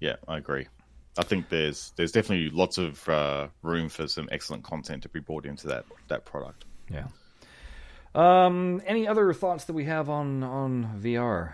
[0.00, 0.66] yeah, I agree.
[1.16, 5.20] I think there's there's definitely lots of uh, room for some excellent content to be
[5.20, 6.64] brought into that that product.
[6.90, 7.06] Yeah.
[8.14, 11.52] Um, any other thoughts that we have on on VR?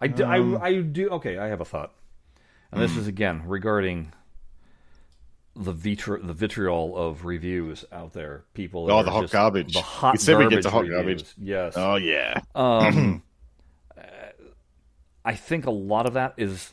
[0.00, 1.08] I do, Um, I, I do.
[1.10, 1.92] Okay, I have a thought,
[2.72, 2.86] and Hmm.
[2.86, 4.12] this is again regarding
[5.56, 8.42] the vitri- the vitriol of reviews out there.
[8.54, 9.74] People, Oh, the hot garbage.
[9.74, 10.96] The hot You said we garbage hot reviews.
[10.96, 11.34] garbage.
[11.38, 11.74] Yes.
[11.76, 13.22] Oh yeah, Um,
[15.24, 16.72] I think a lot of that is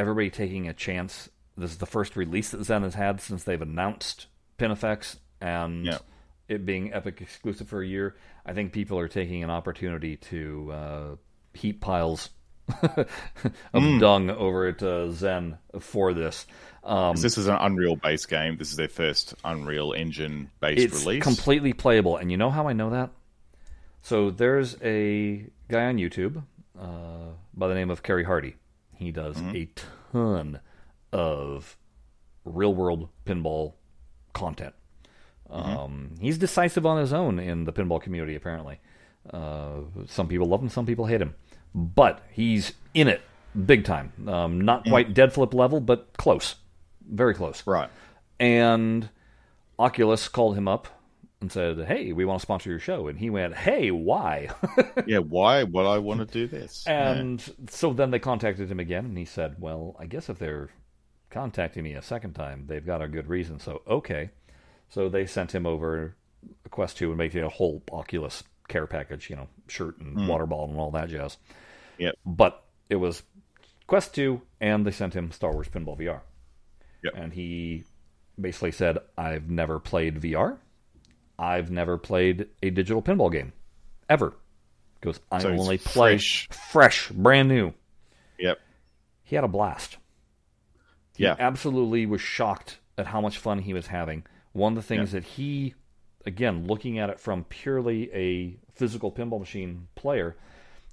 [0.00, 1.28] everybody taking a chance.
[1.56, 4.26] This is the first release that Zen has had since they've announced
[4.58, 5.98] PinFX and Yeah.
[6.48, 8.16] it being Epic exclusive for a year.
[8.46, 11.16] I think people are taking an opportunity to uh,
[11.54, 12.30] heap piles
[12.82, 13.08] of
[13.74, 13.98] Hmm.
[13.98, 16.46] dung over at uh, Zen for this.
[16.82, 18.56] Um, this is an Unreal based game.
[18.56, 21.22] This is their first Unreal Engine based it's release.
[21.22, 23.10] completely playable, and you know how I know that?
[24.02, 26.42] So there's a guy on YouTube
[26.80, 28.56] uh, by the name of Kerry Hardy.
[29.00, 29.56] He does Mm-hmm.
[29.56, 29.68] a
[30.12, 30.60] ton
[31.12, 31.76] of
[32.44, 33.72] real world pinball
[34.32, 34.74] content.
[35.50, 35.76] Mm-hmm.
[35.78, 38.78] Um, he's decisive on his own in the pinball community, apparently.
[39.32, 41.34] Uh, some people love him, some people hate him.
[41.74, 43.20] But he's in it
[43.66, 44.12] big time.
[44.28, 46.56] Um, not quite Deadflip level, but close.
[47.08, 47.66] Very close.
[47.66, 47.90] right.
[48.38, 49.08] And
[49.78, 50.88] Oculus called him up
[51.40, 54.48] and said, "Hey, we want to sponsor your show." And he went, "Hey, why?"
[55.06, 55.18] Yeah.
[55.18, 56.86] Why would I want to do this?
[56.86, 60.70] and so then they contacted him again, and he said, "Well, I guess if they're
[61.30, 64.30] contacting me a second time, they've got a good reason." So okay,
[64.88, 66.16] so they sent him over
[66.64, 70.26] a Quest Two and made a whole Oculus care package, you know, shirt and hmm.
[70.26, 71.36] water bottle and all that jazz.
[71.98, 72.14] Yep.
[72.24, 73.22] But it was
[73.86, 76.20] Quest 2, and they sent him Star Wars Pinball VR.
[77.02, 77.12] Yep.
[77.16, 77.84] And he
[78.40, 80.58] basically said, I've never played VR.
[81.40, 83.52] I've never played a digital pinball game.
[84.10, 84.30] Ever.
[85.00, 86.48] He goes, I So only play fresh.
[86.50, 87.72] fresh, brand new.
[88.38, 88.58] Yep.
[89.22, 89.96] He had a blast.
[91.16, 91.36] He Yeah.
[91.38, 94.24] absolutely was shocked at how much fun he was having.
[94.52, 95.74] One of the things that he,
[96.26, 100.36] again, looking at it from purely a physical pinball machine player,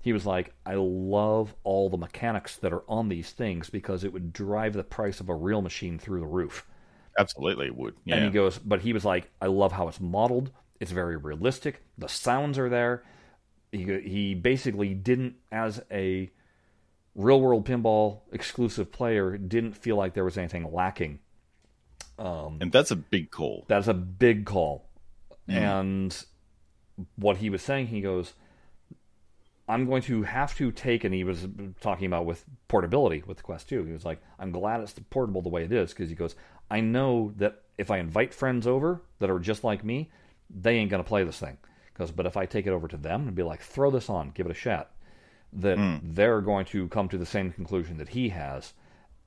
[0.01, 4.13] he was like, I love all the mechanics that are on these things because it
[4.13, 6.65] would drive the price of a real machine through the roof.
[7.17, 7.95] Absolutely it would.
[8.05, 8.15] Yeah.
[8.15, 10.51] And he goes, but he was like, I love how it's modeled.
[10.79, 11.81] It's very realistic.
[11.97, 13.03] The sounds are there.
[13.71, 16.29] He he basically didn't, as a
[17.15, 21.19] real world pinball exclusive player, didn't feel like there was anything lacking.
[22.19, 23.65] Um, and that's a big call.
[23.67, 24.87] That's a big call.
[25.49, 25.57] Mm-hmm.
[25.57, 26.25] And
[27.15, 28.33] what he was saying, he goes,
[29.69, 31.47] I'm going to have to take, and he was
[31.81, 33.83] talking about with portability with the Quest 2.
[33.83, 36.35] He was like, I'm glad it's portable the way it is because he goes,
[36.69, 40.09] I know that if I invite friends over that are just like me,
[40.49, 41.57] they ain't going to play this thing.
[41.93, 44.31] Because, but if I take it over to them and be like, throw this on,
[44.31, 44.91] give it a shot,
[45.53, 45.97] that hmm.
[46.03, 48.73] they're going to come to the same conclusion that he has.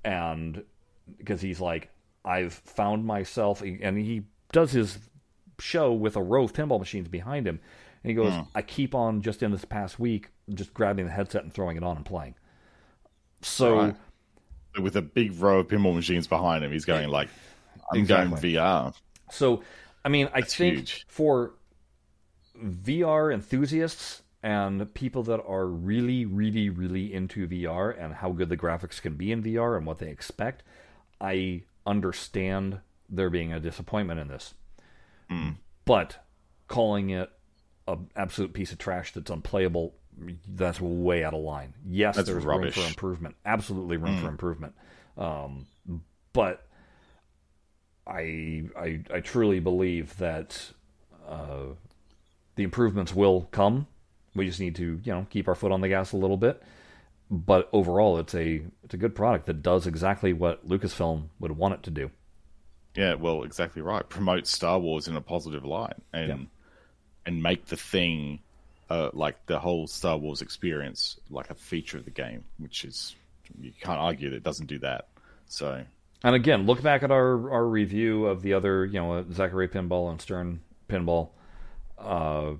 [0.05, 0.63] And
[1.19, 1.91] because he's like,
[2.25, 4.23] I've found myself, and he
[4.53, 4.99] does his
[5.59, 7.61] show with a row of pinball machines behind him.
[8.03, 8.43] And he goes, hmm.
[8.55, 11.83] I keep on just in this past week, just grabbing the headset and throwing it
[11.83, 12.35] on and playing.
[13.43, 13.97] So, Right.
[14.81, 17.29] With a big row of pinball machines behind him, he's going like,
[17.93, 18.53] "I'm Exactly.
[18.55, 18.95] going VR."
[19.31, 19.63] so
[20.05, 21.07] I mean, I think huge.
[21.09, 21.53] for
[22.57, 28.57] VR enthusiasts and people that are really, really, really into VR and how good the
[28.57, 30.63] graphics can be in VR and what they expect,
[31.21, 34.55] I understand there being a disappointment in this.
[35.29, 35.51] Hmm.
[35.85, 36.25] But
[36.69, 37.31] calling it
[37.89, 39.95] an absolute piece of trash that's unplayable,
[40.49, 41.75] that's way out of line.
[41.89, 42.77] Yes, That's there's rubbish.
[42.77, 43.37] room for improvement.
[43.45, 44.75] Absolutely room for improvement.
[45.17, 45.67] Um,
[46.33, 46.67] but
[48.07, 50.71] I, I I truly believe that
[51.29, 51.67] uh,
[52.57, 53.87] the improvements will come.
[54.35, 56.63] We just need to you know keep our foot on the gas a little bit.
[57.31, 61.75] But overall, it's a it's a good product that does exactly what Lucasfilm would want
[61.75, 62.11] it to do.
[62.97, 64.09] Yeah, well, exactly right.
[64.09, 66.37] Promote Star Wars in a positive light and Yeah.
[67.27, 68.41] and make the thing
[68.91, 73.15] uh, like the whole Star Wars experience like a feature of the game, which is
[73.59, 75.09] you can't argue that it doesn't do that.
[75.47, 75.85] So
[76.23, 80.11] And again, look back at our, our review of the other, you know, Zaccaria Pinball
[80.11, 81.31] and Stern Pinball.
[81.99, 82.55] Uh,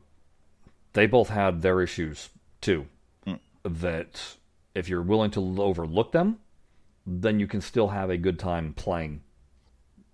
[0.93, 2.31] they both had their issues
[2.61, 2.87] too.
[3.65, 4.37] That
[4.75, 6.39] if you're willing to overlook them,
[7.07, 9.21] then you can still have a good time playing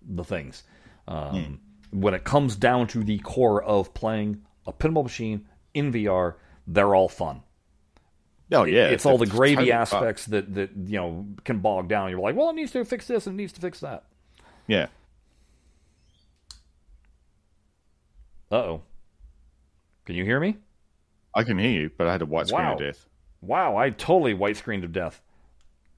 [0.03, 0.65] the things.
[1.07, 1.61] Um,
[1.91, 5.47] When it comes down to the core of playing a pinball machine
[5.77, 6.35] in VR,
[6.67, 7.43] they're all fun
[8.53, 9.81] oh yeah, it's all the gravy totally fun.
[9.81, 12.11] aspects that that you know can bog down.
[12.11, 14.05] You're like, well, it needs to fix this and it needs to fix that.
[14.69, 14.87] Yeah,
[18.51, 18.83] Uh oh.
[20.05, 20.57] Can you hear me?
[21.35, 22.75] I can hear you, but I had a white screen Wow.
[22.75, 23.07] of death.
[23.41, 25.21] Wow, I totally white screened to death.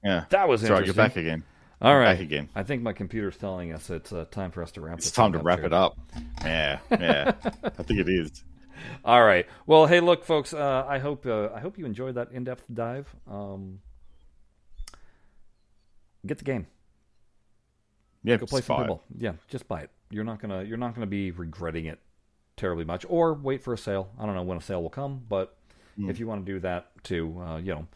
[0.03, 0.25] Yeah.
[0.29, 0.79] That was That's right.
[0.79, 0.97] interesting.
[1.01, 1.43] You're back again.
[1.81, 2.13] All right.
[2.15, 2.49] Back again.
[2.55, 4.97] I think my computer's telling us it's uh, time for us to wrap.
[4.97, 5.67] It's time to wrap here.
[5.67, 5.97] it up.
[6.43, 6.79] Yeah.
[6.91, 7.33] Yeah.
[7.63, 8.43] I think it is.
[9.05, 9.45] All right.
[9.65, 10.53] Well, hey, look, folks.
[10.53, 13.13] Uh, I hope uh, I hope you enjoyed that in-depth dive.
[13.29, 13.79] Um,
[16.25, 16.67] get the game.
[18.23, 18.37] Yeah.
[18.37, 19.03] Go play some people.
[19.17, 19.89] Yeah, just buy it.
[20.09, 21.99] You're not gonna you're not gonna be regretting it
[22.57, 23.05] terribly much.
[23.07, 24.09] Or wait for a sale.
[24.19, 25.55] I don't know when a sale will come, but
[25.95, 26.09] Hmm.
[26.09, 27.87] if you want to do that too, uh, you know,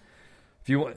[0.62, 0.94] if you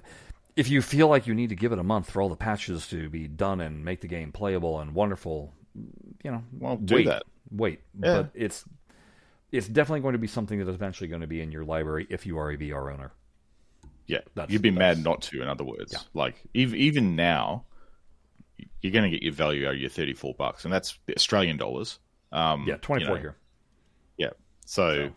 [0.56, 2.86] if you feel like you need to give it a month for all the patches
[2.88, 5.52] to be done and make the game playable and wonderful,
[6.24, 7.24] you know, Well, do wait, that.
[7.50, 8.22] Wait, Yeah.
[8.22, 8.64] but it's
[9.56, 12.06] it's definitely going to be something that is eventually going to be in your library
[12.10, 13.12] if you are a VR owner.
[14.06, 15.42] Yeah, That's- you'd be that's- mad not to.
[15.42, 17.64] In other words, like even even now,
[18.80, 21.56] you're going to get your value out of your thirty four bucks, and that's Australian
[21.56, 21.98] dollars.
[22.32, 23.36] Um, Yeah, twenty four you know, here.
[24.16, 24.30] Yeah,
[24.64, 25.10] so,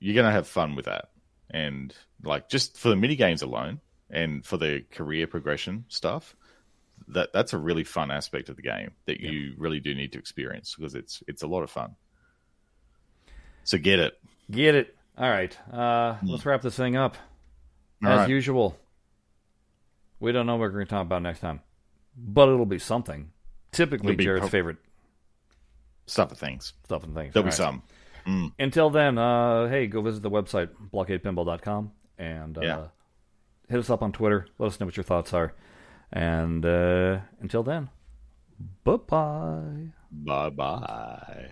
[0.00, 1.10] you're going to have fun with that,
[1.50, 3.80] and like just for the mini games alone,
[4.10, 6.34] and for the career progression stuff,
[7.08, 10.18] that that's a really fun aspect of the game that you really do need to
[10.18, 11.94] experience because it's it's a lot of fun.
[13.64, 14.18] So get it.
[14.50, 14.94] Get it.
[15.18, 15.56] All right.
[15.72, 17.16] Uh, let's wrap this thing up.
[18.04, 18.28] All As right.
[18.28, 18.76] usual,
[20.20, 21.60] we don't know what we're going to talk about next time,
[22.16, 23.30] but it'll be something.
[23.72, 24.76] Typically, be Jared's favorite
[26.06, 26.74] Stuff of things.
[26.84, 27.32] stuff and things.
[27.32, 27.82] There'll All be right.
[28.26, 28.52] some.
[28.58, 32.86] Until then, uh, hey, go visit the website, blockadepinball.com, and uh, Yeah.
[33.68, 34.46] hit us up on Twitter.
[34.58, 35.54] Let us know what your thoughts are.
[36.12, 37.88] And uh, until then,
[38.84, 39.88] bye bye.
[40.10, 41.50] Bye bye.